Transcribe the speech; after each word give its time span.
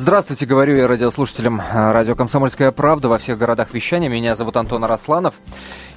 Здравствуйте, 0.00 0.46
говорю 0.46 0.76
я 0.76 0.86
радиослушателям 0.86 1.60
э, 1.60 1.90
радио 1.90 2.14
«Комсомольская 2.14 2.70
правда» 2.70 3.08
во 3.08 3.18
всех 3.18 3.36
городах 3.36 3.74
вещания. 3.74 4.08
Меня 4.08 4.36
зовут 4.36 4.56
Антон 4.56 4.84
Арасланов. 4.84 5.34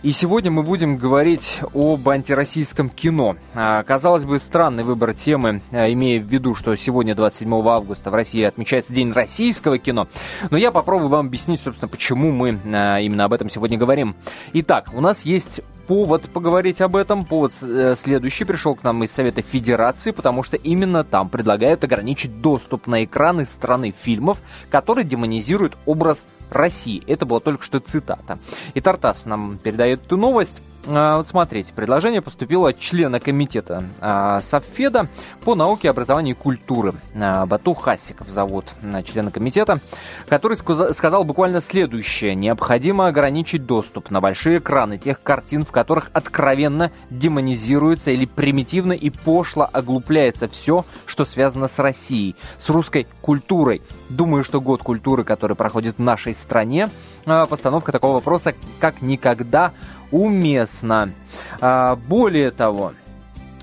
И 0.01 0.10
сегодня 0.10 0.49
мы 0.49 0.63
будем 0.63 0.97
говорить 0.97 1.60
об 1.76 2.10
антироссийском 2.10 2.90
кино. 2.90 3.35
А, 3.53 3.83
казалось 3.83 4.26
бы, 4.26 4.40
странный 4.40 4.83
выбор 4.83 5.13
темы, 5.13 5.62
а, 5.72 5.87
имея 5.94 6.19
в 6.19 6.24
виду, 6.24 6.56
что 6.56 6.76
сегодня, 6.76 7.13
27 7.13 7.53
августа, 7.69 8.10
в 8.10 8.15
России 8.15 8.42
отмечается 8.42 8.92
День 8.92 9.12
российского 9.12 9.78
кино. 9.78 10.08
Но 10.49 10.58
я 10.58 10.72
попробую 10.72 11.10
вам 11.10 11.28
объяснить, 11.28 11.62
собственно, 11.62 11.88
почему 11.88 12.31
мы 12.31 12.58
а, 12.74 12.97
именно 12.97 13.26
об 13.26 13.33
этом 13.33 13.49
сегодня 13.49 13.78
говорим. 13.78 14.15
Итак, 14.54 14.90
у 14.94 15.02
нас 15.02 15.22
есть 15.26 15.62
повод 15.92 16.30
поговорить 16.30 16.80
об 16.80 16.95
этом. 16.95 17.26
Повод 17.26 17.52
э, 17.62 17.95
следующий 17.98 18.45
пришел 18.45 18.76
к 18.76 18.84
нам 18.84 19.03
из 19.03 19.12
Совета 19.12 19.41
Федерации, 19.41 20.12
потому 20.12 20.41
что 20.41 20.55
именно 20.55 21.03
там 21.03 21.27
предлагают 21.27 21.84
ограничить 21.84 22.39
доступ 22.39 22.88
на 22.88 23.03
экраны 23.03 23.44
страны 23.44 23.91
фильмов, 23.91 24.38
которые 24.69 25.03
демонизируют 25.03 25.77
образ 25.85 26.25
России. 26.49 27.03
Это 27.07 27.25
была 27.25 27.41
только 27.41 27.66
что 27.66 27.81
цитата. 27.81 28.39
И 28.73 28.80
Тартас 28.80 29.25
нам 29.25 29.57
передает 29.57 30.05
эту 30.05 30.16
новость. 30.16 30.61
А, 30.88 31.17
вот 31.17 31.27
смотрите, 31.27 31.73
предложение 31.73 32.21
поступило 32.21 32.70
от 32.70 32.80
члена 32.80 33.20
комитета 33.20 33.84
а, 33.99 34.41
Совфеда 34.41 35.08
по 35.44 35.53
науке, 35.55 35.89
образованию 35.89 36.35
и 36.35 36.38
культуры. 36.38 36.94
А, 37.16 37.45
Бату 37.45 37.73
Хасиков 37.73 38.27
зовут 38.30 38.66
члена 39.05 39.31
комитета, 39.31 39.80
который 40.27 40.58
сказал 40.58 41.23
буквально 41.23 41.62
следующее. 41.62 42.36
Необходимо 42.36 43.08
ограничить 43.08 43.66
доступ 43.66 44.09
на 44.09 44.22
большие 44.22 44.58
экраны 44.58 44.98
тех 44.98 45.22
картин, 45.22 45.66
в 45.66 45.72
которых 45.72 46.09
откровенно 46.13 46.91
демонизируется 47.09 48.11
или 48.11 48.25
примитивно 48.25 48.94
и 48.94 49.09
пошло 49.09 49.70
оглупляется 49.72 50.48
все, 50.48 50.86
что 51.05 51.25
связано 51.25 51.67
с 51.67 51.77
Россией, 51.77 52.36
с 52.58 52.70
русской 52.70 53.05
культурой. 53.22 53.81
Думаю, 54.09 54.44
что 54.44 54.59
год 54.59 54.81
культуры, 54.81 55.23
который 55.23 55.55
проходит 55.55 55.98
в 55.98 56.02
нашей 56.02 56.33
стране, 56.33 56.89
постановка 57.25 57.92
такого 57.92 58.14
вопроса 58.16 58.55
как 58.80 59.02
никогда 59.02 59.73
уместно. 60.12 61.12
А, 61.59 61.95
более 61.95 62.52
того, 62.52 62.94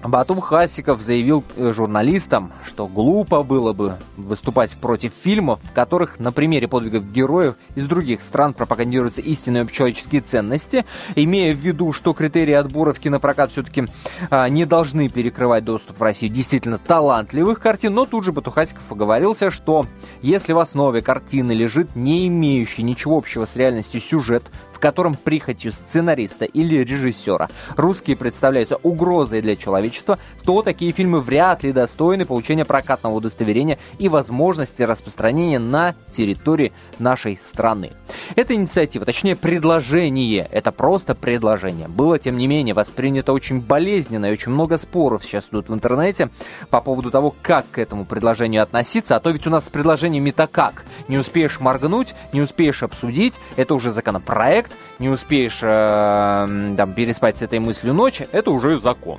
Батум 0.02 0.40
Хасиков 0.40 1.02
заявил 1.02 1.42
э, 1.56 1.72
журналистам, 1.72 2.52
что 2.64 2.86
глупо 2.86 3.42
было 3.42 3.72
бы 3.72 3.96
выступать 4.16 4.70
против 4.76 5.12
фильмов, 5.12 5.60
в 5.62 5.72
которых 5.72 6.20
на 6.20 6.30
примере 6.30 6.68
подвигов 6.68 7.10
героев 7.10 7.56
из 7.74 7.86
других 7.86 8.22
стран 8.22 8.54
пропагандируются 8.54 9.20
истинные 9.20 9.62
общечеловеческие 9.62 10.20
ценности, 10.20 10.84
имея 11.16 11.52
в 11.52 11.58
виду, 11.58 11.92
что 11.92 12.12
критерии 12.12 12.54
отбора 12.54 12.92
в 12.92 13.00
кинопрокат 13.00 13.50
все-таки 13.50 13.86
а, 14.30 14.48
не 14.48 14.64
должны 14.64 15.08
перекрывать 15.08 15.64
доступ 15.64 15.98
в 15.98 16.02
Россию 16.02 16.32
действительно 16.32 16.78
талантливых 16.78 17.58
картин, 17.58 17.94
но 17.94 18.04
тут 18.04 18.24
же 18.24 18.32
Батухасиков 18.32 18.82
оговорился, 18.90 19.50
что 19.50 19.86
если 20.22 20.52
в 20.52 20.60
основе 20.60 21.00
картины 21.00 21.52
лежит 21.52 21.96
не 21.96 22.28
имеющий 22.28 22.84
ничего 22.84 23.16
общего 23.18 23.46
с 23.46 23.56
реальностью 23.56 24.00
сюжет, 24.00 24.44
в 24.78 24.80
котором 24.80 25.14
прихотью 25.14 25.72
сценариста 25.72 26.44
или 26.44 26.76
режиссера. 26.76 27.48
Русские 27.76 28.16
представляются 28.16 28.76
угрозой 28.76 29.42
для 29.42 29.56
человечества, 29.56 30.20
то 30.48 30.62
такие 30.62 30.92
фильмы 30.92 31.20
вряд 31.20 31.62
ли 31.62 31.72
достойны 31.72 32.24
получения 32.24 32.64
прокатного 32.64 33.12
удостоверения 33.12 33.78
и 33.98 34.08
возможности 34.08 34.80
распространения 34.80 35.58
на 35.58 35.94
территории 36.10 36.72
нашей 36.98 37.36
страны. 37.36 37.92
Эта 38.34 38.54
инициатива, 38.54 39.04
точнее 39.04 39.36
предложение, 39.36 40.48
это 40.50 40.72
просто 40.72 41.14
предложение, 41.14 41.86
было 41.86 42.18
тем 42.18 42.38
не 42.38 42.46
менее 42.46 42.74
воспринято 42.74 43.34
очень 43.34 43.60
болезненно 43.60 44.24
и 44.24 44.32
очень 44.32 44.50
много 44.50 44.78
споров 44.78 45.22
сейчас 45.22 45.48
идут 45.50 45.68
в 45.68 45.74
интернете 45.74 46.30
по 46.70 46.80
поводу 46.80 47.10
того, 47.10 47.34
как 47.42 47.66
к 47.70 47.78
этому 47.78 48.06
предложению 48.06 48.62
относиться, 48.62 49.16
а 49.16 49.20
то 49.20 49.28
ведь 49.28 49.46
у 49.46 49.50
нас 49.50 49.66
с 49.66 49.68
предложениями-то 49.68 50.46
как? 50.46 50.86
Не 51.08 51.18
успеешь 51.18 51.60
моргнуть, 51.60 52.14
не 52.32 52.40
успеешь 52.40 52.82
обсудить, 52.82 53.34
это 53.56 53.74
уже 53.74 53.92
законопроект, 53.92 54.70
проект, 54.70 54.72
не 54.98 55.08
успеешь 55.08 55.58
э, 55.62 56.74
там, 56.76 56.92
переспать 56.94 57.38
с 57.38 57.42
этой 57.42 57.58
мыслью 57.58 57.92
ночь, 57.92 58.22
это 58.32 58.50
уже 58.50 58.80
закон. 58.80 59.18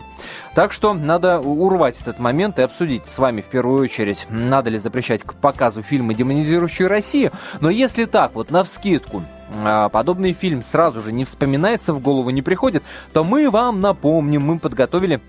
Так 0.60 0.74
что 0.74 0.94
надо 0.94 1.40
урвать 1.40 2.02
этот 2.02 2.20
момент 2.20 2.60
и 2.60 2.64
обсудить 2.64 3.08
с 3.08 3.18
вами 3.18 3.40
в 3.40 3.46
первую 3.46 3.82
очередь, 3.82 4.28
надо 4.30 4.70
ли 4.70 4.78
запрещать 4.78 5.24
к 5.24 5.34
показу 5.34 5.82
фильмы, 5.82 6.14
демонизирующие 6.16 6.90
Россию. 6.90 7.32
Но 7.62 7.70
если 7.70 8.04
так, 8.04 8.36
вот 8.36 8.52
на 8.52 8.66
вскидку, 8.66 9.24
э, 9.54 9.90
подобный 9.90 10.34
фильм 10.34 10.62
сразу 10.62 11.02
же 11.02 11.14
не 11.14 11.24
вспоминается, 11.24 11.94
в 11.94 12.02
голову 12.02 12.30
не 12.32 12.42
приходит, 12.42 12.84
то 13.14 13.24
мы 13.24 13.50
вам 13.50 13.80
напомним, 13.80 14.42
мы 14.42 14.60
подготовили 14.60 15.22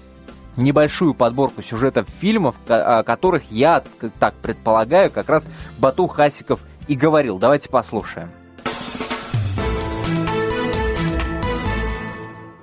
небольшую 0.57 1.15
подборку 1.15 1.63
сюжетов 1.63 2.09
фильмов, 2.09 2.57
о 2.67 3.05
которых 3.05 3.53
я 3.53 3.85
так 4.19 4.35
предполагаю, 4.35 5.13
как 5.13 5.29
раз 5.29 5.47
Бату 5.79 6.09
Хасиков 6.09 6.59
и 6.89 6.97
говорил. 6.97 7.39
Давайте 7.39 7.69
послушаем. 7.69 8.31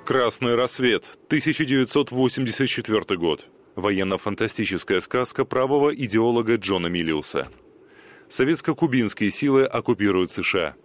«Красный 0.08 0.56
рассвет», 0.56 1.04
1984 1.28 3.18
год. 3.18 3.46
Военно-фантастическая 3.76 5.02
сказка 5.02 5.44
правого 5.44 5.94
идеолога 5.94 6.56
Джона 6.56 6.88
Миллиуса. 6.88 7.50
Советско-кубинские 8.30 9.30
силы 9.30 9.66
оккупируют 9.66 10.32
США. 10.32 10.76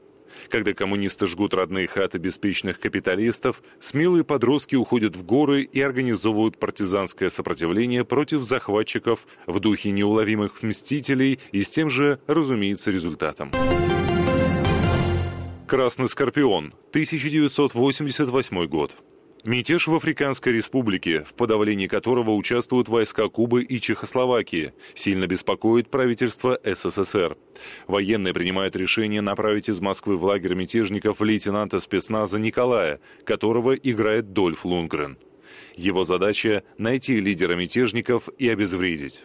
Когда 0.49 0.73
коммунисты 0.73 1.29
жгут 1.29 1.55
родные 1.55 1.87
хаты 1.87 2.19
беспечных 2.19 2.81
капиталистов, 2.81 3.63
смелые 3.79 4.25
подростки 4.25 4.75
уходят 4.75 5.15
в 5.15 5.23
горы 5.23 5.63
и 5.63 5.81
организовывают 5.81 6.59
партизанское 6.59 7.31
сопротивление 7.31 8.05
против 8.05 8.43
захватчиков 8.43 9.21
в 9.47 9.61
духе 9.61 9.93
неуловимых 9.93 10.65
мстителей 10.65 11.39
и 11.53 11.63
с 11.63 11.71
тем 11.71 11.91
же, 11.91 12.19
разумеется, 12.27 12.91
результатом. 12.91 13.53
«Красный 15.69 16.09
скорпион», 16.09 16.75
1988 16.91 18.67
год. 18.67 18.97
Мятеж 19.45 19.89
в 19.89 19.95
Африканской 19.97 20.53
республике, 20.53 21.25
в 21.25 21.35
подавлении 21.35 21.89
которого 21.89 22.31
участвуют 22.31 22.89
войска 22.89 23.29
Кубы 23.29 23.65
и 23.65 23.81
Чехословакии, 23.81 24.73
сильно 24.95 25.27
беспокоит 25.27 25.91
правительство 25.91 26.61
СССР. 26.63 27.37
Военные 27.89 28.35
принимают 28.35 28.77
решение 28.77 29.21
направить 29.21 29.69
из 29.69 29.81
Москвы 29.81 30.17
в 30.17 30.23
лагерь 30.23 30.55
мятежников 30.55 31.21
лейтенанта 31.21 31.81
спецназа 31.81 32.39
Николая, 32.39 33.01
которого 33.25 33.75
играет 33.75 34.33
Дольф 34.33 34.65
Лунгрен. 34.65 35.19
Его 35.75 36.05
задача– 36.05 36.63
найти 36.79 37.19
лидера 37.19 37.57
мятежников 37.57 38.29
и 38.39 38.49
обезвредить. 38.49 39.25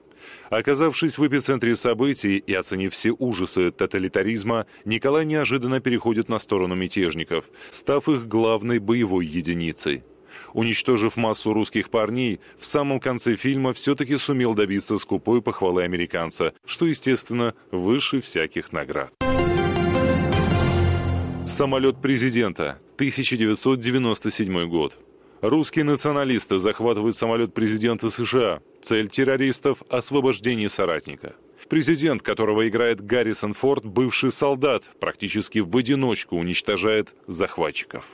Оказавшись 0.50 1.18
в 1.18 1.28
эпицентре 1.28 1.76
событий 1.76 2.38
и 2.38 2.54
оценив 2.54 2.94
все 2.94 3.12
ужасы 3.12 3.72
тоталитаризма, 3.72 4.66
Николай 4.86 5.26
неожиданно 5.26 5.80
переходит 5.80 6.30
на 6.30 6.40
сторону 6.40 6.76
мятежников, 6.76 7.46
став 7.72 8.08
их 8.10 8.28
главной 8.28 8.80
боевой 8.80 9.26
единицей. 9.26 10.04
Уничтожив 10.54 11.18
массу 11.18 11.54
русских 11.54 11.90
парней, 11.90 12.40
в 12.58 12.66
самом 12.66 13.00
конце 13.00 13.36
фильма 13.36 13.74
все-таки 13.74 14.18
сумел 14.18 14.54
добиться 14.54 14.98
скупой 14.98 15.42
похвалы 15.42 15.84
американца, 15.84 16.54
что, 16.66 16.86
естественно, 16.86 17.54
выше 17.72 18.22
всяких 18.22 18.72
наград. 18.72 19.14
Самолет 21.46 22.02
президента, 22.02 22.80
1997 22.98 24.68
год. 24.68 24.98
Русские 25.42 25.86
националисты 25.86 26.58
захватывают 26.58 27.16
самолет 27.16 27.54
президента 27.54 28.10
США. 28.10 28.60
Цель 28.82 29.08
террористов– 29.08 29.84
освобождение 29.90 30.68
соратника. 30.68 31.36
Президент, 31.70 32.24
которого 32.24 32.68
играет 32.68 33.02
Гаррисон 33.02 33.54
Форд, 33.54 33.86
бывший 33.86 34.32
солдат, 34.32 34.84
практически 35.00 35.60
в 35.60 35.76
одиночку 35.78 36.38
уничтожает 36.38 37.14
захватчиков. 37.28 38.06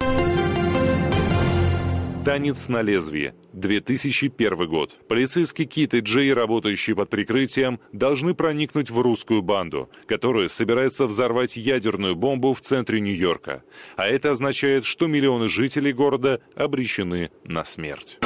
Танец 2.25 2.69
на 2.69 2.81
лезвие. 2.81 3.35
2001 3.51 4.69
год. 4.69 4.97
Полицейский 5.09 5.65
Кит 5.65 5.93
и 5.93 5.99
Джей, 5.99 6.31
работающие 6.31 6.95
под 6.95 7.09
прикрытием, 7.09 7.81
должны 7.91 8.33
проникнуть 8.33 8.89
в 8.89 9.01
русскую 9.01 9.41
банду, 9.41 9.89
которая 10.07 10.47
собирается 10.47 11.05
взорвать 11.05 11.57
ядерную 11.57 12.15
бомбу 12.15 12.53
в 12.53 12.61
центре 12.61 13.01
Нью-Йорка. 13.01 13.63
А 13.97 14.07
это 14.07 14.31
означает, 14.31 14.85
что 14.85 15.07
миллионы 15.07 15.49
жителей 15.49 15.91
города 15.91 16.39
обречены 16.55 17.29
на 17.43 17.65
смерть. 17.65 18.19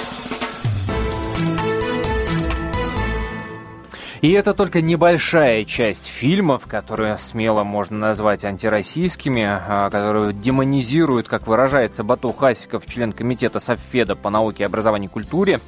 И 4.21 4.31
это 4.31 4.53
только 4.53 4.81
небольшая 4.81 5.63
часть 5.65 6.07
фильмов, 6.07 6.63
которые 6.67 7.17
смело 7.19 7.63
можно 7.63 7.97
назвать 7.97 8.43
антироссийскими, 8.45 9.43
а, 9.45 9.89
которые 9.89 10.33
демонизируют, 10.33 11.27
как 11.27 11.45
выражается 11.45 12.03
Бату 12.03 12.31
Хасиков, 12.31 12.85
член 12.87 13.13
комитета 13.13 13.59
Совфеда 13.59 14.15
по 14.15 14.29
науке, 14.29 14.65
образованию 14.65 15.09
и 15.09 15.13
культуре, 15.13 15.59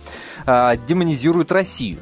а, 0.45 0.75
демонизируют 0.75 1.51
Россию. 1.51 1.99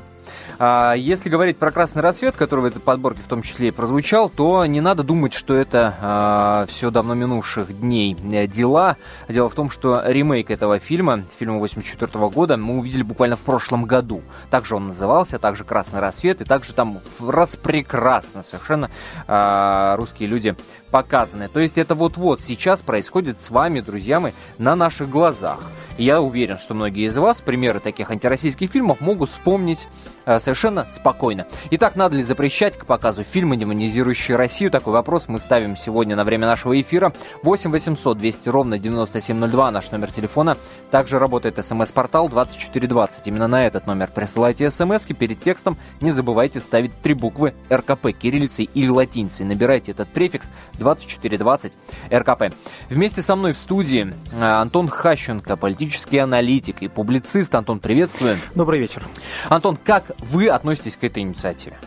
А, 0.59 0.93
если 0.93 1.29
говорить 1.29 1.57
про 1.57 1.71
«Красный 1.71 2.01
рассвет», 2.01 2.35
который 2.35 2.61
в 2.61 2.65
этой 2.65 2.79
подборке 2.79 3.21
в 3.21 3.27
том 3.27 3.43
числе 3.43 3.67
и 3.67 3.71
прозвучал, 3.71 4.29
то 4.29 4.65
не 4.65 4.81
надо 4.81 5.03
думать, 5.03 5.33
что 5.33 5.53
это 5.53 5.95
а, 6.01 6.65
все 6.67 6.89
давно 6.89 7.13
минувших 7.13 7.79
дней 7.79 8.17
э, 8.31 8.47
дела. 8.47 8.97
Дело 9.29 9.49
в 9.49 9.53
том, 9.53 9.69
что 9.69 10.01
ремейк 10.03 10.49
этого 10.49 10.79
фильма, 10.79 11.21
фильма 11.37 11.59
84 11.59 12.29
года, 12.29 12.57
мы 12.57 12.79
увидели 12.79 13.03
буквально 13.03 13.35
в 13.35 13.41
прошлом 13.41 13.85
году. 13.85 14.23
Также 14.49 14.75
он 14.75 14.87
назывался, 14.87 15.37
также 15.37 15.63
«Красный 15.63 15.99
рассвет», 15.99 16.41
и 16.41 16.45
также 16.45 16.73
там 16.73 16.99
распрекрасно 17.19 18.41
совершенно 18.41 18.89
а, 19.27 19.95
русские 19.97 20.27
люди 20.27 20.55
показаны. 20.89 21.49
То 21.49 21.59
есть 21.59 21.77
это 21.77 21.93
вот-вот 21.93 22.41
сейчас 22.41 22.81
происходит 22.81 23.39
с 23.39 23.51
вами, 23.51 23.81
друзья 23.81 24.19
мои, 24.19 24.31
на 24.57 24.75
наших 24.75 25.09
глазах. 25.09 25.59
я 25.99 26.19
уверен, 26.19 26.57
что 26.57 26.73
многие 26.73 27.07
из 27.07 27.15
вас 27.15 27.41
примеры 27.41 27.79
таких 27.79 28.09
антироссийских 28.09 28.71
фильмов 28.71 29.01
могут 29.01 29.29
вспомнить 29.29 29.87
Э, 30.27 30.41
совершенно 30.47 30.87
спокойно. 30.87 31.45
Итак, 31.71 31.97
надо 31.97 32.15
ли 32.15 32.23
запрещать 32.23 32.77
к 32.77 32.85
показу 32.85 33.25
фильмы, 33.25 33.57
демонизирующие 33.57 34.37
Россию? 34.37 34.71
Такой 34.71 34.93
вопрос 34.93 35.27
мы 35.27 35.39
ставим 35.39 35.75
сегодня 35.75 36.15
на 36.15 36.23
время 36.23 36.47
нашего 36.47 36.79
эфира. 36.79 37.11
8 37.43 37.69
800 37.69 38.17
200 38.17 38.47
ровно 38.47 38.79
9702 38.79 39.71
наш 39.71 39.91
номер 39.91 40.09
телефона. 40.09 40.57
Также 40.89 41.19
работает 41.19 41.57
смс-портал 41.65 42.29
2420. 42.29 43.27
Именно 43.27 43.47
на 43.49 43.67
этот 43.67 43.87
номер 43.87 44.09
присылайте 44.15 44.71
смс. 44.71 45.05
Перед 45.19 45.41
текстом 45.41 45.75
не 45.99 46.11
забывайте 46.11 46.61
ставить 46.61 46.93
три 47.01 47.13
буквы 47.13 47.53
РКП 47.69 48.13
кириллицей 48.17 48.69
или 48.73 48.87
латиницей. 48.87 49.45
Набирайте 49.45 49.91
этот 49.91 50.07
префикс 50.07 50.53
2420 50.75 51.73
РКП. 52.09 52.55
Вместе 52.89 53.21
со 53.21 53.35
мной 53.35 53.51
в 53.51 53.57
студии 53.57 54.13
э, 54.31 54.41
Антон 54.41 54.87
Хащенко, 54.87 55.57
политический 55.57 56.19
аналитик 56.19 56.83
и 56.83 56.87
публицист. 56.87 57.53
Антон, 57.53 57.81
приветствую. 57.81 58.37
Добрый 58.55 58.79
вечер. 58.79 59.03
Антон, 59.49 59.77
как 59.83 60.11
вы 60.19 60.36
относитесь 60.45 60.95
к 60.95 61.03
этой 61.03 61.23
инициативе? 61.23 61.77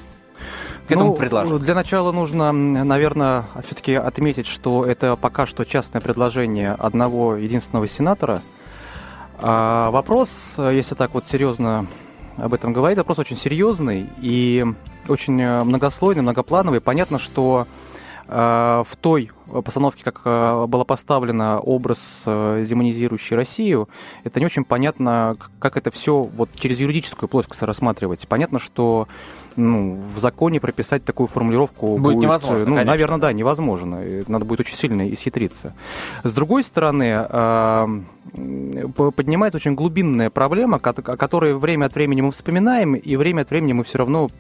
К 0.89 0.93
этому 0.93 1.13
ну, 1.13 1.17
предложению? 1.17 1.61
Для 1.61 1.75
начала 1.75 2.11
нужно, 2.11 2.51
наверное, 2.51 3.45
все-таки 3.65 3.95
отметить, 3.95 4.47
что 4.49 4.85
это 4.85 5.15
пока 5.15 5.47
что 5.47 5.65
частное 5.65 6.01
предложение 6.01 6.73
одного 6.73 7.37
единственного 7.37 7.87
сенатора. 7.87 8.43
А 9.39 9.91
вопрос, 9.91 10.55
если 10.59 10.97
так 10.97 11.15
вот 11.15 11.29
серьезно 11.29 11.87
об 12.37 12.53
этом 12.53 12.73
говорить, 12.73 12.99
вопрос 12.99 13.21
очень 13.21 13.37
серьезный 13.37 14.09
и 14.21 14.67
очень 15.09 15.35
многослойный, 15.35 16.23
многоплановый. 16.23 16.81
Понятно, 16.81 17.19
что 17.19 17.67
э, 17.67 17.80
в 18.31 18.97
той 19.01 19.31
постановке, 19.65 20.05
как 20.05 20.23
э, 20.25 20.67
было 20.67 20.85
поставлено 20.85 21.59
образ 21.59 22.23
э, 22.27 22.65
демонизирующий 22.69 23.37
Россию, 23.37 23.89
это 24.25 24.39
не 24.39 24.47
очень 24.47 24.65
понятно, 24.65 25.37
как 25.59 25.77
это 25.77 25.91
все 25.91 26.23
вот 26.23 26.51
через 26.55 26.79
юридическую 26.79 27.29
плоскость 27.29 27.63
рассматривать. 27.63 28.27
Понятно, 28.29 28.59
что 28.59 29.09
ну, 29.57 29.99
в 30.15 30.21
законе 30.21 30.61
прописать 30.61 31.05
такую 31.05 31.27
формулировку 31.27 31.97
будет, 31.97 32.03
будет 32.03 32.23
невозможно. 32.23 32.67
Ну, 32.67 32.73
конечно. 32.73 32.85
наверное, 32.85 33.19
да, 33.19 33.33
невозможно. 33.33 34.01
Надо 34.29 34.45
будет 34.45 34.61
очень 34.61 34.77
сильно 34.77 35.09
исхитриться. 35.13 35.75
С 36.25 36.33
другой 36.33 36.63
стороны, 36.65 37.27
э, 37.29 37.87
поднимается 39.17 39.57
очень 39.57 39.75
глубинная 39.75 40.31
проблема, 40.31 40.79
о 40.79 40.81
которой 41.17 41.55
время 41.55 41.87
от 41.87 41.95
времени 41.95 42.21
мы 42.21 42.31
вспоминаем, 42.33 42.95
и 42.95 43.17
время 43.17 43.43
от 43.43 43.51
времени 43.51 43.73
мы 43.73 43.85
все 43.85 43.99
равно 43.99 44.31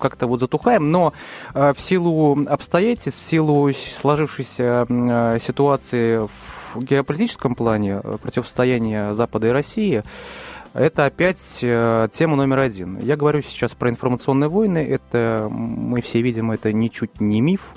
как-то 0.00 0.26
вот 0.26 0.40
затухаем, 0.40 0.90
но 0.90 1.12
в 1.52 1.76
силу 1.78 2.38
обстоятельств, 2.46 3.20
в 3.20 3.24
силу 3.24 3.70
сложившейся 3.72 4.86
э, 4.88 5.38
ситуации 5.40 6.28
в 6.74 6.82
геополитическом 6.82 7.54
плане 7.54 8.00
э, 8.02 8.16
противостояния 8.20 9.14
Запада 9.14 9.48
и 9.48 9.50
России, 9.50 10.02
это 10.74 11.06
опять 11.06 11.58
э, 11.62 12.08
тема 12.12 12.36
номер 12.36 12.58
один. 12.58 12.98
Я 12.98 13.16
говорю 13.16 13.42
сейчас 13.42 13.72
про 13.72 13.90
информационные 13.90 14.48
войны. 14.48 14.78
Это, 14.78 15.48
мы 15.50 16.00
все 16.02 16.20
видим, 16.20 16.50
это 16.50 16.72
ничуть 16.72 17.20
не 17.20 17.40
миф. 17.40 17.72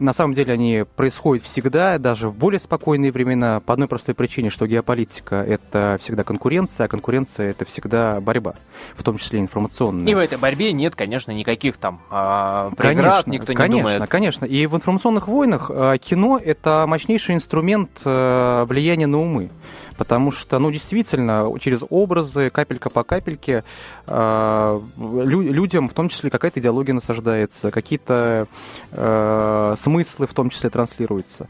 На 0.00 0.12
самом 0.12 0.34
деле 0.34 0.54
они 0.54 0.84
происходят 0.96 1.44
всегда, 1.44 1.98
даже 1.98 2.28
в 2.28 2.36
более 2.36 2.58
спокойные 2.58 3.12
времена, 3.12 3.60
по 3.60 3.74
одной 3.74 3.86
простой 3.86 4.14
причине, 4.14 4.50
что 4.50 4.66
геополитика– 4.66 5.36
это 5.48 5.98
всегда 6.00 6.24
конкуренция, 6.24 6.86
а 6.86 6.88
конкуренция– 6.88 7.50
это 7.50 7.64
всегда 7.64 8.20
борьба, 8.20 8.54
в 8.96 9.04
том 9.04 9.18
числе 9.18 9.38
информационная. 9.38 10.10
И 10.10 10.14
в 10.14 10.18
этой 10.18 10.36
борьбе 10.36 10.72
нет, 10.72 10.96
конечно, 10.96 11.30
никаких 11.30 11.76
там 11.76 12.00
э, 12.10 12.70
преград, 12.76 13.24
конечно, 13.24 13.30
никто 13.30 13.52
не 13.52 13.56
конечно, 13.56 13.82
думает. 13.82 14.10
Конечно, 14.10 14.44
И 14.46 14.66
в 14.66 14.74
информационных 14.74 15.28
войнах 15.28 15.70
э, 15.72 15.98
кино– 15.98 16.40
это 16.44 16.86
мощнейший 16.88 17.36
инструмент 17.36 17.90
э, 18.04 18.64
влияния 18.66 19.06
на 19.06 19.20
умы 19.20 19.50
потому 19.96 20.30
что, 20.32 20.58
ну, 20.58 20.70
действительно, 20.70 21.50
через 21.60 21.80
образы, 21.88 22.50
капелька 22.50 22.90
по 22.90 23.04
капельке, 23.04 23.64
лю- 24.06 25.52
людям 25.52 25.88
в 25.88 25.94
том 25.94 26.08
числе 26.08 26.30
какая-то 26.30 26.60
идеология 26.60 26.94
насаждается, 26.94 27.70
какие-то 27.70 28.46
э, 28.92 29.74
смыслы 29.78 30.26
в 30.26 30.34
том 30.34 30.50
числе 30.50 30.70
транслируются. 30.70 31.48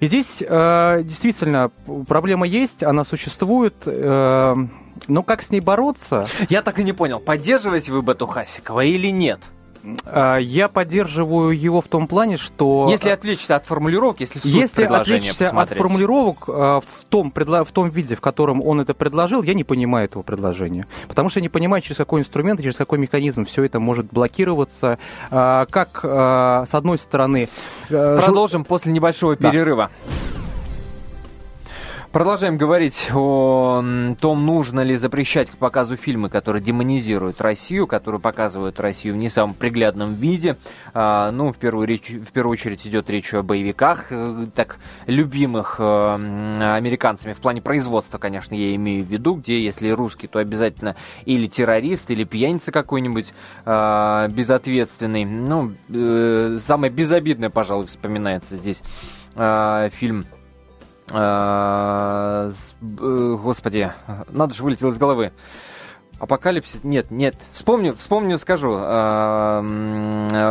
И 0.00 0.06
здесь 0.06 0.42
э, 0.46 1.02
действительно 1.04 1.70
проблема 2.06 2.46
есть, 2.46 2.82
она 2.82 3.04
существует, 3.04 3.74
но 3.86 5.22
как 5.22 5.42
с 5.42 5.50
ней 5.50 5.60
бороться? 5.60 6.26
Я 6.48 6.62
так 6.62 6.78
и 6.78 6.84
не 6.84 6.92
понял, 6.92 7.20
поддерживаете 7.20 7.92
вы 7.92 8.02
Батухасикова 8.02 8.84
или 8.84 9.08
нет? 9.08 9.40
А, 10.04 10.38
я 10.38 10.68
поддерживаю 10.68 11.58
его 11.58 11.80
в 11.80 11.88
том 11.88 12.06
плане, 12.06 12.36
что... 12.36 12.86
Если 12.90 13.10
отвлечься 13.10 13.56
от 13.56 13.66
формулировок, 13.66 14.20
если 14.20 14.40
Если 14.44 14.84
отвлечься 14.84 15.50
от 15.50 15.70
формулировок 15.70 16.44
а, 16.48 16.80
в 16.80 17.04
том, 17.04 17.32
в 17.34 17.72
том 17.72 17.90
виде, 17.90 18.16
в 18.16 18.20
котором 18.20 18.62
он 18.62 18.80
это 18.80 18.94
предложил, 18.94 19.42
я 19.42 19.54
не 19.54 19.64
понимаю 19.64 20.06
этого 20.06 20.22
предложения. 20.22 20.86
Потому 21.06 21.28
что 21.28 21.40
я 21.40 21.42
не 21.42 21.48
понимаю, 21.48 21.82
через 21.82 21.96
какой 21.96 22.20
инструмент, 22.20 22.60
через 22.60 22.76
какой 22.76 22.98
механизм 22.98 23.44
все 23.44 23.64
это 23.64 23.80
может 23.80 24.06
блокироваться. 24.06 24.98
А, 25.30 25.66
как, 25.66 26.00
с 26.02 26.74
одной 26.74 26.98
стороны... 26.98 27.48
Продолжим 27.88 28.64
после 28.64 28.92
небольшого 28.92 29.36
перерыва. 29.36 29.90
Да. 30.04 30.37
Продолжаем 32.12 32.56
говорить 32.56 33.10
о 33.12 33.84
том, 34.18 34.46
нужно 34.46 34.80
ли 34.80 34.96
запрещать 34.96 35.50
к 35.50 35.58
показу 35.58 35.96
фильмы, 35.96 36.30
которые 36.30 36.62
демонизируют 36.62 37.42
Россию, 37.42 37.86
которые 37.86 38.18
показывают 38.18 38.80
Россию 38.80 39.14
в 39.14 39.18
не 39.18 39.28
самом 39.28 39.52
приглядном 39.52 40.14
виде. 40.14 40.56
А, 40.94 41.30
ну, 41.32 41.52
в 41.52 41.58
первую, 41.58 41.86
речь, 41.86 42.08
в 42.08 42.32
первую 42.32 42.52
очередь 42.52 42.86
идет 42.86 43.10
речь 43.10 43.34
о 43.34 43.42
боевиках, 43.42 44.06
э, 44.08 44.46
так 44.54 44.78
любимых 45.06 45.76
э, 45.78 46.74
американцами 46.76 47.34
в 47.34 47.40
плане 47.40 47.60
производства, 47.60 48.16
конечно, 48.16 48.54
я 48.54 48.74
имею 48.74 49.04
в 49.04 49.08
виду, 49.08 49.34
где 49.34 49.62
если 49.62 49.90
русский, 49.90 50.28
то 50.28 50.38
обязательно 50.38 50.96
или 51.26 51.46
террорист, 51.46 52.10
или 52.10 52.24
пьяница 52.24 52.72
какой-нибудь 52.72 53.34
э, 53.66 54.28
безответственный. 54.30 55.26
Ну, 55.26 55.74
э, 55.90 56.58
самое 56.62 56.90
безобидное, 56.90 57.50
пожалуй, 57.50 57.86
вспоминается 57.86 58.56
здесь 58.56 58.82
э, 59.36 59.90
фильм 59.92 60.24
господи, 62.80 63.92
надо 64.28 64.54
же 64.54 64.62
вылетело 64.62 64.90
из 64.90 64.98
головы. 64.98 65.32
Апокалипсис? 66.18 66.80
Нет, 66.82 67.12
нет. 67.12 67.36
Вспомню, 67.52 67.94
вспомню, 67.94 68.40
скажу. 68.40 68.76
Э, 68.76 69.60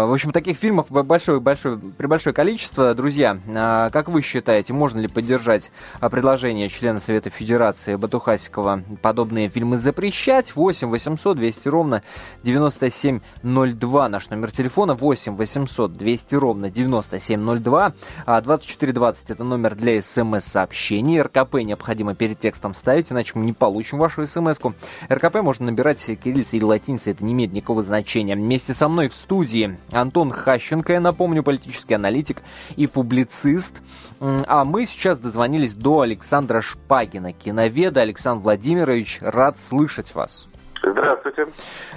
в 0.06 0.14
общем, 0.14 0.32
таких 0.32 0.58
фильмов 0.58 0.86
большое, 0.90 1.42
большое, 1.42 1.78
при 1.78 2.08
большое 2.08 2.34
количество. 2.34 2.94
Друзья, 2.94 3.38
э, 3.46 3.90
как 3.92 4.08
вы 4.08 4.22
считаете, 4.22 4.72
можно 4.72 5.00
ли 5.00 5.10
поддержать 5.10 5.72
предложение 6.00 6.70
члена 6.70 7.02
Совета 7.02 7.30
Федерации 7.30 7.96
Батухасикова 7.96 8.82
подобные 9.02 9.50
фильмы 9.50 9.76
запрещать? 9.76 10.56
8 10.56 10.88
800 10.88 11.38
200 11.38 11.68
ровно 11.68 12.02
9702 12.44 14.10
наш 14.10 14.30
номер 14.30 14.52
телефона. 14.52 14.94
8 14.94 15.36
800 15.36 15.94
200 15.94 16.36
ровно 16.36 16.70
9702. 16.70 17.94
2420 18.26 19.32
это 19.32 19.44
номер 19.44 19.76
для 19.76 20.02
смс-сообщений. 20.02 21.22
РКП 21.22 21.56
необходимо 21.56 22.16
перед 22.16 22.40
текстом 22.40 22.74
ставить, 22.74 23.12
иначе 23.12 23.34
мы 23.36 23.44
не 23.44 23.52
получим 23.52 23.98
вашу 23.98 24.26
смс-ку. 24.26 24.74
РКП 25.12 25.42
можно 25.42 25.57
можно 25.58 25.72
набирать 25.72 26.06
кириллицей 26.06 26.58
или 26.58 26.66
латиницей, 26.66 27.14
это 27.14 27.24
не 27.24 27.34
имеет 27.34 27.52
никакого 27.52 27.82
значения. 27.82 28.36
Вместе 28.36 28.74
со 28.74 28.88
мной 28.88 29.10
в 29.10 29.16
студии 29.16 29.78
Антон 29.92 30.32
Хащенко, 30.32 30.94
я 30.94 31.00
напомню, 31.00 31.44
политический 31.44 31.96
аналитик 31.96 32.44
и 32.76 32.86
публицист. 32.86 33.82
А 34.20 34.66
мы 34.66 34.86
сейчас 34.86 35.18
дозвонились 35.18 35.74
до 35.74 36.02
Александра 36.02 36.62
Шпагина, 36.62 37.34
киноведа. 37.34 38.02
Александр 38.02 38.44
Владимирович, 38.44 39.20
рад 39.22 39.58
слышать 39.58 40.14
вас. 40.14 40.48
Здравствуйте. 40.84 41.48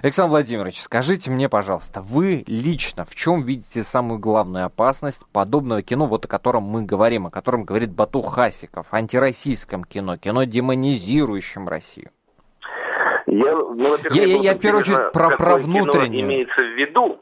Александр 0.03 0.31
Владимирович, 0.31 0.81
скажите 0.81 1.31
мне, 1.31 1.49
пожалуйста, 1.49 2.01
вы 2.01 2.45
лично 2.47 3.05
в 3.05 3.15
чем 3.15 3.43
видите 3.43 3.83
самую 3.83 4.19
главную 4.19 4.65
опасность 4.65 5.21
подобного 5.33 5.83
кино, 5.83 6.07
вот 6.07 6.25
о 6.25 6.29
котором 6.29 6.65
мы 6.65 6.83
говорим, 6.83 7.27
о 7.27 7.31
котором 7.31 7.65
говорит 7.65 7.91
Бату 7.91 8.23
Хасиков, 8.23 8.87
антироссийском 8.91 9.85
кино, 9.85 10.17
кино 10.17 10.45
демонизирующем 10.45 11.69
Россию? 11.69 12.11
Я, 13.31 13.55
ну, 13.55 13.97
я, 14.11 14.25
я, 14.25 14.37
я 14.39 14.55
в 14.55 14.59
первую 14.59 14.81
очередь 14.81 15.13
про, 15.13 15.37
про 15.37 15.57
внутреннее. 15.57 16.23
имеется 16.23 16.61
в 16.61 16.77
виду, 16.77 17.21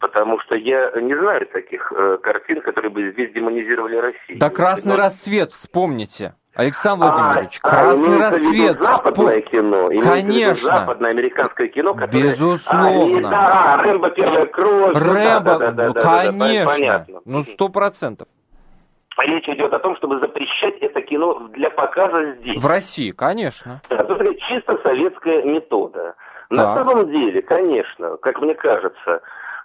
потому 0.00 0.40
что 0.40 0.56
я 0.56 0.90
не 1.00 1.14
знаю 1.14 1.46
таких 1.52 1.92
э, 1.94 2.18
картин, 2.22 2.62
которые 2.62 2.90
бы 2.90 3.12
здесь 3.12 3.32
демонизировали 3.32 3.96
Россию. 3.96 4.38
Да 4.38 4.48
«Красный 4.48 4.92
Но... 4.92 4.98
рассвет», 4.98 5.52
вспомните. 5.52 6.34
Александр 6.54 7.06
Владимирович, 7.06 7.60
а, 7.62 7.68
«Красный 7.68 8.16
а 8.16 8.18
рассвет». 8.18 8.80
западное 8.80 9.40
спо... 9.40 9.50
кино. 9.50 9.88
Конечно. 10.02 10.66
западное 10.66 11.10
американское 11.10 11.68
кино, 11.68 11.94
которое... 11.94 12.30
Безусловно. 12.30 13.28
А, 13.28 13.30
да, 13.30 13.82
Рэмбо 13.82 14.10
первая 14.10 14.46
кровь. 14.46 14.96
Рэмбо, 14.96 15.58
да, 15.58 15.58
да, 15.58 15.70
да, 15.70 15.90
да, 15.90 16.00
конечно. 16.00 17.06
Да. 17.08 17.20
Ну, 17.24 17.42
сто 17.42 17.68
процентов. 17.68 18.28
Речь 19.18 19.48
идет 19.48 19.72
о 19.72 19.78
том, 19.78 19.96
чтобы 19.96 20.18
запрещать 20.20 20.76
это 20.78 21.00
кино 21.02 21.34
для 21.50 21.70
показа 21.70 22.32
здесь. 22.32 22.62
В 22.62 22.66
России, 22.66 23.10
конечно. 23.12 23.80
Да, 23.88 23.96
это 23.96 24.34
чисто 24.48 24.78
советская 24.82 25.42
метода. 25.42 26.14
На 26.50 26.74
Так. 26.74 26.78
самом 26.86 27.10
деле, 27.10 27.40
конечно, 27.42 28.16
как 28.18 28.40
мне 28.40 28.54
кажется, 28.54 29.22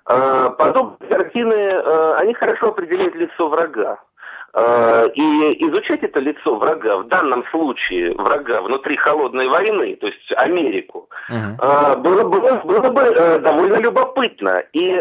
э, 0.09 0.49
подобные 0.57 1.09
картины, 1.09 1.53
э, 1.53 2.13
они 2.17 2.33
хорошо 2.33 2.69
определяют 2.69 3.15
лицо 3.15 3.47
врага. 3.49 3.99
Э, 4.53 5.09
И 5.13 5.67
изучать 5.67 6.03
это 6.03 6.19
лицо 6.19 6.55
врага, 6.55 6.97
в 6.97 7.07
данном 7.07 7.45
случае 7.47 8.13
врага 8.15 8.61
внутри 8.61 8.95
холодной 8.95 9.47
войны, 9.49 9.95
то 9.97 10.07
есть 10.07 10.31
Америку, 10.35 11.09
э, 11.29 11.95
было, 11.97 12.23
было, 12.23 12.61
было 12.63 12.89
бы 12.89 13.39
довольно 13.39 13.75
любопытно. 13.75 14.63
И 14.73 14.95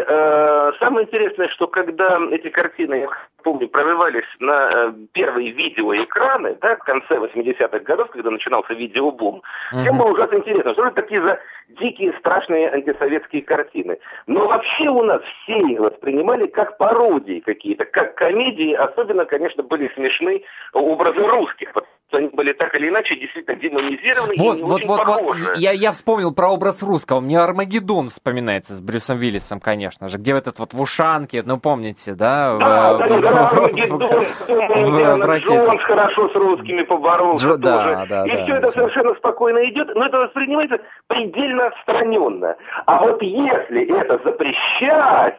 самое 0.79 1.05
интересное, 1.07 1.47
что 1.49 1.67
когда 1.67 2.19
эти 2.31 2.49
картины, 2.49 3.07
помню, 3.47 3.69
прорывались 3.69 4.25
на 4.41 4.69
э, 4.73 4.93
первые 5.13 5.51
видеоэкраны, 5.51 6.57
да, 6.59 6.75
в 6.75 6.79
конце 6.79 7.15
80-х 7.15 7.79
годов, 7.79 8.09
когда 8.11 8.29
начинался 8.29 8.73
видеобум, 8.73 9.41
всем 9.69 9.95
Мгм. 9.95 9.97
было 9.99 10.11
ужасно 10.11 10.35
интересно, 10.35 10.73
что 10.73 10.87
это 10.87 10.95
такие 10.95 11.21
за 11.21 11.39
дикие, 11.79 12.11
страшные 12.19 12.69
антисоветские 12.69 13.43
картины. 13.43 13.99
Но 14.27 14.47
вообще 14.47 14.89
у 14.89 15.01
нас 15.01 15.21
все 15.21 15.59
их 15.59 15.79
воспринимали 15.79 16.47
как 16.47 16.77
пародии 16.77 17.39
какие-то, 17.39 17.85
как 17.85 18.15
комедии, 18.15 18.73
особенно, 18.73 19.23
конечно, 19.23 19.63
были 19.63 19.89
смешны 19.95 20.43
образы 20.73 21.25
русских, 21.25 21.71
что 22.07 22.17
они 22.19 22.29
были 22.29 22.53
так 22.53 22.73
или 22.75 22.87
иначе 22.87 23.15
действительно 23.17 23.57
демонизированы 23.57 24.33
Вот, 24.37 24.55
и 24.57 24.61
не 24.61 24.63
вот, 24.63 24.75
очень 24.75 24.87
вот, 24.87 25.05
вот, 25.05 25.17
похожи. 25.17 25.53
я, 25.57 25.71
я 25.73 25.91
вспомнил 25.91 26.33
про 26.33 26.49
образ 26.49 26.81
русского. 26.81 27.19
Мне 27.19 27.37
Армагеддон 27.39 28.09
вспоминается 28.09 28.73
с 28.73 28.81
Брюсом 28.81 29.17
Виллисом, 29.17 29.59
конечно 29.59 30.07
же, 30.07 30.17
где 30.17 30.31
этот 30.31 30.59
вот 30.59 30.73
в 30.73 30.81
ушанке, 30.81 31.43
ну 31.45 31.59
помните, 31.59 32.13
да? 32.15 32.57
Да, 32.57 32.93
в- 32.93 32.97
да, 32.99 33.07
в- 33.07 33.21
да, 33.21 33.47
Армагеддон, 33.49 33.99
в-. 33.99 35.65
Джонс 35.65 35.81
хорошо 35.83 36.29
с 36.29 36.35
русскими 36.35 36.83
поборолся 36.83 37.45
Джо- 37.49 37.57
да, 37.57 37.77
тоже. 37.83 38.05
да, 38.09 38.25
и 38.25 38.31
да, 38.31 38.43
все 38.43 38.53
это 38.55 38.67
да. 38.67 38.71
совершенно 38.71 39.13
спокойно 39.15 39.69
идет, 39.69 39.89
но 39.93 40.05
это 40.05 40.17
воспринимается 40.19 40.79
предельно 41.07 41.67
отстраненно. 41.67 42.55
А 42.85 42.99
вот 43.03 43.21
если 43.21 43.85
это 43.99 44.19
запрещать, 44.23 45.37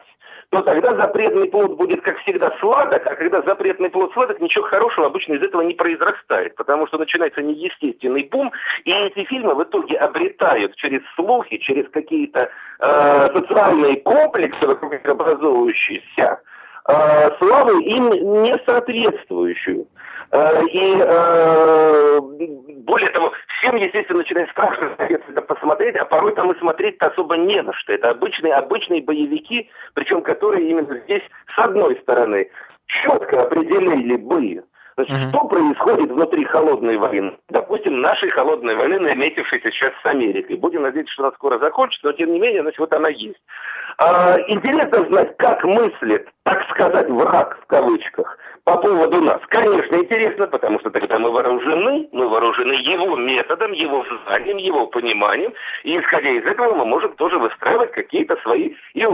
то 0.49 0.63
тогда 0.63 0.95
запретный 0.95 1.47
плод 1.47 1.77
будет, 1.77 2.01
как 2.01 2.17
всегда, 2.19 2.51
сладок, 2.59 3.05
а 3.05 3.15
когда 3.15 3.41
запретный 3.43 3.89
плод 3.89 4.11
сладок, 4.13 4.39
ничего 4.39 4.63
хорошего 4.65 5.07
обычно 5.07 5.33
из 5.33 5.43
этого 5.43 5.61
не 5.61 5.75
произрастает, 5.75 6.55
потому 6.55 6.87
что 6.87 6.97
начинается 6.97 7.41
неестественный 7.41 8.27
бум, 8.31 8.51
и 8.83 8.91
эти 8.91 9.25
фильмы 9.25 9.53
в 9.53 9.63
итоге 9.63 9.97
обретают 9.97 10.75
через 10.75 11.01
слухи, 11.15 11.57
через 11.57 11.87
какие-то 11.89 12.49
э, 12.79 13.29
социальные 13.33 13.97
комплексы, 13.97 14.63
образующиеся, 14.63 16.41
э, 16.87 17.29
славу 17.37 17.79
им 17.79 18.09
не 18.43 18.57
соответствующую. 18.65 19.85
Э, 20.31 20.63
И 20.65 20.95
э, 20.99 22.19
более 22.89 23.09
того, 23.11 23.31
всем, 23.59 23.75
естественно, 23.75 24.19
начинает 24.19 24.49
страшно 24.49 24.95
это 24.97 25.41
посмотреть, 25.41 25.95
а 25.95 26.05
порой 26.05 26.33
там 26.35 26.51
и 26.51 26.59
смотреть-то 26.59 27.07
особо 27.07 27.37
не 27.37 27.61
на 27.61 27.73
что. 27.73 27.93
Это 27.93 28.09
обычные, 28.09 28.53
обычные 28.53 29.01
боевики, 29.01 29.69
причем 29.93 30.21
которые 30.21 30.69
именно 30.69 30.97
здесь, 31.05 31.23
с 31.55 31.59
одной 31.59 31.95
стороны, 31.97 32.49
четко 32.87 33.43
определили 33.43 34.15
бы, 34.15 34.63
значит, 34.95 35.29
что 35.29 35.45
происходит 35.45 36.11
внутри 36.11 36.43
холодной 36.45 36.97
войны. 36.97 37.37
Допустим, 37.49 38.01
нашей 38.01 38.29
холодной 38.31 38.75
войны, 38.75 38.99
наметившейся 38.99 39.71
сейчас 39.71 39.93
с 40.01 40.05
Америкой. 40.05 40.57
Будем 40.57 40.81
надеяться, 40.81 41.13
что 41.13 41.23
она 41.23 41.31
скоро 41.33 41.59
закончится, 41.59 42.07
но 42.07 42.13
тем 42.13 42.33
не 42.33 42.39
менее, 42.39 42.63
значит, 42.63 42.79
вот 42.79 42.91
она 42.91 43.09
есть. 43.09 43.39
А, 43.97 44.39
интересно 44.47 45.05
знать, 45.05 45.37
как 45.37 45.63
мыслит, 45.63 46.27
так 46.43 46.67
сказать, 46.71 47.07
враг 47.09 47.59
в 47.61 47.67
кавычках 47.67 48.37
по 48.63 48.77
поводу 48.77 49.21
нас. 49.21 49.41
Конечно, 49.47 49.95
интересно, 49.95 50.47
потому 50.47 50.79
что 50.79 50.89
тогда 50.89 51.17
мы 51.19 51.31
вооружены, 51.31 52.07
мы 52.11 52.27
вооружены 52.27 52.73
его 52.73 53.15
методом, 53.15 53.71
его 53.71 54.05
знанием, 54.25 54.57
его 54.57 54.87
пониманием, 54.87 55.53
и 55.83 55.97
исходя 55.99 56.29
из 56.29 56.45
этого 56.45 56.75
мы 56.75 56.85
можем 56.85 57.13
тоже 57.15 57.37
выстраивать 57.39 57.91
какие-то 57.91 58.35
свои 58.43 58.73
и 58.93 59.05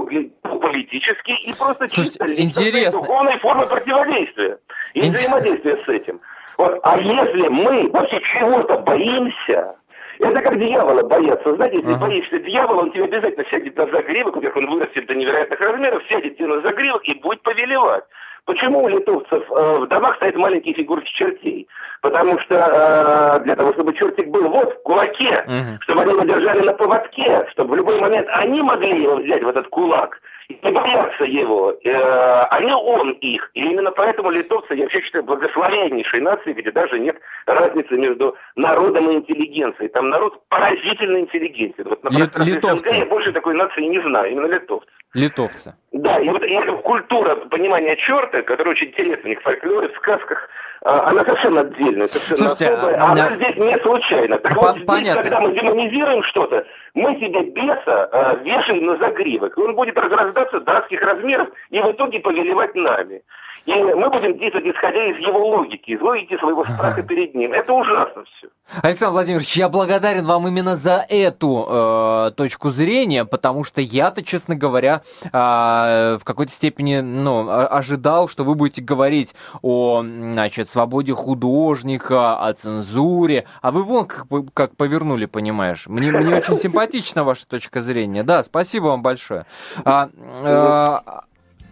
политические, 0.44 1.38
и 1.40 1.54
просто 1.54 1.88
Слушайте, 1.90 2.12
чисто 2.20 2.42
интересно. 2.42 3.02
духовные 3.02 3.38
формы 3.40 3.68
противодействия 3.68 4.60
и 4.94 5.02
Ин- 5.02 5.12
взаимодействия 5.12 5.78
с 5.86 5.88
этим. 5.90 6.20
Вот. 6.58 6.80
А 6.84 6.98
если 6.98 7.48
мы 7.50 7.90
вообще 7.90 8.22
чего-то 8.22 8.78
боимся, 8.80 9.76
это 10.20 10.42
как 10.42 10.58
дьявола 10.58 11.04
бояться. 11.04 11.56
Знаете, 11.56 11.78
если 11.78 11.92
Ага. 11.92 12.06
боишься 12.08 12.40
дьявола, 12.40 12.84
он 12.84 12.92
тебе 12.92 13.04
обязательно 13.06 13.46
сядет 13.50 13.76
на 13.76 13.86
загривок, 13.88 14.36
во-первых, 14.36 14.58
он 14.58 14.70
вырастет 14.74 15.06
до 15.08 15.16
невероятных 15.16 15.60
размеров, 15.60 16.04
сядет 16.08 16.38
тебе 16.38 16.48
на 16.48 16.62
загривок 16.62 17.04
и 17.06 17.14
будет 17.16 17.42
повелевать. 17.42 18.06
Почему 18.46 18.84
у 18.84 18.88
литовцев 18.88 19.44
э, 19.52 19.78
в 19.80 19.88
домах 19.88 20.18
стоят 20.18 20.36
маленькие 20.36 20.76
фигурки 20.76 21.12
чертей? 21.14 21.68
Потому 22.02 22.38
что 22.40 22.56
э, 22.56 23.44
для 23.44 23.56
того, 23.56 23.74
чтобы 23.74 23.94
чертик 23.94 24.28
был 24.28 24.48
вот 24.50 24.72
в 24.74 24.84
кулаке, 24.84 25.44
Мгм. 25.48 25.80
чтобы 25.82 26.02
они 26.04 26.12
его 26.12 26.24
держали 26.24 26.62
на 26.62 26.74
поводке, 26.74 27.48
чтобы 27.52 27.72
в 27.72 27.76
любой 27.78 28.00
момент 28.00 28.28
они 28.32 28.62
могли 28.62 29.02
его 29.02 29.16
взять 29.16 29.44
в 29.44 29.48
этот 29.48 29.68
кулак 29.70 30.20
и 30.48 30.60
не 30.64 30.72
бояться 30.72 31.24
его, 31.24 31.72
э, 31.84 31.92
а 31.94 32.60
не 32.62 32.74
он 32.76 33.12
их. 33.12 33.50
И 33.54 33.62
именно 33.62 33.92
поэтому 33.92 34.30
литовцы, 34.30 34.74
я 34.76 34.84
вообще 34.84 35.02
считаю, 35.02 35.24
благословеннейшей 35.24 36.22
нации, 36.22 36.54
где 36.54 36.72
даже 36.72 37.00
нет 37.00 37.18
разницы 37.46 37.96
между 37.96 38.36
народом 38.56 39.10
и 39.10 39.16
интеллигенцией. 39.16 39.90
Там 39.90 40.10
народ 40.10 40.42
поразительно 40.50 41.18
интеллигентен. 41.20 41.86
Вот 41.86 42.04
на 42.04 42.10
Лит- 42.10 42.38
литовцы. 42.38 42.90
СНГ 42.90 42.98
я 43.00 43.06
больше 43.06 43.32
такой 43.32 43.56
нации 43.56 43.82
не 43.82 44.02
знаю, 44.02 44.32
именно 44.32 44.48
литовцы. 44.48 44.88
Литовцы. 45.14 45.76
Да, 45.92 46.20
и 46.20 46.28
вот 46.30 46.44
и 46.44 46.58
культура 46.84 47.36
понимания 47.36 47.96
черта, 47.96 48.42
которая 48.42 48.74
очень 48.74 48.88
интересна 48.88 49.34
в 49.34 49.42
фольклоре, 49.42 49.88
в 49.88 49.96
сказках, 49.96 50.50
она 50.86 51.24
совершенно 51.26 51.62
отдельная, 51.62 52.08
совершенно 52.08 52.38
Слушайте, 52.38 52.70
особая. 52.70 52.96
а, 53.02 53.12
она 53.12 53.30
да. 53.30 53.36
здесь 53.36 53.56
не 53.58 53.78
случайно. 53.80 54.38
Так 54.38 54.54
По- 54.54 54.62
вот 54.62 54.76
здесь, 54.76 54.86
понятно. 54.86 55.22
когда 55.24 55.40
мы 55.40 55.52
демонизируем 55.54 56.24
что-то, 56.24 56.64
мы 56.94 57.16
себе 57.16 57.42
беса 57.44 58.10
а, 58.12 58.36
вешаем 58.44 58.86
на 58.86 58.96
загривок. 58.98 59.58
Он 59.58 59.74
будет 59.74 59.98
разрастаться 59.98 60.60
до 60.60 60.78
адских 60.78 61.02
размеров 61.02 61.50
и 61.72 61.80
в 61.80 61.92
итоге 61.92 62.20
повелевать 62.20 62.76
нами. 62.76 63.24
И 63.66 63.74
мы 63.74 64.10
будем 64.12 64.38
действовать 64.38 64.68
исходя 64.68 65.06
из 65.10 65.18
его 65.18 65.48
логики, 65.48 65.92
из 65.92 66.02
логики 66.02 66.38
своего 66.38 66.64
страха 66.66 67.02
перед 67.02 67.34
ним. 67.34 67.52
Это 67.52 67.74
ужасно 67.74 68.24
все. 68.26 68.48
Александр 68.84 69.14
Владимирович, 69.14 69.58
я 69.58 69.70
благодарен 69.70 70.26
вам 70.26 70.48
именно 70.48 70.76
за 70.76 71.04
эту 71.10 71.66
э, 71.68 72.32
точку 72.36 72.70
зрения, 72.70 73.26
потому 73.26 73.64
что 73.64 73.82
я-то, 73.82 74.24
честно 74.24 74.56
говоря, 74.56 75.02
э, 75.24 76.18
в 76.20 76.24
какой-то 76.24 76.52
степени 76.52 77.00
ну, 77.00 77.50
ожидал, 77.50 78.28
что 78.28 78.44
вы 78.44 78.54
будете 78.54 78.84
говорить 78.84 79.34
о 79.64 80.04
значит, 80.04 80.70
свободе 80.70 81.14
художника, 81.14 82.38
о 82.38 82.54
цензуре, 82.54 83.46
а 83.64 83.72
вы 83.72 83.82
вон 83.82 84.06
как, 84.06 84.28
как 84.54 84.76
повернули, 84.76 85.26
понимаешь. 85.26 85.88
Мне, 85.88 86.12
мне 86.12 86.36
очень 86.36 86.58
симпатична 86.58 87.24
ваша 87.24 87.48
точка 87.48 87.82
зрения. 87.82 88.22
Да, 88.22 88.44
спасибо 88.44 88.86
вам 88.86 89.02
большое. 89.02 89.48
А, 89.84 90.10
э, 90.44 91.22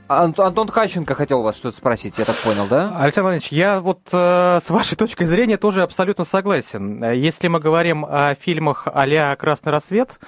Ан- 0.10 0.36
Антон 0.38 0.68
Хаченко 0.68 1.16
хотел 1.16 1.42
вас 1.44 1.56
что-то 1.56 1.78
спросить, 1.78 2.18
я 2.18 2.26
так 2.26 2.36
понял, 2.36 2.68
да? 2.68 2.98
Александр 3.00 3.30
Владимирович, 3.30 3.54
я 3.54 3.80
вот 3.80 4.02
э, 4.12 4.60
с 4.62 4.70
вашей 4.70 4.98
точкой 4.98 5.26
зрения 5.26 5.56
тоже 5.56 5.82
абсолютно 5.82 6.26
согласен. 6.26 7.02
Если 7.14 7.48
мы 7.48 7.62
говорим 7.62 8.06
о 8.06 8.36
фильмах 8.36 8.88
а-ля 8.94 9.34
«Красный 9.38 9.72
рассвет» 9.72 10.20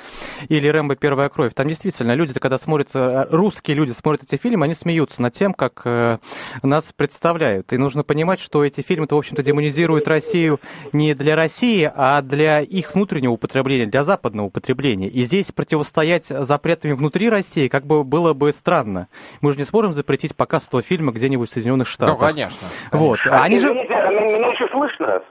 или 0.48 0.68
«Рэмбо. 0.70 0.96
Первая 0.96 1.28
кровь», 1.28 1.54
там 1.54 1.68
действительно 1.68 2.14
люди, 2.14 2.34
когда 2.40 2.58
смотрят, 2.58 2.90
э, 2.94 3.26
русские 3.30 3.76
люди 3.76 3.92
смотрят 3.92 4.24
эти 4.24 4.42
фильмы, 4.42 4.64
они 4.64 4.76
смеются 4.76 5.22
над 5.22 5.34
тем, 5.34 5.54
как 5.54 5.82
э, 5.84 6.20
нас 6.64 6.94
представляют. 6.96 7.74
И 7.74 7.78
нужно 7.78 8.04
понимать, 8.04 8.40
что 8.40 8.64
эти 8.64 8.80
фильмы-то, 8.80 9.16
в 9.16 9.20
общем-то, 9.20 9.44
демонизируют 9.44 10.08
Россию 10.08 10.62
не 10.94 11.14
для 11.14 11.36
России, 11.36 11.92
а 11.94 12.22
для 12.22 12.62
их 12.62 12.96
внутреннего 12.96 13.34
употребления, 13.34 13.88
для 13.88 14.06
западного 14.06 14.48
употребления. 14.48 15.10
И 15.10 15.26
здесь 15.26 15.52
противостоять 15.52 16.28
запретами 16.28 16.94
внутри 16.94 17.30
России 17.30 17.68
как 17.68 17.86
бы 17.86 18.06
было 18.06 18.34
бы 18.34 18.54
странно. 18.54 19.10
Мы 19.42 19.52
же 19.52 19.58
не 19.58 19.65
сможем 19.66 19.94
запретить 19.94 20.36
показ 20.36 20.68
этого 20.68 20.82
фильма 20.82 21.12
где-нибудь 21.12 21.50
в 21.50 21.54
Соединенных 21.54 21.88
Штатах. 21.88 22.16
Ну, 22.16 22.20
конечно. 22.20 22.68
Вот. 22.92 23.20
А, 23.30 23.44
они 23.44 23.60
же... 23.60 23.74
меня, 23.74 24.48
еще 24.50 24.68
слышно? 24.70 25.22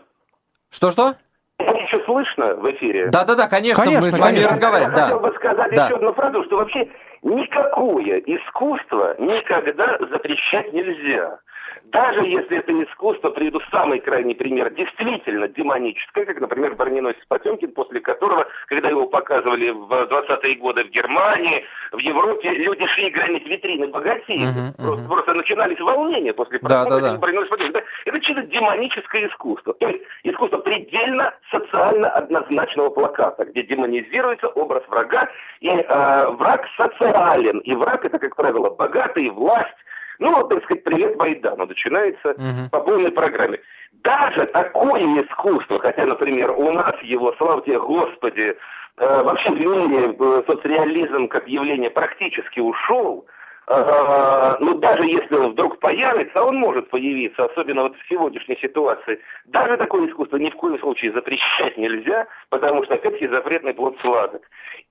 Что-что? 0.70 1.14
Меня 1.58 1.82
еще 1.84 2.00
слышно 2.04 2.54
в 2.56 2.70
эфире? 2.72 3.08
Да-да-да, 3.10 3.48
конечно, 3.48 3.84
Конечно, 3.84 4.06
мы 4.06 4.12
с 4.12 4.18
вами 4.18 4.34
конечно. 4.34 4.52
разговариваем, 4.52 4.92
Я 4.96 5.02
хотел 5.02 5.20
да. 5.20 5.28
бы 5.28 5.34
сказать 5.36 5.74
Да. 5.74 5.84
еще 5.86 5.94
одну 5.96 6.12
фразу, 6.14 6.44
что 6.44 6.56
вообще 6.56 6.88
никакое 7.22 8.18
искусство 8.26 9.14
никогда 9.18 9.98
запрещать 10.10 10.72
нельзя. 10.72 11.38
Даже 11.84 12.20
если 12.24 12.58
это 12.58 12.72
искусство, 12.84 13.30
приведу 13.30 13.60
самый 13.70 14.00
крайний 14.00 14.34
пример, 14.34 14.70
действительно 14.70 15.48
демоническое, 15.48 16.24
как, 16.24 16.40
например, 16.40 16.74
«Броненосец 16.74 17.22
Потемкин», 17.28 17.72
после 17.72 18.00
которого, 18.00 18.46
когда 18.66 18.88
его 18.88 19.06
показывали 19.06 19.70
в 19.70 19.90
20-е 19.90 20.54
годы 20.56 20.84
в 20.84 20.90
Германии, 20.90 21.64
в 21.92 21.98
Европе, 21.98 22.50
люди 22.50 22.86
шли 22.86 23.10
громить 23.10 23.46
витрины 23.46 23.88
богатеев. 23.88 24.48
Uh-huh, 24.48 24.70
uh-huh. 24.70 24.84
Просто, 24.84 25.04
просто 25.04 25.34
начинались 25.34 25.80
волнения 25.80 26.32
после 26.32 26.58
просмотра 26.58 26.90
да, 26.90 27.00
да, 27.00 27.12
да. 27.12 27.18
«Броненосец 27.18 27.50
Потемкин». 27.50 27.82
Это 28.06 28.20
чисто 28.20 28.42
демоническое 28.42 29.28
искусство. 29.28 29.74
То 29.74 29.88
есть 29.88 30.02
искусство 30.24 30.58
предельно 30.58 31.34
социально 31.50 32.08
однозначного 32.10 32.90
плаката, 32.90 33.44
где 33.44 33.62
демонизируется 33.62 34.48
образ 34.48 34.82
врага, 34.88 35.28
и 35.60 35.68
э, 35.68 36.26
враг 36.30 36.66
социален, 36.76 37.58
и 37.58 37.74
враг 37.74 38.04
это, 38.04 38.18
как 38.18 38.36
правило, 38.36 38.70
богатый, 38.70 39.28
власть, 39.30 39.74
ну, 40.18 40.34
вот, 40.34 40.48
так 40.48 40.64
сказать, 40.64 40.84
привет 40.84 41.16
Майдану 41.16 41.66
начинается 41.66 42.30
uh-huh. 42.30 42.70
по 42.70 42.80
полной 42.80 43.10
программе. 43.10 43.60
Даже 44.02 44.46
такое 44.46 45.22
искусство, 45.22 45.78
хотя, 45.78 46.04
например, 46.06 46.50
у 46.52 46.70
нас 46.72 46.94
его, 47.02 47.34
слава 47.38 47.62
тебе, 47.62 47.80
Господи, 47.80 48.54
э, 48.96 49.22
вообще 49.22 49.50
в 49.50 49.60
мире 49.60 50.16
э, 50.18 50.42
соцреализм 50.46 51.28
как 51.28 51.48
явление 51.48 51.90
практически 51.90 52.60
ушел, 52.60 53.26
ну, 53.66 54.74
даже 54.74 55.04
если 55.04 55.34
он 55.36 55.52
вдруг 55.52 55.78
появится, 55.80 56.42
он 56.42 56.56
может 56.56 56.90
появиться, 56.90 57.44
особенно 57.44 57.84
вот 57.84 57.96
в 57.96 58.08
сегодняшней 58.08 58.58
ситуации, 58.60 59.20
даже 59.46 59.78
такое 59.78 60.08
искусство 60.08 60.36
ни 60.36 60.50
в 60.50 60.56
коем 60.56 60.78
случае 60.80 61.12
запрещать 61.12 61.78
нельзя, 61.78 62.26
потому 62.50 62.84
что 62.84 62.94
опять-таки 62.94 63.28
запретный 63.28 63.72
плод 63.72 63.96
сладок. 64.00 64.42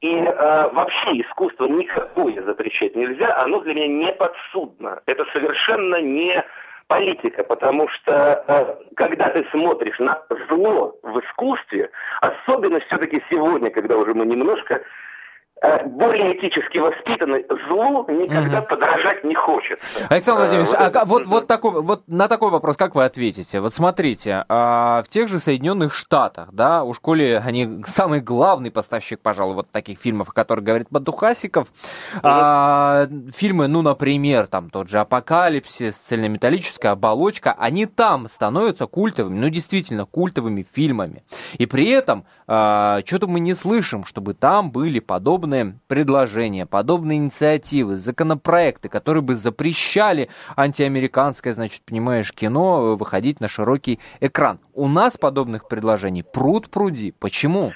И 0.01 0.11
э, 0.15 0.69
вообще 0.71 1.21
искусство 1.21 1.65
никакое 1.65 2.41
запрещать 2.41 2.95
нельзя, 2.95 3.37
оно 3.41 3.59
для 3.59 3.75
меня 3.75 3.87
не 3.87 4.13
подсудно. 4.13 5.01
Это 5.05 5.25
совершенно 5.33 6.01
не 6.01 6.43
политика, 6.87 7.43
потому 7.43 7.87
что 7.89 8.43
э, 8.47 8.93
когда 8.95 9.29
ты 9.29 9.45
смотришь 9.51 9.99
на 9.99 10.21
зло 10.49 10.95
в 11.03 11.19
искусстве, 11.19 11.91
особенно 12.21 12.79
все-таки 12.81 13.21
сегодня, 13.29 13.69
когда 13.69 13.97
уже 13.97 14.13
мы 14.13 14.25
немножко 14.25 14.81
более 15.85 16.37
этически 16.37 16.77
воспитанный, 16.77 17.45
злу 17.67 18.05
никогда 18.09 18.59
угу. 18.59 18.67
подражать 18.67 19.23
не 19.23 19.33
хочет. 19.33 19.79
Александр 20.09 20.41
э, 20.41 20.45
Владимирович, 20.45 20.73
а, 20.73 21.01
а 21.01 21.05
вот, 21.05 21.25
вот, 21.25 21.47
такой, 21.47 21.81
вот 21.81 22.03
на 22.07 22.27
такой 22.27 22.49
вопрос 22.49 22.75
как 22.75 22.95
вы 22.95 23.05
ответите? 23.05 23.61
Вот 23.61 23.73
смотрите, 23.73 24.43
а 24.49 25.03
в 25.03 25.07
тех 25.07 25.29
же 25.29 25.39
Соединенных 25.39 25.93
Штатах, 25.93 26.49
да, 26.51 26.83
у 26.83 26.93
школе 26.93 27.37
они 27.37 27.81
самый 27.87 28.19
главный 28.19 28.71
поставщик, 28.71 29.21
пожалуй, 29.21 29.55
вот 29.55 29.69
таких 29.71 29.99
фильмов, 29.99 30.29
о 30.29 30.31
которых 30.33 30.65
говорит 30.65 30.87
Бадухасиков. 30.89 31.67
Угу. 31.69 32.19
А, 32.23 33.07
фильмы, 33.33 33.67
ну, 33.67 33.81
например, 33.81 34.47
там 34.47 34.69
тот 34.69 34.89
же 34.89 34.99
«Апокалипсис», 34.99 35.97
«Цельнометаллическая 35.97 36.91
оболочка», 36.91 37.55
они 37.57 37.85
там 37.85 38.27
становятся 38.27 38.85
культовыми, 38.85 39.39
ну, 39.39 39.47
действительно, 39.47 40.05
культовыми 40.05 40.65
фильмами. 40.73 41.23
И 41.57 41.65
при 41.65 41.89
этом 41.89 42.25
а, 42.47 42.99
что-то 43.05 43.27
мы 43.27 43.39
не 43.39 43.53
слышим, 43.53 44.03
чтобы 44.03 44.33
там 44.33 44.71
были 44.71 44.99
подобные 44.99 45.42
предложения, 45.87 46.65
подобные 46.65 47.17
инициативы, 47.17 47.97
законопроекты, 47.97 48.89
которые 48.89 49.21
бы 49.21 49.35
запрещали 49.35 50.29
антиамериканское, 50.55 51.53
значит, 51.53 51.83
понимаешь, 51.85 52.31
кино 52.33 52.95
выходить 52.95 53.39
на 53.39 53.47
широкий 53.47 53.99
экран. 54.19 54.59
У 54.73 54.87
нас 54.87 55.17
подобных 55.17 55.67
предложений 55.67 56.23
пруд 56.31 56.69
пруди. 56.69 57.11
Почему? 57.11 57.73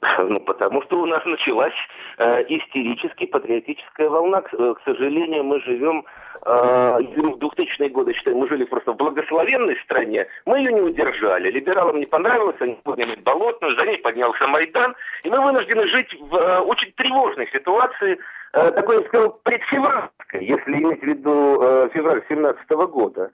Ну, 0.28 0.40
потому 0.40 0.82
что 0.82 1.00
у 1.00 1.06
нас 1.06 1.24
началась 1.24 1.74
э, 2.18 2.44
истерически 2.48 3.26
патриотическая 3.26 4.08
волна. 4.08 4.42
К, 4.42 4.54
э, 4.54 4.74
к 4.74 4.80
сожалению, 4.84 5.44
мы 5.44 5.60
живем 5.60 6.04
э, 6.44 6.98
в 7.16 7.38
2000-е 7.38 7.88
годы, 7.88 8.14
считаю, 8.14 8.36
мы 8.36 8.48
жили 8.48 8.64
просто 8.64 8.92
в 8.92 8.96
благословенной 8.96 9.76
стране. 9.84 10.26
Мы 10.46 10.58
ее 10.58 10.72
не 10.72 10.80
удержали. 10.80 11.50
Либералам 11.50 11.98
не 11.98 12.06
понравилось, 12.06 12.56
они 12.60 12.74
подняли 12.82 13.16
болотную, 13.16 13.76
за 13.76 13.86
ней 13.86 13.98
поднялся 13.98 14.46
Майдан. 14.46 14.94
И 15.24 15.30
мы 15.30 15.40
вынуждены 15.40 15.86
жить 15.88 16.14
в 16.20 16.34
э, 16.34 16.58
очень 16.60 16.92
тревожной 16.92 17.48
ситуации, 17.52 18.18
э, 18.52 18.72
такой, 18.72 19.02
я 19.02 19.08
сказал, 19.08 19.40
предфевральской, 19.42 20.44
если 20.44 20.72
иметь 20.72 21.00
в 21.00 21.06
виду 21.06 21.60
э, 21.60 21.88
февраль 21.92 22.22
2017 22.28 22.70
года. 22.90 23.30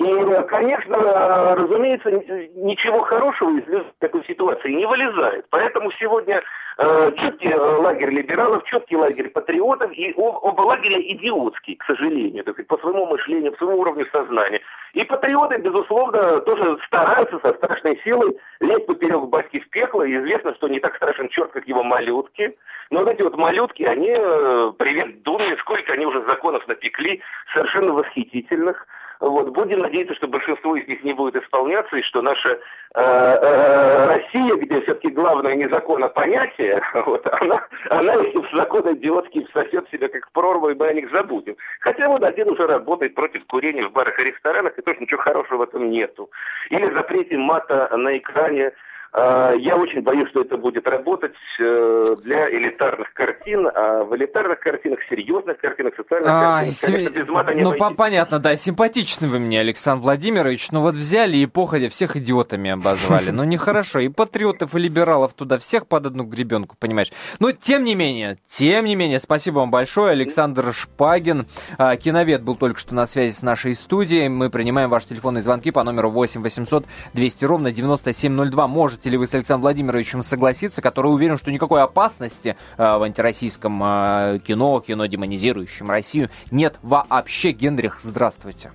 И, 0.00 0.42
конечно, 0.48 1.54
разумеется, 1.54 2.10
ничего 2.56 3.02
хорошего 3.02 3.58
из 3.58 3.84
такой 4.00 4.24
ситуации 4.24 4.72
не 4.72 4.86
вылезает. 4.86 5.46
Поэтому 5.50 5.92
сегодня 5.92 6.42
э, 6.78 7.12
четкий 7.16 7.54
лагерь 7.54 8.10
либералов, 8.10 8.64
четкий 8.64 8.96
лагерь 8.96 9.30
патриотов, 9.30 9.92
и 9.92 10.12
оба 10.16 10.62
лагеря 10.62 11.00
идиотские, 11.00 11.76
к 11.76 11.84
сожалению, 11.84 12.44
по 12.44 12.78
своему 12.78 13.06
мышлению, 13.06 13.52
по 13.52 13.58
своему 13.58 13.80
уровню 13.82 14.06
сознания. 14.10 14.60
И 14.94 15.04
патриоты, 15.04 15.58
безусловно, 15.58 16.40
тоже 16.40 16.76
стараются 16.86 17.38
со 17.38 17.52
страшной 17.54 18.00
силой 18.02 18.36
лезть 18.58 18.86
поперек 18.86 19.22
баски 19.26 19.60
в 19.60 19.70
пекло. 19.70 20.02
И 20.02 20.16
известно, 20.16 20.54
что 20.54 20.66
не 20.66 20.80
так 20.80 20.96
страшен 20.96 21.28
черт, 21.28 21.52
как 21.52 21.68
его 21.68 21.84
малютки. 21.84 22.56
Но 22.90 23.00
вот 23.00 23.08
эти 23.08 23.22
вот 23.22 23.36
малютки, 23.36 23.84
они, 23.84 24.12
э, 24.16 24.72
привет 24.76 25.22
Думе, 25.22 25.56
сколько 25.58 25.92
они 25.92 26.04
уже 26.04 26.24
законов 26.24 26.66
напекли, 26.66 27.22
совершенно 27.52 27.92
восхитительных. 27.92 28.86
Вот. 29.24 29.48
Будем 29.50 29.80
надеяться, 29.80 30.14
что 30.14 30.28
большинство 30.28 30.76
из 30.76 30.86
них 30.86 31.02
не 31.02 31.14
будет 31.14 31.36
исполняться, 31.36 31.96
и 31.96 32.02
что 32.02 32.20
наша 32.20 32.50
э, 32.50 32.58
э, 32.94 34.06
Россия, 34.06 34.54
где 34.56 34.82
все-таки 34.82 35.08
главное 35.08 35.54
не 35.54 35.66
закон, 35.68 36.04
а 36.04 36.08
понятие, 36.08 36.82
вот, 37.06 37.26
она, 37.40 37.66
она 37.88 38.16
эти 38.16 38.38
законы 38.54 38.92
идиотские 38.92 39.46
всосет 39.46 39.88
себя 39.90 40.08
как 40.08 40.30
прорву, 40.32 40.68
и 40.68 40.74
мы 40.74 40.88
о 40.88 40.92
них 40.92 41.10
забудем. 41.10 41.56
Хотя 41.80 42.08
вот 42.08 42.22
один 42.22 42.50
уже 42.50 42.66
работает 42.66 43.14
против 43.14 43.46
курения 43.46 43.86
в 43.86 43.92
барах 43.92 44.18
и 44.20 44.24
ресторанах, 44.24 44.78
и 44.78 44.82
тоже 44.82 45.00
ничего 45.00 45.22
хорошего 45.22 45.58
в 45.58 45.62
этом 45.62 45.90
нету. 45.90 46.30
Или 46.68 46.92
запрете 46.92 47.38
мата 47.38 47.88
на 47.96 48.18
экране 48.18 48.72
я 49.16 49.76
очень 49.76 50.02
боюсь, 50.02 50.28
что 50.30 50.40
это 50.40 50.56
будет 50.56 50.86
работать 50.88 51.34
э, 51.60 52.04
для 52.24 52.50
элитарных 52.50 53.12
картин, 53.12 53.68
а 53.72 54.02
в 54.02 54.16
элитарных 54.16 54.58
картинах, 54.58 54.98
серьезных 55.08 55.58
картинах, 55.58 55.94
социальных 55.96 56.28
а, 56.28 56.40
картинах, 56.40 56.74
си... 56.74 56.92
конечно, 56.92 57.10
без 57.10 57.28
мата 57.28 57.54
не 57.54 57.62
Ну, 57.62 57.76
по 57.76 57.94
понятно, 57.94 58.40
да, 58.40 58.56
симпатичны 58.56 59.28
вы 59.28 59.38
мне, 59.38 59.60
Александр 59.60 60.02
Владимирович, 60.02 60.72
но 60.72 60.80
вот 60.80 60.94
взяли 60.94 61.36
и 61.36 61.46
походя 61.46 61.88
всех 61.88 62.16
идиотами 62.16 62.70
обозвали. 62.70 63.30
Ну, 63.34 63.42
нехорошо, 63.42 63.98
и 63.98 64.08
патриотов, 64.08 64.74
и 64.74 64.78
либералов 64.78 65.32
туда, 65.32 65.58
всех 65.58 65.88
под 65.88 66.06
одну 66.06 66.24
гребенку, 66.24 66.76
понимаешь. 66.78 67.10
Но, 67.40 67.50
тем 67.52 67.82
не 67.82 67.94
менее, 67.94 68.38
тем 68.46 68.84
не 68.84 68.94
менее, 68.94 69.18
спасибо 69.18 69.58
вам 69.58 69.70
большое, 69.70 70.12
Александр 70.12 70.72
Шпагин, 70.72 71.46
а, 71.78 71.96
киновед 71.96 72.42
был 72.42 72.54
только 72.54 72.78
что 72.78 72.94
на 72.94 73.06
связи 73.06 73.32
с 73.34 73.42
нашей 73.42 73.74
студией. 73.74 74.28
Мы 74.28 74.50
принимаем 74.50 74.88
ваши 74.88 75.08
телефонные 75.08 75.42
звонки 75.42 75.70
по 75.70 75.82
номеру 75.82 76.10
8 76.10 76.40
800 76.40 76.84
200 77.14 77.44
ровно 77.44 77.72
9702. 77.72 78.68
Можете 78.68 79.03
Можете 79.04 79.16
ли 79.16 79.18
вы 79.18 79.26
с 79.26 79.34
Александром 79.34 79.60
Владимировичем 79.60 80.22
согласиться, 80.22 80.80
который 80.80 81.08
уверен, 81.08 81.36
что 81.36 81.52
никакой 81.52 81.82
опасности 81.82 82.56
э, 82.78 82.96
в 82.96 83.02
антироссийском 83.02 83.82
э, 83.84 84.38
кино, 84.38 84.80
кино 84.80 85.04
демонизирующем 85.04 85.90
Россию 85.90 86.30
нет 86.50 86.78
вообще? 86.82 87.50
Генрих, 87.50 88.00
здравствуйте. 88.00 88.72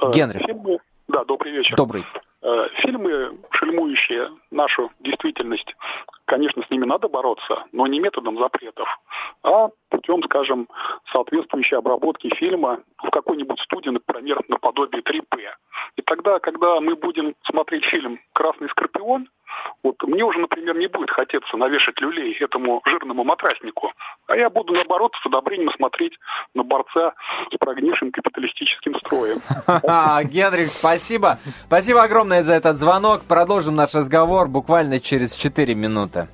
Э, 0.00 0.12
Генрих. 0.12 0.42
Фильмы... 0.42 0.78
Да, 1.08 1.24
добрый 1.24 1.50
вечер. 1.54 1.74
Добрый. 1.74 2.04
Фильмы, 2.82 3.36
шельмующие 3.50 4.28
нашу 4.52 4.92
действительность, 5.00 5.74
конечно, 6.24 6.62
с 6.62 6.70
ними 6.70 6.84
надо 6.84 7.08
бороться, 7.08 7.64
но 7.72 7.88
не 7.88 7.98
методом 7.98 8.38
запретов, 8.38 8.86
а 9.42 9.70
путем, 9.92 10.22
скажем, 10.24 10.68
соответствующей 11.12 11.76
обработки 11.76 12.34
фильма 12.36 12.80
в 12.96 13.10
какой-нибудь 13.10 13.60
студии, 13.60 13.90
например, 13.90 14.40
наподобие 14.48 15.02
3P. 15.02 15.38
И 15.96 16.02
тогда, 16.02 16.38
когда 16.38 16.80
мы 16.80 16.96
будем 16.96 17.34
смотреть 17.44 17.84
фильм 17.84 18.18
«Красный 18.32 18.70
скорпион», 18.70 19.28
вот 19.84 19.96
мне 20.04 20.24
уже, 20.24 20.38
например, 20.38 20.76
не 20.78 20.86
будет 20.86 21.10
хотеться 21.10 21.58
навешать 21.58 22.00
люлей 22.00 22.32
этому 22.40 22.80
жирному 22.86 23.22
матраснику, 23.22 23.92
а 24.26 24.36
я 24.36 24.48
буду, 24.48 24.72
наоборот, 24.72 25.12
с 25.22 25.26
одобрением 25.26 25.70
смотреть 25.72 26.14
на 26.54 26.62
борца 26.62 27.12
с 27.52 27.56
прогнившим 27.58 28.12
капиталистическим 28.12 28.94
строем. 28.96 29.40
Генрих, 30.30 30.70
спасибо. 30.70 31.38
Спасибо 31.66 32.02
огромное 32.02 32.42
за 32.42 32.54
этот 32.54 32.78
звонок. 32.78 33.24
Продолжим 33.28 33.74
наш 33.74 33.94
разговор 33.94 34.48
буквально 34.48 35.00
через 35.00 35.36
4 35.36 35.74
минуты 35.74 36.28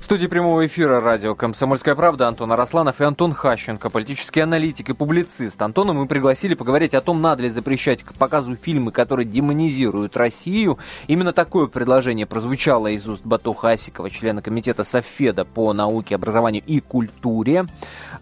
студии 0.00 0.26
прямого 0.26 0.66
эфира 0.66 1.00
радио 1.00 1.34
«Комсомольская 1.34 1.94
правда» 1.94 2.28
Антон 2.28 2.52
Арасланов 2.52 3.00
и 3.00 3.04
Антон 3.04 3.32
Хащенко, 3.32 3.90
политический 3.90 4.40
аналитик 4.40 4.90
и 4.90 4.94
публицист. 4.94 5.60
Антона 5.60 5.92
мы 5.92 6.06
пригласили 6.06 6.54
поговорить 6.54 6.94
о 6.94 7.00
том, 7.00 7.20
надо 7.20 7.42
ли 7.42 7.48
запрещать 7.48 8.02
к 8.02 8.14
показу 8.14 8.54
фильмы, 8.54 8.92
которые 8.92 9.26
демонизируют 9.26 10.16
Россию. 10.16 10.78
Именно 11.08 11.32
такое 11.32 11.66
предложение 11.66 12.26
прозвучало 12.26 12.86
из 12.88 13.08
уст 13.08 13.24
Бату 13.24 13.52
Хасикова, 13.52 14.10
члена 14.10 14.42
комитета 14.42 14.84
Софеда 14.84 15.44
по 15.44 15.72
науке, 15.72 16.14
образованию 16.14 16.62
и 16.64 16.80
культуре. 16.80 17.66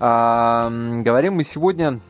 А, 0.00 0.70
говорим 0.70 1.34
мы 1.34 1.44
сегодня 1.44 2.00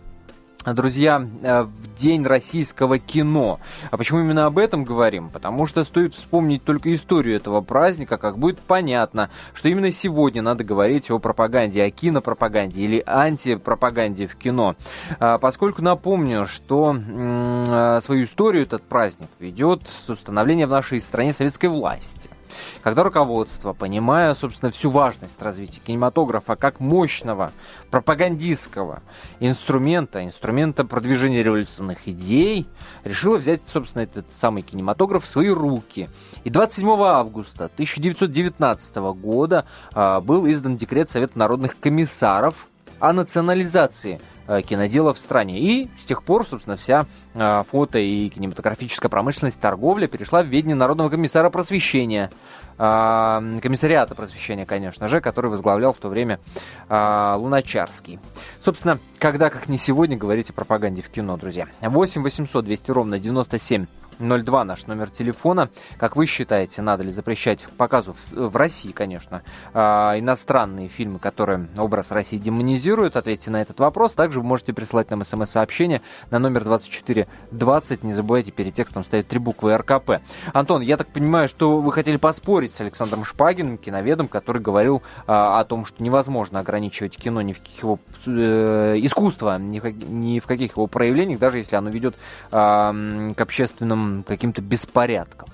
друзья, 0.72 1.26
э, 1.42 1.62
в 1.62 1.94
День 1.96 2.24
российского 2.24 2.98
кино. 2.98 3.60
А 3.90 3.96
почему 3.96 4.20
именно 4.20 4.46
об 4.46 4.58
этом 4.58 4.84
говорим? 4.84 5.28
Потому 5.28 5.66
что 5.66 5.84
стоит 5.84 6.14
вспомнить 6.14 6.64
только 6.64 6.94
историю 6.94 7.36
этого 7.36 7.60
праздника, 7.60 8.16
как 8.16 8.38
будет 8.38 8.58
понятно, 8.58 9.30
что 9.52 9.68
именно 9.68 9.90
сегодня 9.90 10.42
надо 10.42 10.64
говорить 10.64 11.10
о 11.10 11.18
пропаганде, 11.18 11.84
о 11.84 11.90
кинопропаганде 11.90 12.82
или 12.82 13.02
антипропаганде 13.04 14.26
в 14.26 14.36
кино. 14.36 14.74
А, 15.20 15.38
поскольку 15.38 15.82
напомню, 15.82 16.46
что 16.46 16.96
э, 16.96 18.00
свою 18.02 18.24
историю 18.24 18.62
этот 18.62 18.82
праздник 18.82 19.28
ведет 19.38 19.82
с 20.06 20.08
установления 20.08 20.66
в 20.66 20.70
нашей 20.70 21.00
стране 21.00 21.32
советской 21.32 21.66
власти 21.66 22.30
когда 22.82 23.02
руководство, 23.02 23.72
понимая, 23.72 24.34
собственно, 24.34 24.70
всю 24.70 24.90
важность 24.90 25.40
развития 25.40 25.80
кинематографа 25.84 26.56
как 26.56 26.80
мощного 26.80 27.52
пропагандистского 27.90 29.02
инструмента, 29.40 30.24
инструмента 30.24 30.84
продвижения 30.84 31.42
революционных 31.42 32.08
идей, 32.08 32.66
решило 33.04 33.36
взять, 33.36 33.60
собственно, 33.66 34.02
этот 34.02 34.26
самый 34.32 34.62
кинематограф 34.62 35.24
в 35.24 35.28
свои 35.28 35.48
руки. 35.48 36.08
И 36.44 36.50
27 36.50 36.88
августа 37.00 37.66
1919 37.66 38.96
года 38.96 39.64
э, 39.94 40.20
был 40.20 40.48
издан 40.48 40.76
декрет 40.76 41.10
Совета 41.10 41.38
народных 41.38 41.78
комиссаров 41.78 42.68
о 42.98 43.12
национализации 43.12 44.20
кинодела 44.46 45.14
в 45.14 45.18
стране. 45.18 45.58
И 45.60 45.88
с 45.98 46.04
тех 46.04 46.22
пор, 46.22 46.46
собственно, 46.46 46.76
вся 46.76 47.06
э, 47.34 47.62
фото 47.70 47.98
и 47.98 48.28
кинематографическая 48.28 49.08
промышленность, 49.08 49.60
торговля 49.60 50.06
перешла 50.06 50.42
в 50.42 50.46
ведение 50.46 50.74
Народного 50.74 51.08
комиссара 51.08 51.50
просвещения– 51.50 52.30
а, 52.76 53.42
комиссариата 53.62 54.14
просвещения, 54.14 54.66
конечно 54.66 55.06
же, 55.08 55.20
который 55.20 55.50
возглавлял 55.50 55.92
в 55.92 55.98
то 55.98 56.08
время 56.08 56.40
а, 56.88 57.36
Луначарский. 57.36 58.18
Собственно, 58.60 58.98
когда, 59.18 59.50
как 59.50 59.68
не 59.68 59.76
сегодня, 59.76 60.16
говорить 60.16 60.50
о 60.50 60.52
пропаганде 60.52 61.02
в 61.02 61.10
кино, 61.10 61.36
друзья. 61.36 61.66
8 61.80 62.22
800 62.22 62.64
200 62.64 62.90
ровно 62.90 63.18
97 63.18 63.86
02 64.18 64.64
наш 64.64 64.86
номер 64.86 65.10
телефона. 65.10 65.70
Как 65.96 66.16
вы 66.16 66.26
считаете, 66.26 66.82
надо 66.82 67.02
ли 67.02 67.10
запрещать 67.10 67.66
показу 67.76 68.12
в, 68.12 68.32
в 68.50 68.56
России, 68.56 68.92
конечно, 68.92 69.42
э, 69.72 69.78
иностранные 70.18 70.88
фильмы, 70.88 71.18
которые 71.18 71.68
образ 71.76 72.10
России 72.10 72.38
демонизируют? 72.38 73.16
Ответьте 73.16 73.50
на 73.50 73.60
этот 73.60 73.80
вопрос. 73.80 74.12
Также 74.14 74.40
вы 74.40 74.46
можете 74.46 74.72
присылать 74.72 75.10
нам 75.10 75.24
смс-сообщение 75.24 76.00
на 76.30 76.38
номер 76.38 76.64
2420. 76.64 78.02
Не 78.04 78.12
забывайте 78.12 78.50
перед 78.50 78.74
текстом 78.74 79.04
ставить 79.04 79.28
три 79.28 79.38
буквы 79.38 79.76
РКП. 79.76 80.20
Антон, 80.52 80.82
я 80.82 80.96
так 80.96 81.08
понимаю, 81.08 81.48
что 81.48 81.80
вы 81.80 81.92
хотели 81.92 82.16
поспорить 82.16 82.74
с 82.74 82.80
Александром 82.80 83.24
Шпагиным, 83.24 83.78
киноведом, 83.78 84.28
который 84.28 84.62
говорил 84.62 85.02
э, 85.26 85.32
о 85.32 85.64
том, 85.64 85.84
что 85.84 86.02
невозможно 86.02 86.60
ограничивать 86.60 87.16
кино 87.16 87.42
ни 87.42 87.52
в 87.52 87.58
каких 87.58 87.82
его 87.82 87.98
э, 88.26 88.94
искусство, 88.98 89.58
ни 89.58 89.80
в, 89.80 89.84
ни 89.90 90.38
в 90.38 90.46
каких 90.46 90.72
его 90.72 90.86
проявлениях, 90.86 91.38
даже 91.38 91.58
если 91.58 91.76
оно 91.76 91.90
ведет 91.90 92.14
э, 92.50 93.32
к 93.36 93.40
общественным 93.40 94.03
каким-то 94.26 94.62
беспорядком. 94.62 95.48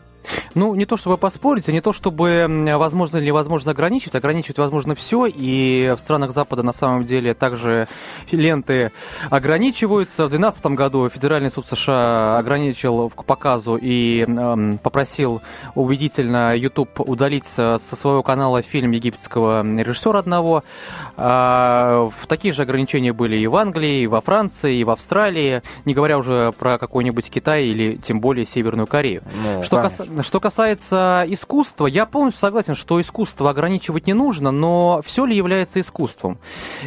Ну, 0.55 0.75
не 0.75 0.87
то 0.87 0.97
чтобы 0.97 1.17
поспорить, 1.17 1.69
а 1.69 1.73
не 1.73 1.81
то 1.81 1.93
чтобы 1.93 2.47
возможно 2.77 3.19
или 3.19 3.27
невозможно 3.27 3.73
ограничивать. 3.73 4.15
Ограничивать 4.15 4.59
возможно 4.59 4.95
все, 4.95 5.27
и 5.27 5.95
в 5.97 6.01
странах 6.01 6.33
Запада 6.33 6.63
на 6.63 6.73
самом 6.73 7.05
деле 7.05 7.35
также 7.35 7.89
ленты 8.31 8.93
ограничиваются. 9.31 10.27
В 10.27 10.31
2012 10.31 10.67
году 10.67 11.09
Федеральный 11.09 11.51
суд 11.51 11.67
США 11.69 12.39
ограничил 12.39 13.11
к 13.11 13.25
показу 13.25 13.79
и 13.81 14.25
э, 14.27 14.77
попросил 14.83 15.41
убедительно 15.75 16.55
YouTube 16.57 17.01
удалить 17.01 17.47
со 17.47 17.79
своего 17.79 18.23
канала 18.23 18.63
фильм 18.63 18.93
египетского 18.93 19.63
режиссера 19.63 20.19
одного. 20.19 20.63
А, 21.17 22.11
такие 22.29 22.55
же 22.55 22.63
ограничения 22.63 23.13
были 23.13 23.37
и 23.37 23.47
в 23.47 23.57
Англии, 23.57 24.03
и 24.03 24.07
во 24.07 24.21
Франции, 24.21 24.77
и 24.77 24.85
в 24.85 24.91
Австралии, 24.91 25.63
не 25.85 25.95
говоря 25.95 26.19
уже 26.19 26.53
про 26.59 26.79
какой-нибудь 26.79 27.31
Китай 27.31 27.65
или 27.67 27.97
тем 27.97 28.21
более 28.21 28.47
Северную 28.47 28.87
Корею. 28.87 29.23
Ну, 29.43 29.63
что, 29.63 29.77
кас... 29.77 30.01
что 30.23 30.41
касается 30.41 31.25
искусства, 31.29 31.87
я 31.87 32.07
полностью 32.07 32.41
согласен, 32.41 32.75
что 32.75 33.01
искусство 33.01 33.51
ограничивать 33.51 34.07
не 34.07 34.13
нужно, 34.13 34.51
но 34.51 35.01
все 35.05 35.25
ли 35.25 35.37
является 35.37 35.81
искусством? 35.81 36.39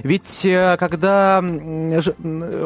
Ведь 0.03 0.45
э, 0.45 0.77
когда 0.77 1.43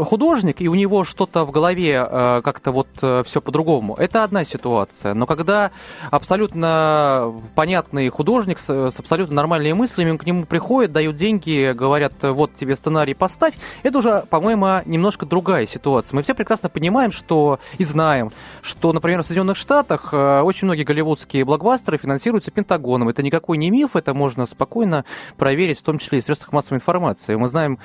художник, 0.03 0.61
и 0.61 0.67
у 0.67 0.75
него 0.75 1.03
что-то 1.03 1.45
в 1.45 1.51
голове 1.51 2.05
э, 2.09 2.41
как-то 2.43 2.71
вот 2.71 2.87
э, 3.01 3.23
все 3.25 3.41
по-другому, 3.41 3.95
это 3.95 4.23
одна 4.23 4.43
ситуация. 4.43 5.13
Но 5.13 5.25
когда 5.25 5.71
абсолютно 6.11 7.33
понятный 7.55 8.09
художник 8.09 8.59
с, 8.59 8.69
с 8.69 8.99
абсолютно 8.99 9.35
нормальными 9.35 9.73
мыслями 9.73 10.17
к 10.17 10.25
нему 10.25 10.45
приходит, 10.45 10.91
дают 10.91 11.15
деньги, 11.15 11.73
говорят, 11.73 12.13
вот 12.21 12.55
тебе 12.55 12.75
сценарий 12.75 13.13
поставь, 13.13 13.53
это 13.83 13.97
уже, 13.99 14.23
по-моему, 14.29 14.81
немножко 14.85 15.25
другая 15.25 15.65
ситуация. 15.65 16.15
Мы 16.15 16.23
все 16.23 16.33
прекрасно 16.33 16.69
понимаем, 16.69 17.11
что 17.11 17.59
и 17.77 17.83
знаем, 17.83 18.31
что, 18.61 18.93
например, 18.93 19.23
в 19.23 19.25
Соединенных 19.25 19.57
Штатах 19.57 20.13
очень 20.47 20.65
многие 20.65 20.83
голливудские 20.83 21.45
блокбастеры 21.45 21.97
финансируются 21.97 22.51
Пентагоном. 22.51 23.09
Это 23.09 23.21
никакой 23.21 23.57
не 23.57 23.69
миф, 23.69 23.95
это 23.95 24.13
можно 24.13 24.45
спокойно 24.45 25.05
проверить, 25.37 25.79
в 25.79 25.83
том 25.83 25.99
числе 25.99 26.19
и 26.19 26.21
в 26.21 26.25
средствах 26.25 26.53
массовой 26.53 26.77
информации. 26.77 27.35
Мы 27.35 27.47
знаем 27.49 27.79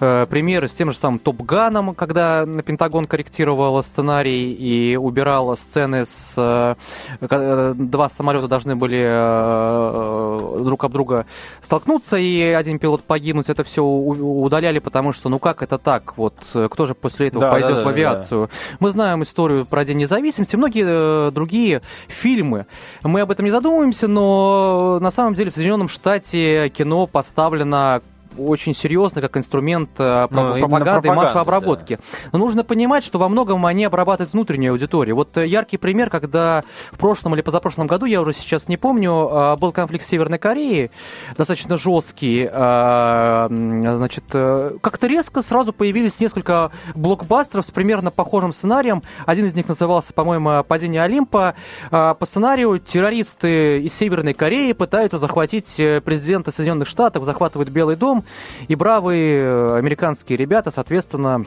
э, 0.00 0.26
примеры 0.28 0.68
с 0.68 0.74
тем 0.74 0.92
же 0.92 0.98
самым 0.98 1.18
Топ 1.18 1.42
Ганом, 1.42 1.94
когда 1.94 2.44
Пентагон 2.44 3.06
корректировал 3.06 3.82
сценарий 3.82 4.52
и 4.52 4.96
убирал 4.96 5.56
сцены 5.56 6.04
с... 6.04 6.34
Э, 6.36 6.74
э 7.20 7.74
два 7.78 8.08
самолета 8.08 8.48
должны 8.48 8.76
были 8.76 9.00
э, 9.00 10.60
друг 10.64 10.84
об 10.84 10.92
друга 10.92 11.26
столкнуться, 11.60 12.16
и 12.16 12.40
один 12.40 12.78
пилот 12.78 13.02
погибнуть. 13.02 13.48
Это 13.48 13.64
все 13.64 13.82
удаляли, 13.82 14.78
потому 14.78 15.12
что, 15.12 15.28
ну 15.28 15.38
как 15.38 15.62
это 15.62 15.78
так? 15.78 16.16
Вот 16.16 16.34
кто 16.52 16.86
же 16.86 16.94
после 16.94 17.28
этого 17.28 17.42
да, 17.42 17.52
пойдет 17.52 17.70
да, 17.70 17.76
да, 17.76 17.84
в 17.84 17.88
авиацию? 17.88 18.48
Да. 18.48 18.76
Мы 18.80 18.90
знаем 18.90 19.22
историю 19.22 19.64
про 19.64 19.84
День 19.84 19.98
независимости, 19.98 20.56
многие 20.56 20.84
э, 21.28 21.30
другие 21.30 21.82
фильмы. 22.08 22.66
Мы 23.02 23.20
об 23.20 23.30
этом 23.30 23.44
не 23.44 23.50
задумываемся, 23.50 24.08
но 24.08 24.98
на 25.00 25.10
самом 25.10 25.34
деле 25.34 25.50
в 25.50 25.54
Соединенном 25.54 25.88
Штате 25.88 26.68
кино 26.70 27.06
поставлено 27.06 28.00
очень 28.38 28.74
серьезно 28.74 29.20
как 29.20 29.36
инструмент 29.36 29.90
э, 29.98 30.26
ну, 30.30 30.58
пропаганды 30.58 31.08
и 31.08 31.10
массовой 31.10 31.42
обработки. 31.42 31.96
Да. 31.96 32.28
Но 32.32 32.38
нужно 32.38 32.64
понимать, 32.64 33.04
что 33.04 33.18
во 33.18 33.28
многом 33.28 33.64
они 33.66 33.84
обрабатывают 33.84 34.32
внутреннюю 34.32 34.72
аудиторию. 34.72 35.16
Вот 35.16 35.36
э, 35.36 35.46
яркий 35.46 35.76
пример, 35.76 36.10
когда 36.10 36.62
в 36.92 36.98
прошлом 36.98 37.34
или 37.34 37.42
позапрошлом 37.42 37.86
году, 37.86 38.06
я 38.06 38.20
уже 38.20 38.32
сейчас 38.32 38.68
не 38.68 38.76
помню, 38.76 39.28
э, 39.30 39.56
был 39.56 39.72
конфликт 39.72 40.04
в 40.04 40.08
Северной 40.08 40.38
Корее, 40.38 40.90
достаточно 41.36 41.76
жесткий. 41.78 42.48
Значит, 42.48 44.24
как-то 44.30 45.06
резко 45.06 45.42
сразу 45.42 45.72
появились 45.72 46.20
несколько 46.20 46.70
блокбастеров 46.94 47.66
с 47.66 47.70
примерно 47.70 48.10
похожим 48.10 48.52
сценарием. 48.52 49.02
Один 49.26 49.46
из 49.46 49.54
них 49.54 49.68
назывался, 49.68 50.12
по-моему, 50.12 50.64
«Падение 50.64 51.02
Олимпа». 51.02 51.54
По 51.90 52.18
сценарию 52.24 52.78
террористы 52.78 53.80
из 53.80 53.94
Северной 53.94 54.34
Кореи 54.34 54.72
пытаются 54.72 55.18
захватить 55.18 55.76
президента 55.76 56.52
Соединенных 56.52 56.88
Штатов, 56.88 57.24
захватывают 57.24 57.70
Белый 57.70 57.96
дом, 57.96 58.24
и 58.68 58.74
бравые 58.74 59.42
э, 59.42 59.76
американские 59.78 60.36
ребята, 60.36 60.70
соответственно, 60.70 61.44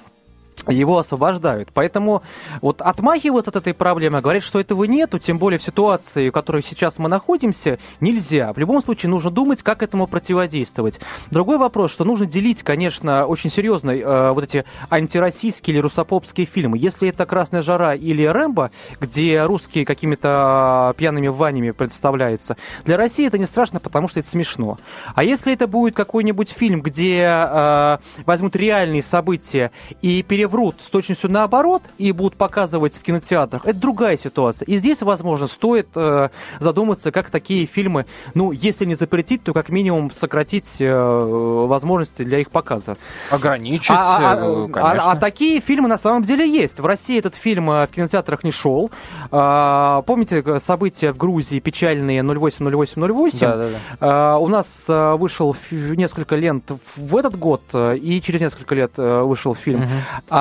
его 0.67 0.97
освобождают. 0.97 1.69
Поэтому 1.74 2.21
вот 2.62 2.82
отмахиваться 2.82 3.50
от 3.50 3.56
этой 3.56 3.74
проблемы, 3.74 4.21
говорить, 4.21 4.43
что 4.43 4.60
этого 4.60 4.84
нету, 4.84 5.17
тем 5.17 5.39
более 5.39 5.60
в 5.60 5.63
ситуации, 5.63 6.30
в 6.30 6.32
которой 6.32 6.62
сейчас 6.62 7.00
мы 7.00 7.10
находимся, 7.10 7.80
нельзя. 8.00 8.54
В 8.54 8.58
любом 8.58 8.82
случае 8.84 9.10
нужно 9.10 9.32
думать, 9.32 9.63
как 9.63 9.82
этому 9.82 10.08
противодействовать. 10.08 11.00
Другой 11.32 11.58
вопрос, 11.58 11.91
что 11.91 12.04
нужно 12.04 12.26
делить, 12.26 12.63
конечно, 12.63 13.26
очень 13.26 13.50
серьезно 13.50 13.91
э, 13.91 14.32
вот 14.32 14.43
эти 14.43 14.65
антироссийские 14.89 15.76
или 15.76 15.82
русопопские 15.82 16.45
фильмы. 16.45 16.78
Если 16.78 17.10
это 17.10 17.26
«Красная 17.26 17.62
жара» 17.62 17.95
или 17.95 18.24
«Рэмбо», 18.24 18.71
где 19.00 19.43
русские 19.43 19.86
какими-то 19.86 20.93
пьяными 20.97 21.28
ванями 21.28 21.71
представляются, 21.71 22.58
для 22.86 22.97
России 22.97 23.26
это 23.26 23.38
не 23.38 23.45
страшно, 23.45 23.80
потому 23.80 24.08
что 24.08 24.19
это 24.19 24.30
смешно. 24.30 24.78
А 25.15 25.24
если 25.24 25.54
это 25.54 25.67
будет 25.67 25.95
какой-нибудь 25.95 26.50
фильм, 26.50 26.82
где 26.82 27.24
э, 27.24 27.97
возьмут 28.26 28.56
реальные 28.56 29.04
события 29.04 29.71
и 30.02 30.21
переводят 30.24 30.50
врут 30.51 30.75
с 30.81 30.89
точностью 30.89 31.31
наоборот 31.31 31.81
и 31.97 32.11
будут 32.11 32.35
показывать 32.35 32.95
в 32.95 33.01
кинотеатрах, 33.01 33.65
это 33.65 33.79
другая 33.79 34.17
ситуация. 34.17 34.65
И 34.65 34.77
здесь, 34.77 35.01
возможно, 35.01 35.47
стоит 35.47 35.87
э, 35.95 36.29
задуматься, 36.59 37.11
как 37.11 37.29
такие 37.29 37.65
фильмы, 37.65 38.05
ну, 38.33 38.51
если 38.51 38.85
не 38.85 38.95
запретить, 38.95 39.43
то 39.43 39.53
как 39.53 39.69
минимум 39.69 40.11
сократить 40.11 40.77
э, 40.79 40.91
возможности 40.91 42.23
для 42.23 42.39
их 42.39 42.51
показа. 42.51 42.97
Ограничить, 43.29 43.89
а, 43.89 44.33
а, 44.33 44.35
э, 44.35 44.67
конечно. 44.67 45.11
А, 45.11 45.11
а, 45.11 45.11
а 45.13 45.15
такие 45.15 45.59
фильмы 45.61 45.87
на 45.87 45.97
самом 45.97 46.23
деле 46.23 46.47
есть. 46.47 46.79
В 46.79 46.85
России 46.85 47.17
этот 47.17 47.35
фильм 47.35 47.69
э, 47.71 47.87
в 47.87 47.91
кинотеатрах 47.91 48.43
не 48.43 48.51
шел. 48.51 48.91
А, 49.31 50.01
помните 50.03 50.43
э, 50.45 50.59
события 50.59 51.11
в 51.13 51.17
Грузии 51.17 51.59
печальные 51.59 52.21
08-08-08? 52.21 53.39
Да, 53.39 53.55
да, 53.55 53.67
да. 53.69 53.77
А, 53.99 54.37
у 54.37 54.47
нас 54.47 54.85
вышел 54.87 55.55
несколько 55.71 56.35
лент 56.35 56.71
в 56.95 57.15
этот 57.15 57.37
год, 57.37 57.61
и 57.73 58.21
через 58.23 58.41
несколько 58.41 58.75
лет 58.75 58.91
вышел 58.97 59.55
фильм. 59.55 59.81
Угу. 59.81 59.89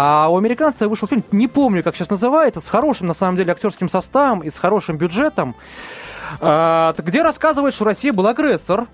А 0.02 0.30
у 0.30 0.38
американца 0.38 0.88
вышел 0.88 1.06
фильм, 1.06 1.22
не 1.30 1.46
помню, 1.46 1.82
как 1.82 1.94
сейчас 1.94 2.08
называется, 2.08 2.62
с 2.62 2.68
хорошим, 2.70 3.06
на 3.06 3.12
самом 3.12 3.36
деле, 3.36 3.52
актерским 3.52 3.90
составом 3.90 4.40
и 4.40 4.48
с 4.48 4.58
хорошим 4.58 4.96
бюджетом, 4.96 5.54
а, 6.40 6.94
где 6.96 7.20
рассказывает, 7.20 7.74
что 7.74 7.84
Россия 7.84 8.14
был 8.14 8.26
агрессор, 8.26 8.86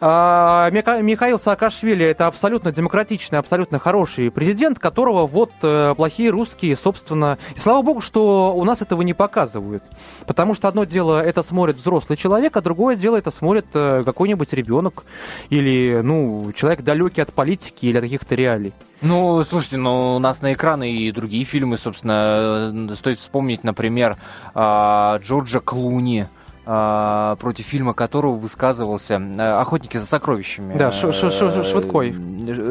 Михаил 0.00 1.38
Саакашвили 1.38 2.06
это 2.06 2.26
абсолютно 2.26 2.72
демократичный, 2.72 3.38
абсолютно 3.38 3.78
хороший 3.78 4.30
президент, 4.30 4.78
которого 4.78 5.26
вот 5.26 5.52
э, 5.62 5.94
плохие 5.96 6.30
русские, 6.30 6.76
собственно... 6.76 7.38
И 7.54 7.58
слава 7.58 7.82
богу, 7.82 8.00
что 8.00 8.54
у 8.54 8.64
нас 8.64 8.82
этого 8.82 9.02
не 9.02 9.14
показывают. 9.14 9.82
Потому 10.26 10.54
что 10.54 10.68
одно 10.68 10.84
дело 10.84 11.22
это 11.22 11.42
смотрит 11.42 11.76
взрослый 11.76 12.16
человек, 12.16 12.56
а 12.56 12.60
другое 12.60 12.96
дело 12.96 13.16
это 13.16 13.30
смотрит 13.30 13.66
э, 13.74 14.02
какой-нибудь 14.04 14.52
ребенок 14.52 15.04
или, 15.50 16.00
ну, 16.02 16.52
человек 16.54 16.82
далекий 16.82 17.20
от 17.20 17.32
политики 17.32 17.86
или 17.86 17.96
от 17.98 18.02
каких-то 18.02 18.34
реалий. 18.34 18.72
Ну, 19.00 19.44
слушайте, 19.44 19.76
ну, 19.76 20.16
у 20.16 20.18
нас 20.18 20.42
на 20.42 20.52
экраны 20.52 20.92
и 20.92 21.12
другие 21.12 21.44
фильмы, 21.44 21.78
собственно, 21.78 22.72
э, 22.72 22.94
стоит 22.94 23.18
вспомнить, 23.18 23.62
например, 23.62 24.16
а, 24.54 25.18
Джорджа 25.18 25.60
Клуни, 25.60 26.22
а, 26.22 26.37
против 26.68 27.64
фильма 27.64 27.94
которого 27.94 28.36
высказывался 28.36 29.14
э, 29.14 29.42
«Охотники 29.58 29.96
за 29.96 30.04
сокровищами». 30.04 30.76
Да, 30.76 30.90
ш 30.90 31.08
-ш 31.08 31.28
-ш 31.28 31.64
Швыдкой. 31.64 32.14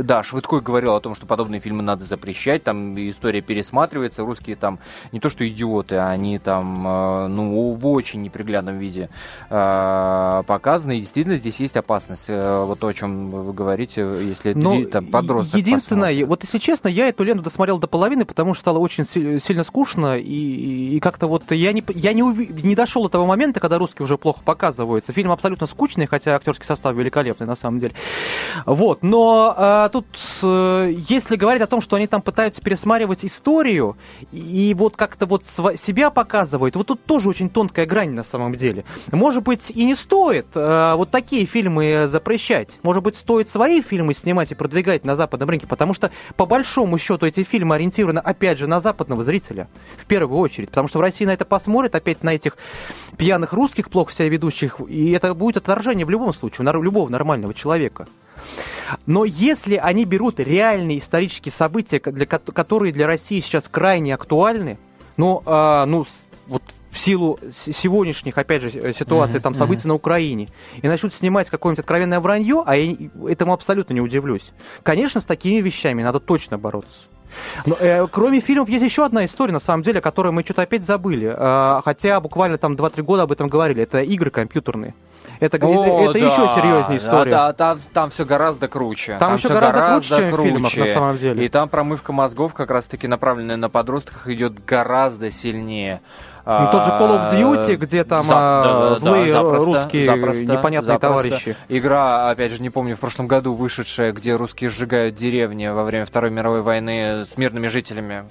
Да, 0.03 0.21
Швыдкой 0.21 0.62
говорил 0.62 0.93
о 0.93 0.99
том, 0.99 1.15
что 1.15 1.25
подобные 1.25 1.60
фильмы 1.60 1.81
надо 1.81 2.03
запрещать, 2.03 2.63
там 2.63 2.95
история 3.10 3.41
пересматривается, 3.41 4.23
русские 4.23 4.55
там 4.55 4.77
не 5.12 5.19
то 5.19 5.29
что 5.29 5.47
идиоты, 5.47 5.97
они 5.97 6.38
там, 6.38 6.88
э, 6.88 7.27
ну, 7.27 7.73
в 7.73 7.88
очень 7.88 8.21
неприглядном 8.21 8.77
виде 8.77 9.10
э, 9.49 10.43
показаны, 10.45 10.97
и 10.97 11.01
действительно 11.01 11.38
здесь 11.38 11.60
есть 11.60 11.75
опасность, 11.75 12.27
вот 12.29 12.77
то, 12.79 12.88
о 12.88 12.93
чем 12.93 13.31
вы 13.31 13.53
говорите, 13.53 14.01
если 14.21 14.53
ну, 14.53 14.81
это 14.81 14.91
там 14.91 15.07
подросток 15.07 15.55
Единственное, 15.55 16.10
посмотрит. 16.10 16.27
вот 16.27 16.43
если 16.43 16.57
честно, 16.60 16.88
я 16.88 17.07
эту 17.07 17.23
ленту 17.23 17.43
досмотрел 17.43 17.79
до 17.79 17.88
половины, 17.88 18.25
потому 18.25 18.53
что 18.53 18.62
стало 18.62 18.77
очень 18.77 19.05
сильно 19.05 19.63
скучно, 19.63 20.17
и, 20.17 20.97
и 20.97 20.99
как-то 20.99 21.27
вот 21.27 21.51
я 21.51 21.73
не, 21.73 21.83
я 21.95 22.13
не, 22.13 22.23
уви... 22.23 22.47
не 22.63 22.75
дошел 22.75 23.03
до 23.03 23.10
того 23.10 23.25
момента, 23.25 23.60
когда 23.60 23.79
по-русски 23.88 24.02
уже 24.02 24.17
плохо 24.17 24.41
показывается. 24.43 25.13
Фильм 25.13 25.32
абсолютно 25.32 25.67
скучный, 25.67 26.08
хотя 26.08 26.36
актерский 26.36 26.65
состав 26.65 26.95
великолепный 26.95 27.47
на 27.47 27.56
самом 27.56 27.80
деле. 27.80 27.93
Вот, 28.65 29.04
но 29.04 29.56
э, 29.58 29.89
тут, 29.93 30.06
э, 30.43 30.93
если 31.10 31.36
говорить 31.36 31.62
о 31.62 31.67
том, 31.67 31.82
что 31.82 31.95
они 31.95 32.08
там 32.08 32.21
пытаются 32.21 32.62
пересматривать 32.62 33.23
историю 33.23 33.95
и 34.32 34.73
вот 34.78 34.95
как-то 34.97 35.26
вот 35.26 35.45
себя 35.45 36.10
показывают, 36.10 36.76
вот 36.76 36.88
тут 36.88 37.06
тоже 37.06 37.30
очень 37.30 37.50
тонкая 37.50 37.86
грань 37.86 38.12
на 38.12 38.23
самом 38.23 38.56
деле. 38.56 38.84
Может 39.12 39.43
быть, 39.43 39.71
и 39.71 39.86
не 39.86 39.95
стоит 39.95 40.47
э, 40.56 40.93
вот 40.95 41.12
такие 41.12 41.45
фильмы 41.45 42.08
запрещать. 42.10 42.80
Может 42.84 43.04
быть, 43.04 43.15
стоит 43.15 43.50
свои 43.50 43.82
фильмы 43.82 44.13
снимать 44.13 44.52
и 44.52 44.56
продвигать 44.56 45.06
на 45.06 45.15
западном 45.15 45.50
рынке, 45.50 45.67
потому 45.67 45.93
что 45.93 46.12
по 46.36 46.45
большому 46.45 46.97
счету 46.97 47.26
эти 47.26 47.43
фильмы 47.43 47.76
ориентированы, 47.76 48.19
опять 48.19 48.58
же, 48.58 48.67
на 48.67 48.82
западного 48.82 49.23
зрителя 49.23 49.67
в 49.97 50.06
первую 50.06 50.39
очередь, 50.39 50.69
потому 50.69 50.88
что 50.88 50.97
в 50.97 51.02
России 51.02 51.26
на 51.26 51.34
это 51.34 51.45
посмотрят, 51.45 51.95
опять 51.95 52.23
на 52.23 52.34
этих 52.36 52.58
пьяных 53.17 53.54
русских 53.54 53.76
русских 53.77 53.91
плохо 53.91 54.11
себя 54.11 54.29
ведущих, 54.29 54.79
и 54.87 55.11
это 55.11 55.33
будет 55.33 55.57
отторжение 55.57 56.05
в 56.05 56.09
любом 56.09 56.33
случае 56.33 56.67
у 56.67 56.81
любого 56.81 57.09
нормального 57.09 57.53
человека. 57.53 58.07
Но 59.05 59.23
если 59.25 59.75
они 59.75 60.05
берут 60.05 60.39
реальные 60.39 60.99
исторические 60.99 61.51
события, 61.51 61.99
для, 61.99 62.25
которые 62.25 62.91
для 62.91 63.05
России 63.05 63.39
сейчас 63.39 63.65
крайне 63.69 64.15
актуальны, 64.15 64.77
ну, 65.17 65.43
а, 65.45 65.85
ну 65.85 66.05
вот 66.47 66.63
в 66.89 66.97
силу 66.97 67.39
сегодняшних, 67.51 68.37
опять 68.37 68.63
же, 68.63 68.93
ситуаций, 68.93 69.39
mm-hmm. 69.39 69.43
там, 69.43 69.55
событий 69.55 69.87
на 69.87 69.93
Украине, 69.93 70.47
и 70.81 70.87
начнут 70.87 71.13
снимать 71.13 71.49
какое-нибудь 71.49 71.81
откровенное 71.81 72.19
вранье, 72.19 72.63
а 72.65 72.75
я 72.75 72.95
этому 73.27 73.53
абсолютно 73.53 73.93
не 73.93 74.01
удивлюсь. 74.01 74.51
Конечно, 74.81 75.21
с 75.21 75.25
такими 75.25 75.61
вещами 75.61 76.01
надо 76.01 76.19
точно 76.19 76.57
бороться. 76.57 77.05
Но, 77.65 77.75
э, 77.79 78.07
кроме 78.11 78.39
фильмов 78.39 78.69
есть 78.69 78.83
еще 78.83 79.05
одна 79.05 79.25
история, 79.25 79.53
на 79.53 79.59
самом 79.59 79.83
деле, 79.83 79.99
о 79.99 80.01
которой 80.01 80.31
мы 80.31 80.43
что-то 80.43 80.61
опять 80.63 80.83
забыли. 80.83 81.33
Э, 81.35 81.81
хотя 81.83 82.19
буквально 82.19 82.57
там 82.57 82.73
2-3 82.73 83.01
года 83.03 83.23
об 83.23 83.31
этом 83.31 83.47
говорили. 83.47 83.83
Это 83.83 84.01
игры 84.01 84.29
компьютерные. 84.29 84.93
Это, 85.39 85.57
О, 85.65 86.09
это, 86.09 86.13
да, 86.13 86.19
еще 86.19 86.55
серьезнее 86.55 86.97
история. 86.97 87.29
Да, 87.29 87.53
там, 87.53 87.79
там 87.93 88.09
все 88.09 88.25
гораздо 88.25 88.67
круче. 88.67 89.17
Там, 89.19 89.19
там 89.19 89.35
еще 89.35 89.49
гораздо, 89.49 89.77
гораздо 89.77 90.15
круче, 90.15 90.23
чем 90.23 90.33
круче. 90.33 90.49
в 90.49 90.53
фильмах, 90.53 90.77
на 90.77 90.87
самом 90.87 91.17
деле. 91.17 91.45
И 91.45 91.47
там 91.47 91.69
промывка 91.69 92.11
мозгов, 92.11 92.53
как 92.53 92.71
раз-таки 92.71 93.07
направленная 93.07 93.57
на 93.57 93.69
подростках, 93.69 94.27
идет 94.29 94.65
гораздо 94.65 95.29
сильнее. 95.29 96.01
Ну, 96.47 96.71
тот 96.71 96.86
же 96.86 96.91
Call 96.91 97.17
of 97.17 97.31
Duty, 97.33 97.75
где 97.75 98.03
там 98.05 98.23
За, 98.23 98.33
а, 98.38 98.89
да, 98.91 98.95
злые 98.95 99.33
да, 99.33 99.43
запросто, 99.43 99.65
русские 99.65 100.05
запросто, 100.05 100.45
непонятные 100.45 100.93
запросто. 100.93 100.99
товарищи. 100.99 101.57
Игра, 101.67 102.29
опять 102.29 102.53
же, 102.53 102.62
не 102.62 102.69
помню, 102.69 102.95
в 102.95 102.99
прошлом 103.01 103.27
году 103.27 103.53
вышедшая, 103.53 104.13
где 104.13 104.36
русские 104.36 104.69
сжигают 104.69 105.15
деревни 105.15 105.67
во 105.67 105.83
время 105.83 106.05
Второй 106.05 106.31
мировой 106.31 106.62
войны 106.62 107.25
с 107.25 107.38
мирными 107.38 107.67
жителями. 107.67 108.23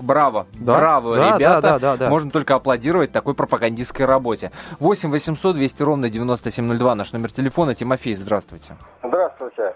Браво, 0.00 0.46
да? 0.54 0.78
браво, 0.78 1.16
да, 1.16 1.36
ребята. 1.36 1.60
Да, 1.60 1.78
да, 1.78 1.78
да, 1.78 1.96
да. 1.96 2.08
Можно 2.08 2.30
только 2.30 2.54
аплодировать 2.54 3.12
такой 3.12 3.34
пропагандистской 3.34 4.06
работе. 4.06 4.50
8 4.80 5.10
800 5.10 5.54
200 5.54 5.82
ровно 5.82 6.08
9702 6.08 6.94
наш 6.94 7.12
номер 7.12 7.30
телефона. 7.30 7.74
Тимофей, 7.74 8.14
здравствуйте. 8.14 8.76
Здравствуйте. 9.02 9.74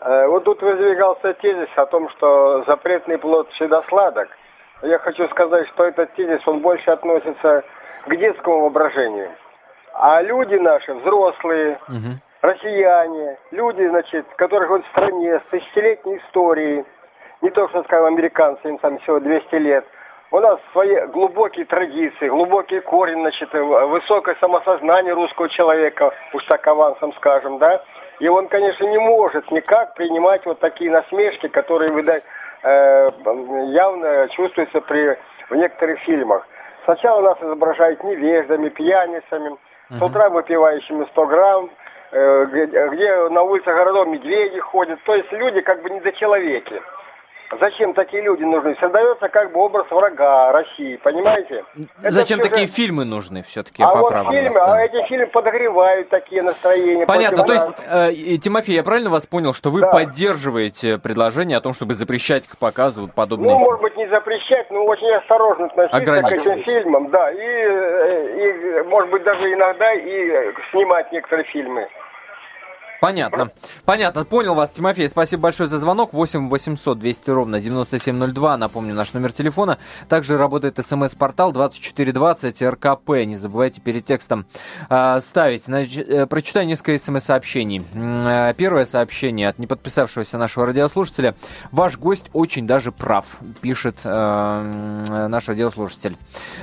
Э, 0.00 0.26
вот 0.26 0.44
тут 0.44 0.60
выдвигался 0.60 1.32
тезис 1.34 1.68
о 1.76 1.86
том, 1.86 2.08
что 2.10 2.64
запретный 2.66 3.18
плод 3.18 3.48
всегда 3.52 3.82
сладок. 3.88 4.28
Я 4.82 4.98
хочу 4.98 5.28
сказать, 5.28 5.68
что 5.68 5.84
этот 5.84 6.12
тезис, 6.14 6.40
он 6.46 6.58
больше 6.58 6.90
относится 6.90 7.62
к 8.06 8.16
детскому 8.16 8.62
воображению. 8.62 9.30
А 9.94 10.20
люди 10.22 10.56
наши, 10.56 10.92
взрослые, 10.94 11.78
угу. 11.88 12.18
россияне, 12.40 13.38
люди, 13.52 13.86
значит, 13.86 14.26
которые 14.36 14.66
живут 14.66 14.84
в 14.86 14.90
стране 14.90 15.38
с 15.38 15.50
тысячелетней 15.50 16.18
историей, 16.18 16.84
не 17.42 17.50
то, 17.50 17.68
что, 17.68 17.84
скажем, 17.84 18.06
американцы, 18.06 18.68
им 18.68 18.78
там 18.78 18.98
всего 18.98 19.20
200 19.20 19.54
лет, 19.56 19.84
у 20.32 20.40
нас 20.40 20.58
свои 20.72 21.06
глубокие 21.08 21.66
традиции, 21.66 22.28
глубокий 22.28 22.80
корень, 22.80 23.20
значит, 23.20 23.52
высокое 23.52 24.34
самосознание 24.40 25.12
русского 25.12 25.48
человека, 25.50 26.12
уж 26.32 26.42
так 26.46 26.66
авансом 26.66 27.12
скажем, 27.14 27.58
да, 27.58 27.84
и 28.18 28.28
он, 28.28 28.48
конечно, 28.48 28.84
не 28.86 28.98
может 28.98 29.50
никак 29.50 29.94
принимать 29.94 30.44
вот 30.46 30.58
такие 30.58 30.90
насмешки, 30.90 31.48
которые 31.48 31.92
выдают 31.92 32.24
Э, 32.62 33.10
явно 33.66 34.28
чувствуется 34.30 34.80
при, 34.82 35.18
в 35.50 35.54
некоторых 35.54 35.98
фильмах. 36.00 36.46
Сначала 36.84 37.20
нас 37.20 37.38
изображают 37.42 38.02
невеждами, 38.04 38.68
пьяницами, 38.68 39.56
с 39.90 40.00
утра 40.00 40.30
выпивающими 40.30 41.04
100 41.10 41.26
грамм, 41.26 41.70
э, 42.12 42.46
где, 42.46 42.88
где 42.88 43.28
на 43.28 43.42
улицах 43.42 43.74
городов 43.74 44.06
медведи 44.06 44.58
ходят. 44.60 45.02
То 45.04 45.14
есть 45.14 45.30
люди 45.32 45.60
как 45.60 45.82
бы 45.82 45.90
не 45.90 46.00
за 46.00 46.12
человеки. 46.12 46.80
Зачем 47.60 47.92
такие 47.94 48.22
люди 48.22 48.42
нужны? 48.42 48.76
Создается 48.80 49.28
как 49.28 49.52
бы 49.52 49.60
образ 49.60 49.86
врага 49.90 50.52
России, 50.52 50.96
понимаете? 50.96 51.64
Зачем 51.98 52.38
Это 52.38 52.48
такие 52.48 52.66
же... 52.66 52.72
фильмы 52.72 53.04
нужны 53.04 53.42
все-таки? 53.42 53.82
А 53.82 53.92
вот 53.92 54.10
фильмы, 54.10 54.54
да. 54.54 54.74
а 54.74 54.80
эти 54.80 55.06
фильмы 55.06 55.26
подогревают 55.26 56.08
такие 56.08 56.42
настроения. 56.42 57.06
Понятно, 57.06 57.44
то 57.44 57.52
есть, 57.52 57.66
э, 57.86 58.12
Тимофей, 58.38 58.76
я 58.76 58.82
правильно 58.82 59.10
вас 59.10 59.26
понял, 59.26 59.52
что 59.52 59.70
вы 59.70 59.80
да. 59.80 59.88
поддерживаете 59.88 60.98
предложение 60.98 61.58
о 61.58 61.60
том, 61.60 61.74
чтобы 61.74 61.94
запрещать 61.94 62.46
к 62.46 62.56
показу 62.56 63.08
подобные 63.08 63.52
Ну, 63.52 63.58
может 63.58 63.82
быть, 63.82 63.96
не 63.96 64.06
запрещать, 64.08 64.70
но 64.70 64.84
очень 64.84 65.12
осторожно 65.12 65.66
относиться 65.66 66.00
к 66.00 66.32
этим 66.32 66.62
фильмам, 66.64 67.10
да, 67.10 67.30
и, 67.30 67.36
э, 67.36 68.80
и, 68.80 68.82
может 68.88 69.10
быть, 69.10 69.24
даже 69.24 69.52
иногда 69.52 69.92
и 69.92 70.52
снимать 70.70 71.12
некоторые 71.12 71.44
фильмы. 71.46 71.88
Понятно. 73.02 73.50
Понятно. 73.84 74.24
Понял 74.24 74.54
вас, 74.54 74.70
Тимофей. 74.70 75.08
Спасибо 75.08 75.42
большое 75.42 75.68
за 75.68 75.80
звонок. 75.80 76.12
8 76.12 76.48
800 76.48 77.00
200 77.00 77.30
ровно 77.30 77.60
9702. 77.60 78.56
Напомню, 78.56 78.94
наш 78.94 79.12
номер 79.12 79.32
телефона. 79.32 79.78
Также 80.08 80.38
работает 80.38 80.78
смс-портал 80.86 81.50
2420 81.50 82.62
РКП. 82.62 83.08
Не 83.26 83.34
забывайте 83.34 83.80
перед 83.80 84.04
текстом 84.04 84.46
э, 84.88 85.20
ставить. 85.20 85.64
Значит, 85.64 86.08
э, 86.08 86.26
прочитаю 86.28 86.68
несколько 86.68 86.96
смс-сообщений. 86.96 87.82
Э, 87.92 88.54
первое 88.56 88.86
сообщение 88.86 89.48
от 89.48 89.58
неподписавшегося 89.58 90.38
нашего 90.38 90.66
радиослушателя. 90.66 91.34
Ваш 91.72 91.98
гость 91.98 92.30
очень 92.32 92.68
даже 92.68 92.92
прав, 92.92 93.36
пишет 93.60 93.96
э, 94.04 95.26
наш 95.28 95.48
радиослушатель. 95.48 96.16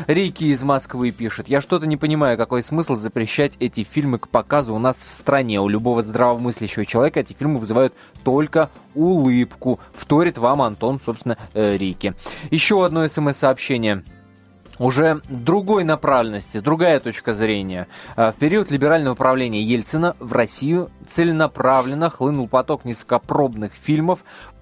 Рейки 0.07 0.45
из 0.45 0.63
Москвы 0.63 1.11
пишет. 1.11 1.49
Я 1.49 1.59
что-то 1.59 1.85
не 1.85 1.97
понимаю, 1.97 2.37
какой 2.37 2.63
смысл 2.63 2.95
запрещать 2.95 3.57
эти 3.59 3.83
фильмы 3.83 4.19
к 4.19 4.29
показу 4.29 4.73
у 4.73 4.79
нас 4.79 4.95
в 5.05 5.11
стране. 5.11 5.59
У 5.59 5.67
любого 5.67 6.01
здравого 6.01 6.28
здравомыслящего 6.37 6.85
человека 6.85 7.19
эти 7.19 7.33
фильмы 7.33 7.57
вызывают 7.59 7.93
только 8.23 8.69
улыбку. 8.95 9.79
Вторит 9.93 10.37
вам 10.37 10.61
Антон, 10.61 10.99
собственно, 11.03 11.37
э, 11.53 11.77
Рики. 11.77 12.13
Еще 12.51 12.85
одно 12.85 13.07
смс-сообщение 13.07 14.03
уже 14.79 15.21
другой 15.27 15.83
направленности, 15.83 16.59
другая 16.61 16.99
точка 16.99 17.33
зрения. 17.33 17.87
Э, 18.15 18.31
в 18.31 18.35
период 18.35 18.71
либерального 18.71 19.13
правления 19.13 19.61
Ельцина 19.61 20.15
в 20.19 20.33
Россию 20.33 20.89
целенаправленно 21.07 22.09
хлынул 22.09 22.47
поток 22.47 22.85
низкопробных 22.85 23.73
фильмов, 23.73 24.19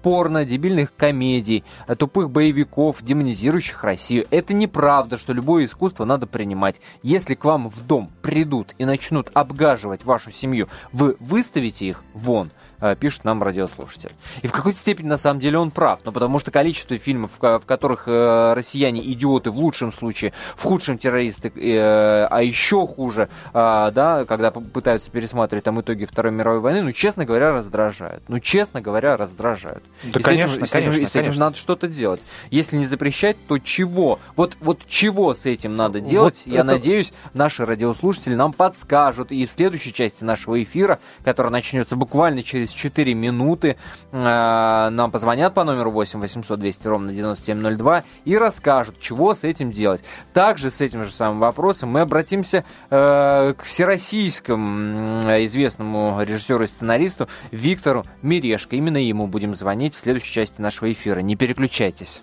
порно, 0.08 0.46
дебильных 0.46 0.94
комедий, 0.96 1.64
э, 1.86 1.94
тупых 1.94 2.30
боевиков, 2.30 3.02
демонизирующих 3.02 3.84
Россию. 3.84 4.24
Это 4.30 4.54
неправда, 4.54 5.18
что 5.18 5.34
любое 5.34 5.66
искусство 5.66 6.06
надо 6.06 6.26
принимать. 6.26 6.80
Если 7.02 7.34
к 7.34 7.44
вам 7.44 7.68
в 7.68 7.86
дом 7.86 8.08
придут 8.22 8.68
и 8.78 8.86
начнут 8.86 9.30
обгаживать 9.34 10.06
вашу 10.06 10.30
семью, 10.30 10.68
вы 10.92 11.14
выставите 11.20 11.84
их 11.86 12.04
вон. 12.14 12.50
Э, 12.80 12.96
пишет 12.96 13.24
нам 13.24 13.42
радиослушатель. 13.42 14.12
И 14.42 14.46
в 14.46 14.52
какой-то 14.52 14.78
степени, 14.78 15.06
на 15.06 15.18
самом 15.18 15.40
деле, 15.40 15.58
он 15.58 15.70
прав. 15.70 16.00
Но 16.04 16.12
потому 16.12 16.38
что 16.38 16.50
количество 16.50 16.98
фильмов, 16.98 17.30
в 17.38 17.60
которых 17.66 18.04
э, 18.06 18.54
россияне 18.54 19.00
идиоты 19.12 19.50
в 19.50 19.56
лучшем 19.56 19.92
случае, 19.92 20.32
в 20.56 20.62
худшем 20.62 20.98
террористы, 20.98 21.52
э, 21.54 22.26
а 22.30 22.42
еще 22.42 22.86
хуже, 22.86 23.28
да, 23.52 24.24
когда 24.26 24.50
пытаются 24.50 25.10
пересматривать 25.10 25.64
там 25.64 25.80
итоги 25.80 26.04
Второй 26.04 26.32
мировой 26.32 26.60
войны, 26.60 26.82
ну, 26.82 26.92
честно 26.92 27.24
говоря, 27.24 27.52
раздражают. 27.52 28.22
Ну, 28.28 28.38
честно 28.40 28.80
говоря, 28.80 29.16
раздражают. 29.16 29.82
Да, 30.04 30.20
и 30.20 30.22
конечно, 30.22 30.54
с 30.54 30.70
этим, 30.70 30.72
конечно, 30.72 31.06
с 31.06 31.10
этим, 31.10 31.20
конечно. 31.20 31.44
надо 31.44 31.56
что-то 31.56 31.88
делать. 31.88 32.20
Если 32.50 32.76
не 32.76 32.86
запрещать, 32.86 33.36
то 33.46 33.58
чего? 33.58 34.18
Вот, 34.36 34.56
вот 34.60 34.80
чего 34.88 35.34
с 35.34 35.46
этим 35.46 35.76
надо 35.76 36.00
делать? 36.00 36.42
Вот 36.44 36.52
Я 36.52 36.60
это... 36.60 36.66
надеюсь, 36.66 37.12
наши 37.34 37.64
радиослушатели 37.66 38.34
нам 38.34 38.52
подскажут. 38.52 39.32
И 39.32 39.46
в 39.46 39.50
следующей 39.50 39.92
части 39.92 40.24
нашего 40.24 40.62
эфира, 40.62 40.98
который 41.24 41.50
начнется 41.50 41.96
буквально 41.96 42.42
через 42.42 42.67
4 42.72 43.14
минуты, 43.14 43.76
э, 44.12 44.88
нам 44.90 45.10
позвонят 45.10 45.54
по 45.54 45.64
номеру 45.64 45.90
8 45.90 46.20
800 46.20 46.60
200 46.60 46.86
ровно 46.86 47.12
9702 47.12 48.04
и 48.24 48.36
расскажут, 48.36 49.00
чего 49.00 49.34
с 49.34 49.44
этим 49.44 49.70
делать. 49.70 50.02
Также 50.32 50.70
с 50.70 50.80
этим 50.80 51.04
же 51.04 51.12
самым 51.12 51.38
вопросом 51.38 51.90
мы 51.90 52.00
обратимся 52.00 52.64
э, 52.90 53.54
к 53.56 53.62
всероссийскому 53.62 55.20
известному 55.44 56.20
режиссеру 56.22 56.64
и 56.64 56.66
сценаристу 56.66 57.28
Виктору 57.50 58.04
Мирешко. 58.22 58.76
Именно 58.76 58.98
ему 58.98 59.26
будем 59.26 59.54
звонить 59.54 59.94
в 59.94 60.00
следующей 60.00 60.32
части 60.32 60.60
нашего 60.60 60.90
эфира. 60.92 61.20
Не 61.20 61.36
переключайтесь. 61.36 62.22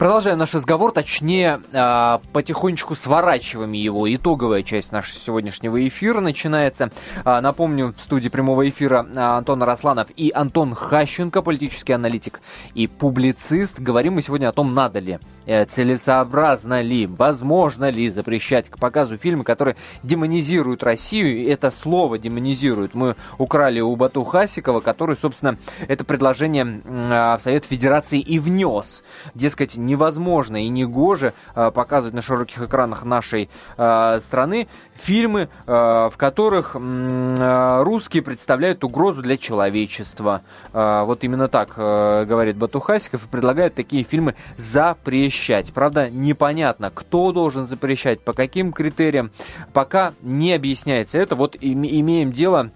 Продолжаем 0.00 0.38
наш 0.38 0.54
разговор, 0.54 0.92
точнее, 0.92 1.60
э, 1.72 2.18
потихонечку 2.32 2.94
сворачиваем 2.94 3.72
его. 3.72 4.10
Итоговая 4.14 4.62
часть 4.62 4.92
нашего 4.92 5.20
сегодняшнего 5.20 5.86
эфира 5.86 6.20
начинается. 6.20 6.90
Э, 7.22 7.40
напомню, 7.40 7.92
в 7.94 8.00
студии 8.00 8.30
прямого 8.30 8.66
эфира 8.66 9.06
э, 9.14 9.18
Антон 9.18 9.62
Росланов 9.62 10.08
и 10.16 10.32
Антон 10.34 10.74
Хащенко, 10.74 11.42
политический 11.42 11.92
аналитик 11.92 12.40
и 12.72 12.86
публицист. 12.86 13.78
Говорим 13.78 14.14
мы 14.14 14.22
сегодня 14.22 14.48
о 14.48 14.52
том, 14.52 14.72
надо 14.72 15.00
ли, 15.00 15.18
э, 15.44 15.66
целесообразно 15.66 16.80
ли, 16.80 17.04
возможно 17.04 17.90
ли 17.90 18.08
запрещать 18.08 18.70
к 18.70 18.78
показу 18.78 19.18
фильмы, 19.18 19.44
которые 19.44 19.76
демонизируют 20.02 20.82
Россию. 20.82 21.46
Это 21.46 21.70
слово 21.70 22.16
демонизируют 22.16 22.94
мы 22.94 23.16
украли 23.36 23.80
у 23.80 23.94
Бату 23.96 24.24
Хасикова, 24.24 24.80
который, 24.80 25.18
собственно, 25.20 25.58
это 25.88 26.04
предложение 26.04 26.80
в 26.86 27.38
Совет 27.42 27.66
Федерации 27.66 28.18
и 28.18 28.38
внес. 28.38 29.04
Дескать, 29.34 29.76
невозможно 29.90 30.64
и 30.64 30.68
негоже 30.68 31.34
э, 31.54 31.70
показывать 31.72 32.14
на 32.14 32.22
широких 32.22 32.62
экранах 32.62 33.04
нашей 33.04 33.50
э, 33.76 34.20
страны 34.20 34.68
фильмы, 34.94 35.48
э, 35.66 35.72
в 36.12 36.16
которых 36.16 36.74
русские 36.74 38.22
представляют 38.22 38.84
угрозу 38.84 39.22
для 39.22 39.36
человечества. 39.36 40.42
Вот 40.72 41.24
именно 41.24 41.48
так 41.48 41.74
говорит 41.76 42.56
Батухасиков 42.56 43.24
и 43.24 43.28
предлагает 43.28 43.74
такие 43.74 44.04
фильмы 44.04 44.34
запрещать. 44.56 45.72
Правда, 45.72 46.10
непонятно, 46.10 46.90
кто 46.94 47.32
должен 47.32 47.66
запрещать, 47.66 48.20
по 48.20 48.32
каким 48.32 48.72
критериям, 48.72 49.30
пока 49.72 50.12
не 50.22 50.52
объясняется 50.52 51.18
это. 51.18 51.34
Вот 51.34 51.56
имеем 51.60 52.32
дело 52.32 52.70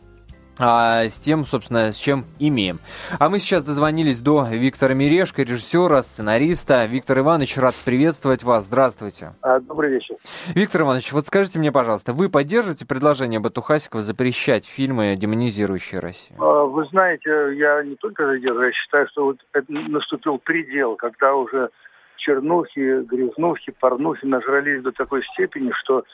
а, 0.58 1.04
с 1.04 1.18
тем, 1.18 1.44
собственно, 1.44 1.92
с 1.92 1.96
чем 1.96 2.24
имеем. 2.38 2.78
А 3.18 3.28
мы 3.28 3.38
сейчас 3.38 3.64
дозвонились 3.64 4.20
до 4.20 4.46
Виктора 4.50 4.94
Мирешко, 4.94 5.42
режиссера, 5.42 6.02
сценариста. 6.02 6.84
Виктор 6.84 7.18
Иванович, 7.18 7.56
рад 7.58 7.74
приветствовать 7.84 8.42
вас. 8.42 8.64
Здравствуйте. 8.64 9.34
А, 9.42 9.60
добрый 9.60 9.90
вечер. 9.90 10.16
Виктор 10.54 10.82
Иванович, 10.82 11.12
вот 11.12 11.26
скажите 11.26 11.58
мне, 11.58 11.72
пожалуйста, 11.72 12.12
вы 12.12 12.28
поддерживаете 12.28 12.86
предложение 12.86 13.40
Батухасикова 13.40 14.02
запрещать 14.02 14.66
фильмы, 14.66 15.16
демонизирующие 15.16 16.00
Россию? 16.00 16.42
А, 16.42 16.64
вы 16.64 16.84
знаете, 16.86 17.30
я 17.56 17.82
не 17.82 17.96
только 17.96 18.26
задерживаю, 18.26 18.68
я 18.68 18.72
считаю, 18.72 19.08
что 19.08 19.24
вот 19.24 19.38
наступил 19.68 20.38
предел, 20.38 20.96
когда 20.96 21.34
уже 21.34 21.70
чернухи, 22.16 23.02
грязнухи, 23.04 23.72
порнухи 23.72 24.24
нажрались 24.24 24.82
до 24.82 24.92
такой 24.92 25.24
степени, 25.24 25.72
что 25.72 26.04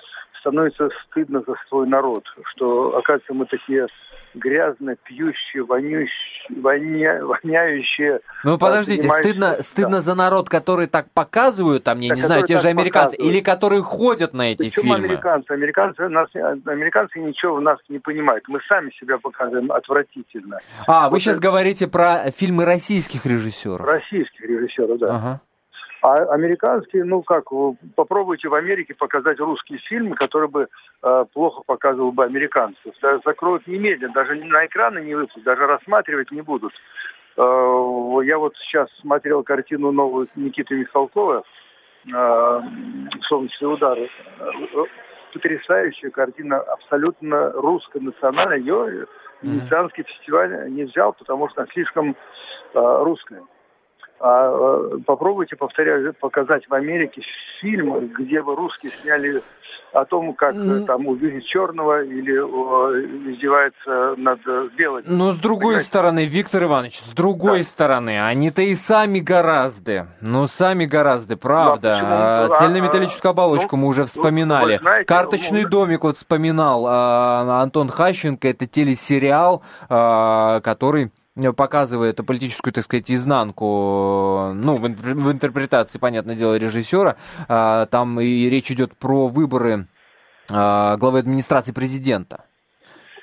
становится 0.41 0.89
стыдно 1.05 1.43
за 1.47 1.55
свой 1.69 1.87
народ, 1.87 2.25
что, 2.55 2.97
оказывается, 2.97 3.35
мы 3.35 3.47
такие 3.47 3.87
грязно 4.35 4.97
пьющие, 4.97 5.65
вонющие, 5.65 6.61
воня, 6.61 7.25
воняющие. 7.25 8.21
Ну 8.45 8.59
подождите, 8.59 9.09
стыдно, 9.09 9.57
да. 9.57 9.63
стыдно 9.63 10.01
за 10.01 10.15
народ, 10.15 10.49
который 10.49 10.87
так 10.87 11.11
показывают, 11.13 11.85
там, 11.85 12.01
я 12.01 12.11
да, 12.11 12.15
не 12.15 12.21
знаю, 12.23 12.47
те 12.47 12.57
же 12.59 12.69
американцы, 12.69 13.17
показывают. 13.17 13.35
или 13.35 13.43
которые 13.43 13.83
ходят 13.83 14.35
на 14.35 14.53
эти 14.53 14.69
Почему 14.69 14.95
фильмы? 14.95 14.97
американцы? 14.97 15.51
Американцы, 15.51 16.09
нас, 16.09 16.29
американцы 16.35 17.19
ничего 17.19 17.57
в 17.57 17.61
нас 17.61 17.79
не 17.89 17.99
понимают. 17.99 18.45
Мы 18.49 18.61
сами 18.69 18.91
себя 18.99 19.19
показываем 19.19 19.71
отвратительно. 19.73 20.59
А, 20.87 21.05
вот 21.05 21.13
вы 21.13 21.21
сейчас 21.21 21.39
это... 21.39 21.49
говорите 21.49 21.89
про 21.89 22.31
фильмы 22.31 22.65
российских 22.65 23.27
режиссеров. 23.27 23.87
Российских 23.87 24.43
режиссеров, 24.43 24.99
да. 24.99 25.17
Ага. 25.17 25.41
А 26.03 26.17
американские, 26.33 27.05
ну 27.05 27.23
как, 27.23 27.45
попробуйте 27.95 28.49
в 28.49 28.55
Америке 28.55 28.95
показать 28.95 29.39
русские 29.39 29.79
фильмы, 29.81 30.17
которые 30.17 30.49
бы 30.49 30.69
э, 31.03 31.25
плохо 31.33 31.63
показывал 31.67 32.11
бы 32.11 32.25
американцев. 32.25 32.95
Закроют 33.25 33.67
немедленно, 33.67 34.15
даже 34.15 34.35
на 34.35 34.65
экраны 34.65 35.01
не 35.01 35.15
выпустят, 35.15 35.45
даже 35.45 35.67
рассматривать 35.67 36.31
не 36.31 36.41
будут. 36.41 36.73
Э, 37.37 38.19
я 38.25 38.39
вот 38.39 38.57
сейчас 38.57 38.91
смотрел 39.01 39.43
картину 39.43 39.93
новую 39.93 40.29
Никиты 40.37 40.75
Михалкова 40.75 41.45
э, 42.07 42.61
«Солнечный 43.23 43.73
удар». 43.73 43.99
Потрясающая 45.33 46.11
картина, 46.11 46.59
абсолютно 46.59 47.53
русская, 47.53 48.01
национальная. 48.01 48.59
Ее 48.59 49.07
Венецианский 49.43 50.03
фестиваль 50.03 50.71
не 50.71 50.85
взял, 50.85 51.13
потому 51.13 51.49
что 51.49 51.63
она 51.63 51.71
слишком 51.73 52.11
э, 52.11 52.15
русская. 52.75 53.43
А 54.23 54.51
э, 54.53 54.99
попробуйте, 55.07 55.57
повторяю, 55.57 56.13
показать 56.13 56.69
в 56.69 56.75
Америке 56.75 57.23
фильм, 57.61 58.09
где 58.09 58.43
бы 58.43 58.55
русские 58.55 58.93
сняли 59.01 59.43
о 59.93 60.05
том, 60.05 60.35
как 60.35 60.55
mm. 60.55 60.85
там 60.85 61.07
увидеть 61.07 61.47
черного 61.47 62.05
или 62.05 62.39
о, 62.39 62.91
издевается 63.33 64.15
над 64.19 64.41
э, 64.47 64.69
белым. 64.77 65.05
Но 65.07 65.33
с 65.33 65.39
другой 65.39 65.61
Понимаете? 65.61 65.87
стороны, 65.87 66.25
Виктор 66.27 66.65
Иванович, 66.65 67.01
с 67.01 67.09
другой 67.09 67.59
да. 67.59 67.65
стороны, 67.65 68.23
они-то 68.23 68.61
и 68.61 68.75
сами 68.75 69.21
гораздо, 69.21 70.09
ну 70.21 70.47
сами 70.47 70.85
гораздо, 70.85 71.39
правда. 71.39 71.99
Ну, 72.03 72.07
а, 72.07 72.45
а 72.45 72.59
Цельнометаллическую 72.59 73.31
оболочку 73.31 73.77
ну, 73.77 73.83
мы 73.83 73.89
уже 73.89 74.05
вспоминали. 74.05 74.75
Ну, 74.77 74.83
знаете, 74.83 75.07
Карточный 75.07 75.63
ну, 75.63 75.71
домик 75.71 76.05
вот 76.05 76.19
вспоминал 76.19 76.85
а, 76.87 77.63
Антон 77.63 77.89
Хащенко, 77.89 78.49
это 78.49 78.67
телесериал, 78.67 79.63
а, 79.89 80.61
который 80.61 81.11
показывает 81.53 82.25
политическую, 82.27 82.73
так 82.73 82.85
сказать, 82.85 83.11
изнанку, 83.11 84.53
ну, 84.55 84.77
в, 84.77 84.87
интерпретации, 84.87 85.99
понятное 85.99 86.35
дело, 86.35 86.57
режиссера. 86.57 87.17
А, 87.49 87.87
там 87.87 88.21
и 88.21 88.49
речь 88.49 88.71
идет 88.71 88.97
про 88.97 89.29
выборы 89.29 89.87
а, 90.51 90.97
главы 90.97 91.21
администрации 91.21 91.73
президента. 91.73 92.45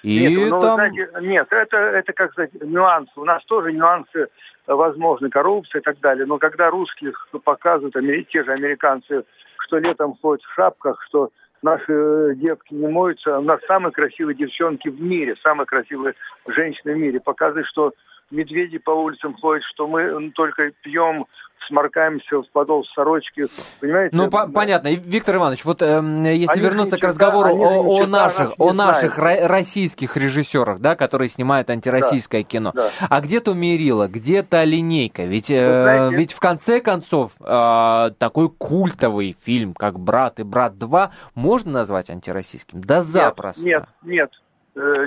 И 0.04 0.20
нет, 0.20 0.50
ну, 0.50 0.62
там... 0.62 0.76
знаете, 0.76 1.10
нет, 1.22 1.48
это, 1.52 1.78
это, 1.78 2.14
как 2.14 2.32
сказать, 2.32 2.54
нюансы. 2.62 3.12
У 3.16 3.26
нас 3.26 3.44
тоже 3.46 3.74
нюансы 3.74 4.28
возможны, 4.66 5.30
коррупция 5.30 5.80
и 5.82 5.84
так 5.84 6.00
далее. 6.00 6.26
Но 6.26 6.38
когда 6.38 6.70
русских 6.70 7.28
показывают, 7.44 7.94
те 8.30 8.44
же 8.44 8.52
американцы, 8.52 9.24
что 9.66 9.80
летом 9.80 10.16
ходят 10.22 10.44
в 10.44 10.54
шапках, 10.54 11.02
что 11.08 11.30
наши 11.62 12.34
детки 12.36 12.74
не 12.74 12.88
моются. 12.88 13.40
У 13.40 13.42
нас 13.42 13.60
самые 13.68 13.92
красивые 13.92 14.36
девчонки 14.36 14.90
в 14.90 15.02
мире, 15.02 15.36
самые 15.44 15.66
красивые 15.66 16.16
женщины 16.48 16.94
в 16.94 16.98
мире. 16.98 17.20
Показывают, 17.20 17.68
что 17.68 17.94
медведи 18.32 18.78
по 18.78 18.92
улицам 18.92 19.36
ходят, 19.36 19.64
что 19.64 19.88
мы 19.88 20.32
только 20.32 20.72
пьем, 20.82 21.26
сморкаемся 21.68 22.42
в 22.42 22.50
подол 22.52 22.86
сорочки, 22.94 23.46
понимаете? 23.80 24.16
Ну, 24.16 24.30
по- 24.30 24.48
понятно. 24.48 24.90
Виктор 24.90 25.36
Иванович, 25.36 25.66
вот 25.66 25.82
э, 25.82 26.02
если 26.34 26.54
они 26.54 26.62
вернуться 26.62 26.98
к 26.98 27.04
разговору 27.04 27.56
о, 27.56 28.04
о 28.04 28.08
наших, 28.08 28.54
о 28.58 28.74
наших 28.74 29.18
российских 29.18 30.18
режиссерах, 30.18 30.80
да, 30.80 30.96
которые 30.96 31.30
снимают 31.30 31.70
антироссийское 31.70 32.44
да, 32.44 32.48
кино, 32.48 32.72
да. 32.74 32.90
а 33.10 33.22
где-то 33.22 33.54
мерила, 33.54 34.08
где-то 34.08 34.64
линейка? 34.64 35.24
Ведь, 35.24 35.50
э, 35.50 35.82
знаете... 35.84 36.16
ведь 36.16 36.34
в 36.34 36.40
конце 36.40 36.80
концов 36.80 37.34
э, 37.40 38.12
такой 38.18 38.50
культовый 38.50 39.36
фильм, 39.44 39.74
как 39.74 40.00
«Брат» 40.00 40.40
и 40.40 40.44
«Брат 40.44 40.74
2» 40.74 41.10
можно 41.36 41.72
назвать 41.72 42.10
антироссийским? 42.10 42.82
Да 42.82 43.02
запросто. 43.02 43.64
Нет, 43.64 43.86
нет, 44.04 44.32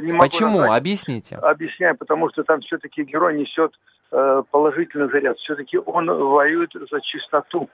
не 0.00 0.12
могу 0.12 0.24
Почему? 0.24 0.58
Назвать. 0.58 0.78
Объясните. 0.78 1.36
Объясняю, 1.36 1.96
потому 1.96 2.28
что 2.30 2.42
там 2.42 2.60
все-таки 2.60 3.04
герой 3.04 3.38
несет 3.38 3.72
э, 4.10 4.42
положительный 4.50 5.10
заряд. 5.10 5.38
Все-таки 5.38 5.78
он 5.78 6.06
воюет 6.06 6.72
за 6.90 7.00
чистоту. 7.00 7.68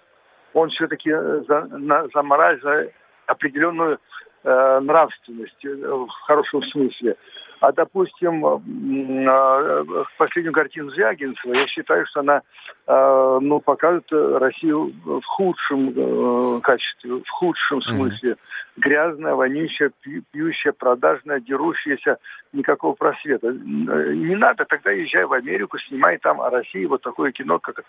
Он 0.52 0.68
все-таки 0.70 1.10
за, 1.10 1.66
на, 1.70 2.08
за 2.08 2.22
мораль, 2.22 2.60
за 2.62 2.88
определенную 3.26 3.98
э, 4.44 4.80
нравственность 4.80 5.64
э, 5.64 5.74
в 5.74 6.08
хорошем 6.26 6.62
смысле. 6.62 7.16
А, 7.60 7.72
допустим, 7.72 8.44
а, 8.44 9.84
последнюю 10.18 10.52
картину 10.52 10.90
Звягинцева, 10.90 11.54
я 11.54 11.66
считаю, 11.66 12.06
что 12.06 12.20
она 12.20 12.42
а, 12.86 13.38
ну, 13.40 13.60
показывает 13.60 14.10
Россию 14.40 14.92
в 15.04 15.24
худшем 15.24 15.92
э, 15.96 16.60
качестве, 16.60 17.22
в 17.24 17.30
худшем 17.30 17.82
смысле. 17.82 18.36
Грязная, 18.76 19.34
вонючая, 19.34 19.90
пьющая, 20.32 20.72
продажная, 20.72 21.40
дерущаяся. 21.40 22.18
никакого 22.52 22.94
просвета. 22.94 23.50
Не 23.52 24.36
надо, 24.36 24.64
тогда 24.66 24.90
езжай 24.90 25.24
в 25.24 25.32
Америку, 25.32 25.78
снимай 25.78 26.18
там 26.18 26.40
о 26.40 26.50
России 26.50 26.84
вот 26.84 27.02
такое 27.02 27.32
кино, 27.32 27.58
как 27.58 27.78
э, 27.78 27.82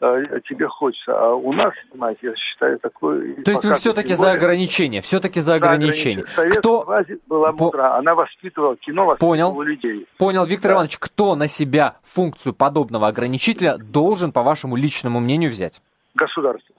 тебе 0.00 0.68
хочется. 0.68 1.18
А 1.18 1.34
у 1.34 1.52
нас, 1.52 1.72
снимать, 1.90 2.18
я 2.22 2.34
считаю, 2.36 2.78
такое... 2.78 3.42
То 3.42 3.50
есть 3.50 3.64
вы 3.64 3.74
все-таки 3.74 4.14
за 4.14 4.32
ограничения, 4.32 5.00
все-таки 5.00 5.40
за 5.40 5.54
ограничения. 5.54 6.24
Кто... 6.58 6.86
была 7.26 7.52
мудра, 7.52 7.96
она 7.96 8.14
воспитывала 8.14 8.76
кино, 8.76 9.06
воспитывала 9.06 9.30
Понял. 9.30 9.62
людей. 9.62 10.06
Понял, 10.18 10.44
Виктор 10.44 10.70
да. 10.70 10.74
Иванович, 10.76 10.98
кто 10.98 11.34
на 11.34 11.48
себя 11.48 11.96
функцию 12.02 12.54
подобного 12.54 13.08
ограничителя 13.08 13.76
должен, 13.78 14.32
по 14.32 14.42
вашему 14.42 14.76
личному 14.76 15.20
мнению, 15.20 15.50
взять? 15.50 15.80
Государство. 16.14 16.74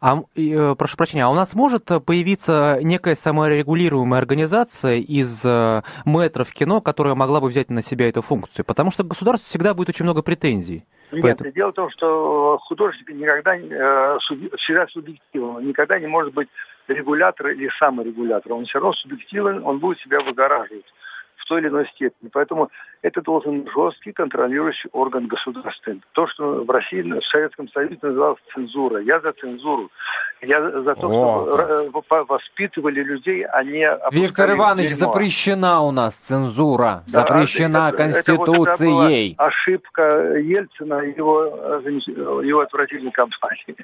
А, 0.00 0.20
э, 0.36 0.74
прошу 0.76 0.96
прощения, 0.96 1.24
а 1.24 1.30
у 1.30 1.34
нас 1.34 1.54
может 1.54 1.86
появиться 2.04 2.78
некая 2.82 3.16
саморегулируемая 3.16 4.20
организация 4.20 4.96
из 4.96 5.42
э, 5.44 5.82
метров 6.04 6.52
кино, 6.52 6.80
которая 6.80 7.14
могла 7.14 7.40
бы 7.40 7.48
взять 7.48 7.70
на 7.70 7.82
себя 7.82 8.08
эту 8.08 8.22
функцию? 8.22 8.64
Потому 8.64 8.90
что 8.90 9.04
государство 9.04 9.48
всегда 9.48 9.72
будет 9.74 9.88
очень 9.88 10.04
много 10.04 10.22
претензий. 10.22 10.84
Нет, 11.14 11.38
Поэтому... 11.38 11.52
дело 11.52 11.70
в 11.70 11.74
том, 11.74 11.90
что 11.90 12.58
художник 12.62 13.08
никогда 13.08 13.56
э, 13.56 14.18
всегда 14.58 14.86
субъективен, 14.88 15.56
он 15.56 15.66
никогда 15.66 15.98
не 15.98 16.06
может 16.06 16.34
быть 16.34 16.48
регулятор 16.88 17.48
или 17.48 17.70
саморегулятор. 17.78 18.52
Он 18.52 18.64
все 18.64 18.78
равно 18.78 18.92
субъективен, 18.92 19.64
он 19.64 19.78
будет 19.78 19.98
себя 20.00 20.20
выгораживать 20.20 20.84
в 21.36 21.44
той 21.46 21.60
или 21.60 21.68
иной 21.68 21.86
степени. 21.88 22.28
Поэтому 22.32 22.70
это 23.04 23.20
должен 23.20 23.68
жесткий 23.68 24.12
контролирующий 24.12 24.88
орган 24.92 25.26
государства. 25.26 25.92
То, 26.12 26.26
что 26.26 26.64
в 26.64 26.70
России, 26.70 27.02
в 27.02 27.22
Советском 27.26 27.68
Союзе 27.68 27.98
называлось 28.00 28.40
цензура. 28.54 29.02
Я 29.02 29.20
за 29.20 29.32
цензуру. 29.32 29.90
Я 30.40 30.62
за 30.62 30.94
то, 30.94 31.08
О, 31.08 31.88
чтобы 31.90 32.24
воспитывали 32.24 33.02
людей, 33.02 33.44
а 33.44 33.62
не 33.62 33.86
Виктор 34.10 34.50
Иванович, 34.52 34.94
дерьмо. 34.94 35.12
запрещена 35.12 35.82
у 35.82 35.90
нас 35.90 36.16
цензура. 36.16 37.02
Да, 37.06 37.20
запрещена 37.20 37.88
это, 37.88 37.96
Конституцией. 37.98 39.32
Это 39.32 39.42
вот 39.42 39.48
ошибка 39.48 40.02
Ельцина 40.38 41.00
и 41.00 41.14
его, 41.14 41.44
его 42.42 42.60
отвратительной 42.60 43.12
кампании. 43.12 43.76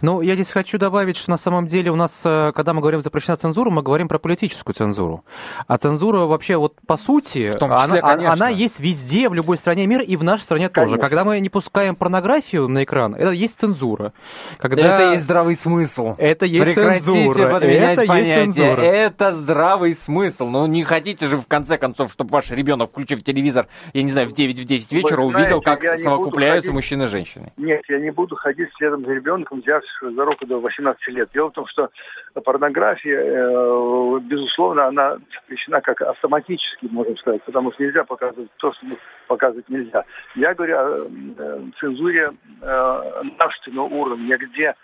Ну, 0.00 0.22
я 0.22 0.34
здесь 0.34 0.50
хочу 0.50 0.78
добавить, 0.78 1.16
что 1.16 1.30
на 1.30 1.36
самом 1.36 1.66
деле 1.66 1.90
у 1.90 1.96
нас, 1.96 2.22
э, 2.24 2.52
когда 2.54 2.72
мы 2.72 2.80
говорим 2.80 3.02
запрещена 3.02 3.36
цензура, 3.36 3.70
мы 3.70 3.82
говорим 3.82 4.08
про 4.08 4.18
политическую 4.18 4.74
цензуру. 4.74 5.24
А 5.66 5.76
цензура 5.76 6.20
вообще, 6.20 6.56
вот 6.56 6.74
по 6.86 6.96
сути, 6.96 7.50
числе, 7.50 8.00
она, 8.00 8.32
она 8.32 8.45
есть 8.48 8.80
везде, 8.80 9.28
в 9.28 9.34
любой 9.34 9.56
стране 9.56 9.86
мира 9.86 10.02
и 10.02 10.16
в 10.16 10.24
нашей 10.24 10.42
стране 10.42 10.68
конечно. 10.68 10.96
тоже. 10.96 11.08
Когда 11.08 11.24
мы 11.24 11.40
не 11.40 11.48
пускаем 11.48 11.96
порнографию 11.96 12.68
на 12.68 12.84
экран, 12.84 13.14
это 13.14 13.30
есть 13.30 13.58
цензура. 13.58 14.12
Когда... 14.58 14.94
Это 14.94 15.12
есть 15.12 15.24
здравый 15.24 15.54
смысл. 15.54 16.14
Это 16.18 16.46
есть 16.46 16.64
Прекратите 16.64 17.24
цензура. 17.24 17.48
подменять 17.50 17.98
это 17.98 18.06
понятие. 18.06 18.76
Это 18.76 19.32
здравый 19.32 19.94
смысл. 19.94 20.48
Ну, 20.48 20.66
не 20.66 20.84
хотите 20.84 21.26
же, 21.26 21.38
в 21.38 21.46
конце 21.46 21.78
концов, 21.78 22.12
чтобы 22.12 22.30
ваш 22.30 22.50
ребенок, 22.50 22.90
включив 22.90 23.22
телевизор, 23.22 23.66
я 23.92 24.02
не 24.02 24.10
знаю, 24.10 24.28
в 24.28 24.32
9-10 24.32 24.94
вечера, 24.94 25.22
Вы 25.22 25.26
увидел, 25.26 25.60
как 25.60 25.98
совокупляются 25.98 26.72
мужчины 26.72 27.04
и 27.04 27.06
женщины. 27.06 27.52
Нет, 27.56 27.82
я 27.88 27.98
не 27.98 28.10
буду 28.10 28.36
ходить 28.36 28.68
следом 28.76 29.04
за 29.04 29.12
ребенком, 29.12 29.60
взявшись 29.60 30.14
за 30.14 30.24
руку 30.24 30.46
до 30.46 30.60
18 30.60 31.08
лет. 31.08 31.30
Дело 31.32 31.50
в 31.50 31.52
том, 31.52 31.66
что 31.66 31.90
порнография, 32.44 33.18
э, 33.18 34.20
безусловно, 34.22 34.86
она 34.86 35.18
запрещена 35.34 35.80
как 35.80 36.02
автоматически, 36.02 36.86
можно 36.90 37.16
сказать, 37.16 37.42
потому 37.44 37.72
что 37.72 37.82
нельзя 37.82 38.04
показывать 38.04 38.35
то, 38.58 38.72
что 38.72 38.86
показывать 39.26 39.68
нельзя. 39.68 40.04
Я 40.34 40.54
говорю 40.54 40.76
о 40.76 41.08
э, 41.08 41.64
цензуре 41.80 42.32
э, 42.60 43.22
нравственного 43.36 43.86
уровня, 43.86 44.38
где 44.38 44.74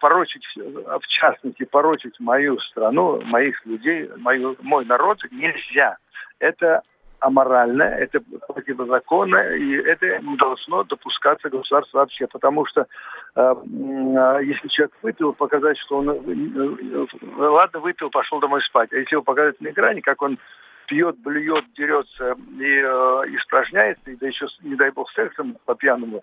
порочить, 0.00 0.44
в 0.56 1.06
частности, 1.08 1.64
порочить 1.64 2.18
мою 2.20 2.58
страну, 2.60 3.20
моих 3.22 3.64
людей, 3.66 4.08
мою, 4.16 4.56
мой 4.60 4.84
народ 4.84 5.18
нельзя. 5.30 5.96
Это 6.38 6.82
аморально, 7.22 7.84
это 7.84 8.20
противозаконно, 8.48 9.54
и 9.54 9.74
это 9.76 10.18
не 10.18 10.36
должно 10.36 10.82
допускаться 10.82 11.50
государство 11.50 11.98
вообще, 11.98 12.26
потому 12.26 12.66
что 12.66 12.86
э, 13.36 13.54
если 14.42 14.68
человек 14.68 14.92
выпил, 15.02 15.32
показать, 15.32 15.78
что 15.78 15.98
он, 15.98 16.10
э, 16.10 17.06
ладно, 17.36 17.78
выпил, 17.78 18.10
пошел 18.10 18.40
домой 18.40 18.60
спать, 18.62 18.92
а 18.92 18.96
если 18.96 19.14
его 19.14 19.22
показать 19.22 19.60
на 19.60 19.68
экране, 19.68 20.02
как 20.02 20.20
он 20.20 20.38
пьет, 20.92 21.18
блюет, 21.20 21.64
дерется 21.74 22.32
и 22.60 22.64
э, 22.64 23.36
испражняется, 23.38 24.10
и 24.10 24.16
да 24.16 24.26
еще, 24.26 24.46
не 24.62 24.76
дай 24.76 24.90
бог, 24.90 25.10
сексом 25.12 25.56
по-пьяному 25.64 26.22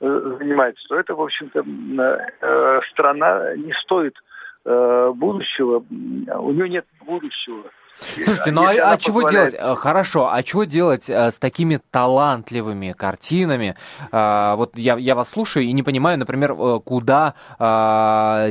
э, 0.00 0.36
занимается, 0.38 0.86
то 0.88 1.00
это, 1.00 1.14
в 1.14 1.22
общем-то, 1.22 1.64
э, 1.64 2.80
страна 2.90 3.56
не 3.56 3.72
стоит 3.82 4.14
будущего, 4.62 5.78
у 5.78 6.52
нее 6.52 6.68
нет 6.68 6.84
будущего. 7.06 7.62
Слушайте, 7.96 8.50
ну 8.52 8.62
а, 8.62 8.92
а 8.92 8.98
чего 8.98 9.22
делать? 9.22 9.54
Э, 9.54 9.74
хорошо, 9.74 10.30
а 10.30 10.42
чего 10.42 10.64
делать 10.64 11.08
с 11.08 11.38
такими 11.38 11.80
талантливыми 11.90 12.92
картинами? 12.92 13.74
Вот 14.12 14.76
я, 14.76 14.98
я 14.98 15.14
вас 15.14 15.30
слушаю 15.30 15.64
и 15.64 15.72
не 15.72 15.82
понимаю, 15.82 16.18
например, 16.18 16.54
куда 16.84 17.34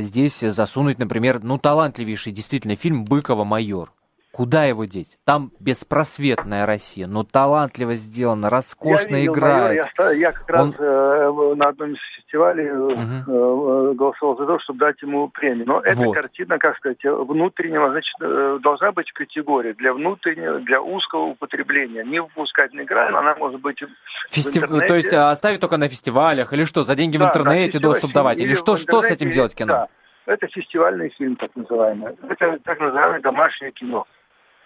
здесь 0.00 0.40
засунуть, 0.40 0.98
например, 0.98 1.38
ну 1.44 1.58
талантливейший 1.58 2.32
действительно 2.32 2.74
фильм 2.74 3.04
Быкова 3.04 3.44
«Майор». 3.44 3.92
Куда 4.40 4.64
его 4.64 4.86
деть? 4.86 5.18
Там 5.26 5.52
беспросветная 5.60 6.64
Россия, 6.64 7.06
но 7.06 7.24
талантливо 7.24 7.94
сделано, 7.96 8.48
роскошно 8.48 9.16
я 9.16 9.20
видел, 9.20 9.34
играет. 9.34 9.86
Майор, 9.98 10.12
я, 10.14 10.18
я 10.18 10.32
как 10.32 10.48
раз 10.48 10.62
Он... 10.62 10.74
э, 10.78 11.54
на 11.56 11.68
одном 11.68 11.92
из 11.92 11.98
фестивалей 12.16 12.70
угу. 12.70 12.90
э, 12.90 13.94
голосовал 13.96 14.38
за 14.38 14.46
то, 14.46 14.58
чтобы 14.60 14.78
дать 14.78 15.02
ему 15.02 15.28
премию. 15.28 15.66
Но 15.66 15.80
эта 15.80 16.06
вот. 16.06 16.14
картина, 16.14 16.56
как 16.58 16.74
сказать, 16.78 17.04
внутреннего, 17.04 17.90
значит, 17.90 18.62
должна 18.62 18.92
быть 18.92 19.12
категория 19.12 19.74
для 19.74 19.92
внутреннего, 19.92 20.60
для 20.60 20.80
узкого 20.80 21.24
употребления. 21.24 22.02
Не 22.02 22.22
выпускать 22.22 22.72
на 22.72 22.84
экран, 22.84 23.14
она 23.14 23.34
может 23.34 23.60
быть 23.60 23.84
Фести... 24.30 24.58
То 24.58 24.96
есть 24.96 25.12
оставить 25.12 25.60
только 25.60 25.76
на 25.76 25.90
фестивалях 25.90 26.54
или 26.54 26.64
что, 26.64 26.82
за 26.82 26.94
деньги 26.94 27.18
да, 27.18 27.26
в 27.26 27.28
интернете 27.28 27.78
доступ 27.78 28.14
давать? 28.14 28.38
Или, 28.38 28.46
или 28.46 28.54
что, 28.54 28.78
что 28.78 29.02
с 29.02 29.10
этим 29.10 29.32
делать 29.32 29.54
кино? 29.54 29.74
Да. 29.74 29.88
Это 30.24 30.46
фестивальный 30.46 31.10
фильм, 31.10 31.36
так 31.36 31.50
называемый. 31.56 32.14
Это 32.26 32.58
так 32.64 32.80
называемое 32.80 33.20
домашнее 33.20 33.72
кино. 33.72 34.06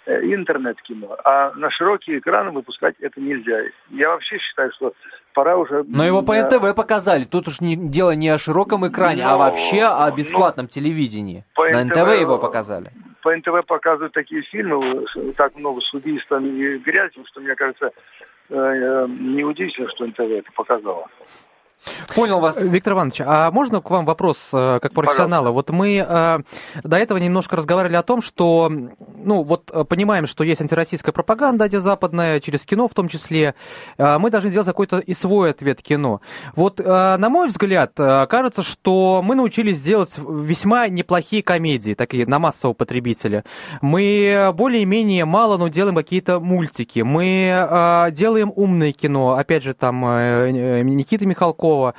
Э, 0.07 0.21
интернет-кино. 0.23 1.17
А 1.25 1.53
на 1.55 1.71
широкие 1.71 2.19
экраны 2.19 2.51
выпускать 2.51 2.95
это 3.01 3.19
нельзя. 3.21 3.63
Я 3.89 4.11
вообще 4.11 4.39
считаю, 4.39 4.71
что 4.73 4.93
пора 5.33 5.57
уже... 5.57 5.83
Но 5.85 6.05
его 6.05 6.21
по 6.21 6.37
НТВ 6.37 6.75
показали. 6.77 7.25
Тут 7.25 7.49
уж 7.49 7.63
не, 7.63 7.75
дело 7.75 8.11
не 8.11 8.29
о 8.29 8.39
широком 8.39 8.87
экране, 8.87 9.25
а 9.25 9.31
но, 9.31 9.35
а 9.35 9.39
вообще 9.39 9.85
о 9.85 10.11
бесплатном 10.11 10.67
но, 10.67 10.69
телевидении. 10.69 11.45
По 11.55 11.71
на 11.71 11.85
НТВ, 11.85 11.97
НТВ 11.97 12.21
его 12.21 12.39
показали. 12.39 12.93
По 13.23 13.35
НТВ 13.35 13.65
показывают 13.67 14.13
такие 14.13 14.43
фильмы, 14.43 15.07
так 15.39 15.57
много 15.57 15.81
с 15.81 15.95
убийствами 15.95 16.49
и 16.49 16.79
грязью, 16.79 17.25
что, 17.25 17.41
мне 17.41 17.55
кажется, 17.55 17.91
э, 18.51 18.55
э, 18.55 19.07
неудивительно, 19.09 19.89
что 19.89 20.07
НТВ 20.07 20.21
это 20.21 20.53
показало. 20.53 21.09
Понял 22.15 22.41
вас. 22.41 22.61
Виктор 22.61 22.95
Иванович, 22.95 23.21
а 23.25 23.51
можно 23.51 23.81
к 23.81 23.91
вам 23.91 24.05
вопрос 24.05 24.51
э, 24.53 24.79
как 24.81 24.93
профессионала? 24.93 25.53
Пожалуйста. 25.53 25.73
Вот 25.73 25.79
мы 25.79 26.07
э, 26.07 26.39
до 26.83 26.97
этого 26.97 27.19
немножко 27.19 27.57
разговаривали 27.57 27.97
о 27.97 28.03
том, 28.03 28.23
что, 28.23 28.71
ну, 29.17 29.43
вот 29.43 29.71
э, 29.73 29.85
понимаем, 29.85 30.27
что 30.27 30.45
есть 30.45 30.61
антироссийская 30.61 31.13
пропаганда 31.13 31.65
антизападная, 31.65 32.41
через 32.41 32.65
кино 32.65 32.89
в 32.89 32.95
том 32.95 33.09
числе. 33.09 33.55
Мы 33.99 34.31
должны 34.31 34.51
сделать 34.51 34.67
какой-то 34.67 34.99
и 34.99 35.15
свой 35.15 35.51
ответ 35.51 35.83
кино. 35.83 36.21
Вот, 36.57 36.79
на 36.79 37.29
мой 37.29 37.49
взгляд, 37.49 37.93
кажется, 37.97 38.63
что 38.63 39.23
мы 39.25 39.35
научились 39.35 39.83
делать 39.83 40.13
весьма 40.17 40.89
неплохие 40.89 41.43
комедии, 41.43 41.95
такие 41.95 42.27
на 42.27 42.39
массового 42.39 42.75
потребителя. 42.75 43.45
Мы 43.81 44.53
более-менее 44.55 45.25
мало, 45.25 45.57
но 45.57 45.69
делаем 45.69 45.97
какие-то 45.97 46.41
мультики. 46.41 47.01
Мы 47.01 48.11
делаем 48.13 48.53
умное 48.55 48.93
кино. 48.93 49.33
Опять 49.35 49.63
же, 49.63 49.75
там 49.75 50.01
Никита 50.01 51.27
Михалков, 51.27 51.74
Пескова 51.75 51.95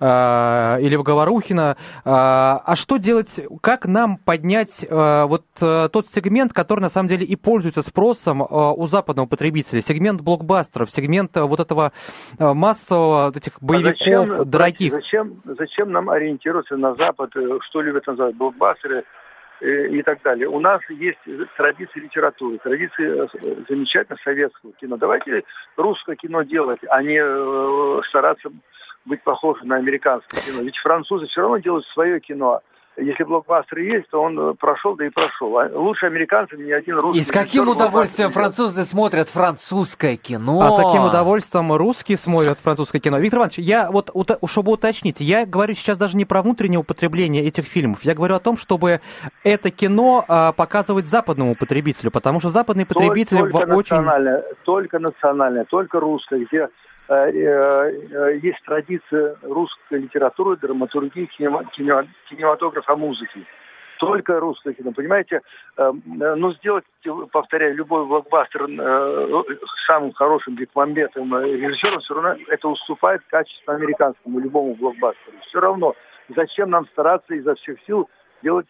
э, 0.00 0.82
или 0.82 0.96
Говорухина. 0.96 1.76
Э, 1.78 2.00
а 2.04 2.74
что 2.76 2.96
делать, 2.96 3.40
как 3.62 3.86
нам 3.86 4.18
поднять 4.18 4.84
э, 4.88 5.24
вот 5.24 5.44
э, 5.60 5.88
тот 5.92 6.08
сегмент, 6.08 6.52
который 6.52 6.80
на 6.80 6.90
самом 6.90 7.08
деле 7.08 7.24
и 7.24 7.36
пользуется 7.36 7.82
спросом 7.82 8.42
э, 8.42 8.46
у 8.46 8.86
западного 8.86 9.26
потребителя, 9.26 9.80
сегмент 9.80 10.20
блокбастеров, 10.20 10.90
сегмент 10.90 11.36
э, 11.36 11.42
вот 11.42 11.60
этого 11.60 11.92
э, 12.38 12.52
массового 12.52 13.26
вот 13.26 13.36
этих 13.36 13.62
боевиков 13.62 14.00
а 14.00 14.26
зачем, 14.26 14.50
дорогих. 14.50 14.92
Зачем, 14.92 15.42
зачем 15.44 15.92
нам 15.92 16.10
ориентироваться 16.10 16.76
на 16.76 16.94
Запад, 16.94 17.30
э, 17.36 17.58
что 17.68 17.80
любят 17.80 18.06
называть 18.06 18.34
блокбастеры, 18.36 19.04
э, 19.60 19.88
и 19.88 20.02
так 20.02 20.22
далее. 20.22 20.48
У 20.48 20.60
нас 20.60 20.80
есть 20.88 21.18
традиции 21.56 22.00
литературы, 22.00 22.58
традиции 22.58 23.28
замечательно 23.68 24.18
советского 24.24 24.72
кино. 24.80 24.96
Давайте 24.96 25.44
русское 25.76 26.16
кино 26.16 26.42
делать, 26.42 26.80
а 26.88 27.02
не 27.02 27.20
стараться 28.08 28.50
быть 29.04 29.22
похожим 29.22 29.68
на 29.68 29.76
американское 29.76 30.40
кино. 30.40 30.62
Ведь 30.62 30.76
французы 30.78 31.26
все 31.26 31.40
равно 31.40 31.58
делают 31.58 31.86
свое 31.86 32.20
кино. 32.20 32.60
если 32.96 33.24
блокбастер 33.24 33.78
есть, 33.78 34.10
то 34.10 34.20
он 34.20 34.38
э, 34.38 34.54
прошел, 34.54 34.94
да 34.94 35.06
и 35.06 35.10
прошел. 35.10 35.56
А 35.58 35.70
лучше 35.72 36.06
американцев 36.06 36.58
ни 36.58 36.70
один 36.70 36.98
русский. 36.98 37.20
И 37.20 37.22
с 37.22 37.30
каким 37.30 37.68
удовольствием 37.68 38.30
французы 38.30 38.84
смотрят 38.84 39.28
французское 39.28 40.16
кино. 40.16 40.60
А 40.60 40.70
с 40.72 40.76
каким 40.76 41.04
удовольствием 41.04 41.72
русские 41.72 42.18
смотрят 42.18 42.58
французское 42.58 43.00
кино. 43.00 43.18
Виктор 43.18 43.38
Иванович, 43.38 43.58
я 43.58 43.90
вот, 43.90 44.10
чтобы 44.46 44.72
уточнить, 44.72 45.20
я 45.20 45.46
говорю 45.46 45.74
сейчас 45.74 45.96
даже 45.96 46.16
не 46.16 46.26
про 46.26 46.42
внутреннее 46.42 46.80
употребление 46.80 47.44
этих 47.44 47.64
фильмов. 47.64 48.02
Я 48.02 48.14
говорю 48.14 48.34
о 48.34 48.40
том, 48.40 48.58
чтобы 48.58 49.00
это 49.44 49.70
кино 49.70 50.24
а, 50.28 50.52
показывать 50.52 51.06
западному 51.06 51.54
потребителю, 51.54 52.10
потому 52.10 52.40
что 52.40 52.50
западный 52.50 52.84
потребитель 52.84 53.38
только, 53.38 53.52
только 53.52 53.74
очень... 53.74 53.96
Национальное, 53.96 54.44
только 54.64 54.98
национальное, 54.98 55.64
только 55.64 56.00
русское, 56.00 56.44
где 56.44 56.68
есть 57.10 58.62
традиция 58.64 59.36
русской 59.42 59.98
литературы, 59.98 60.56
драматургии, 60.56 61.26
кинематографа, 61.26 62.94
музыки. 62.94 63.44
Только 63.98 64.40
русское 64.40 64.72
кино. 64.72 64.92
Понимаете, 64.92 65.42
э, 65.76 65.92
ну 66.06 66.52
сделать, 66.52 66.84
повторяю, 67.32 67.74
любой 67.74 68.06
блокбастер 68.06 68.66
самым 69.86 70.12
хорошим 70.14 70.54
Бекмамбетом 70.54 71.36
режиссером, 71.38 72.00
все 72.00 72.14
равно 72.14 72.36
это 72.48 72.68
уступает 72.68 73.22
качеству 73.28 73.72
американскому 73.72 74.38
любому 74.38 74.74
блокбастеру. 74.74 75.36
Все 75.48 75.60
равно, 75.60 75.94
зачем 76.34 76.70
нам 76.70 76.86
стараться 76.86 77.34
изо 77.34 77.54
всех 77.56 77.78
сил 77.86 78.08
делать 78.42 78.66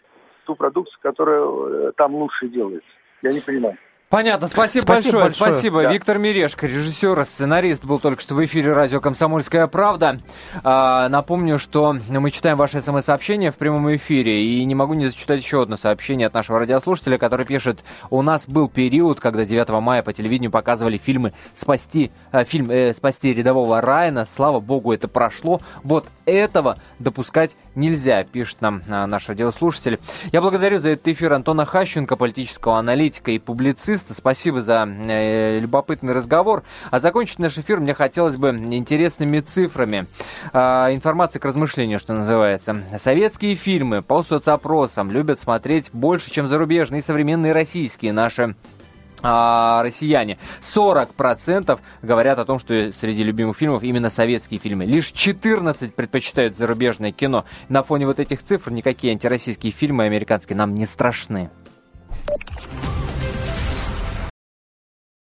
ту 0.47 0.57
продукцию, 0.57 0.99
которая 1.01 1.93
там 1.93 2.16
лучше 2.16 2.49
делается? 2.49 2.91
Я 3.22 3.32
не 3.32 3.41
понимаю. 3.41 3.76
Понятно, 4.11 4.49
спасибо, 4.49 4.83
спасибо 4.83 5.19
большое, 5.19 5.23
большое. 5.23 5.53
спасибо. 5.53 5.83
Да. 5.85 5.93
Виктор 5.93 6.19
Мирешко, 6.19 6.67
режиссер, 6.67 7.25
сценарист, 7.25 7.85
был 7.85 8.01
только 8.01 8.21
что 8.21 8.35
в 8.35 8.45
эфире 8.45 8.73
радио 8.73 9.01
«Комсомольская 9.01 9.69
правда». 9.69 10.19
А, 10.65 11.09
напомню, 11.09 11.61
что 11.61 11.97
мы 12.09 12.33
читаем 12.33 12.57
ваши 12.57 12.83
смс-сообщения 12.83 13.53
в 13.53 13.55
прямом 13.55 13.95
эфире, 13.95 14.45
и 14.45 14.65
не 14.65 14.75
могу 14.75 14.95
не 14.95 15.07
зачитать 15.07 15.41
еще 15.41 15.63
одно 15.63 15.77
сообщение 15.77 16.27
от 16.27 16.35
нашего 16.35 16.59
радиослушателя, 16.59 17.19
который 17.19 17.47
пишет, 17.47 17.85
у 18.11 18.21
нас 18.23 18.49
был 18.49 18.69
период, 18.69 19.21
когда 19.21 19.45
9 19.45 19.69
мая 19.81 20.03
по 20.03 20.13
телевидению 20.13 20.51
показывали 20.51 20.99
фильмы 20.99 21.33
«Спасти», 21.55 22.11
э, 22.33 22.43
фильм 22.43 22.69
э, 22.69 22.93
«Спасти 22.93 23.33
рядового 23.33 23.81
Райана», 23.81 24.27
слава 24.27 24.59
богу, 24.59 24.93
это 24.93 25.07
прошло. 25.07 25.61
Вот 25.85 26.07
этого 26.27 26.79
допускать 26.99 27.55
нельзя, 27.77 28.25
пишет 28.25 28.61
нам 28.61 28.83
а, 28.91 29.07
наш 29.07 29.29
радиослушатель. 29.29 30.01
Я 30.33 30.41
благодарю 30.41 30.81
за 30.81 30.91
этот 30.91 31.07
эфир 31.07 31.33
Антона 31.33 31.65
Хащенко, 31.65 32.17
политического 32.17 32.77
аналитика 32.77 33.31
и 33.31 33.39
публициста, 33.39 34.00
журналиста. 34.01 34.15
Спасибо 34.15 34.61
за 34.61 34.87
э, 34.87 35.59
любопытный 35.61 36.13
разговор. 36.13 36.63
А 36.91 37.01
закончить 37.01 37.39
наш 37.39 37.59
эфир 37.59 37.81
мне 37.81 37.95
хотелось 37.95 38.37
бы 38.37 38.51
интересными 38.51 39.41
цифрами. 39.41 40.07
Э, 40.53 40.95
информация 40.95 41.41
к 41.41 41.45
размышлению, 41.45 41.99
что 41.99 42.13
называется. 42.13 42.83
Советские 42.99 43.55
фильмы 43.55 44.03
по 44.03 44.23
соцопросам 44.23 45.11
любят 45.11 45.41
смотреть 45.41 45.91
больше, 45.93 46.31
чем 46.31 46.49
зарубежные 46.49 47.03
современные 47.03 47.53
российские 47.53 48.13
наши 48.13 48.55
а, 49.23 49.83
россияне. 49.83 50.39
40% 50.63 51.79
говорят 52.01 52.39
о 52.39 52.47
том, 52.47 52.59
что 52.59 52.91
среди 52.93 53.23
любимых 53.23 53.57
фильмов 53.59 53.83
именно 53.83 54.09
советские 54.09 54.59
фильмы. 54.59 54.85
Лишь 54.87 55.13
14% 55.13 55.91
предпочитают 55.91 56.57
зарубежное 56.57 57.13
кино. 57.13 57.45
На 57.69 57.83
фоне 57.83 58.07
вот 58.07 58.19
этих 58.19 58.43
цифр 58.43 58.71
никакие 58.71 59.13
антироссийские 59.13 59.73
фильмы 59.73 60.05
американские 60.05 60.57
нам 60.57 60.75
не 60.75 60.87
страшны. 60.87 61.51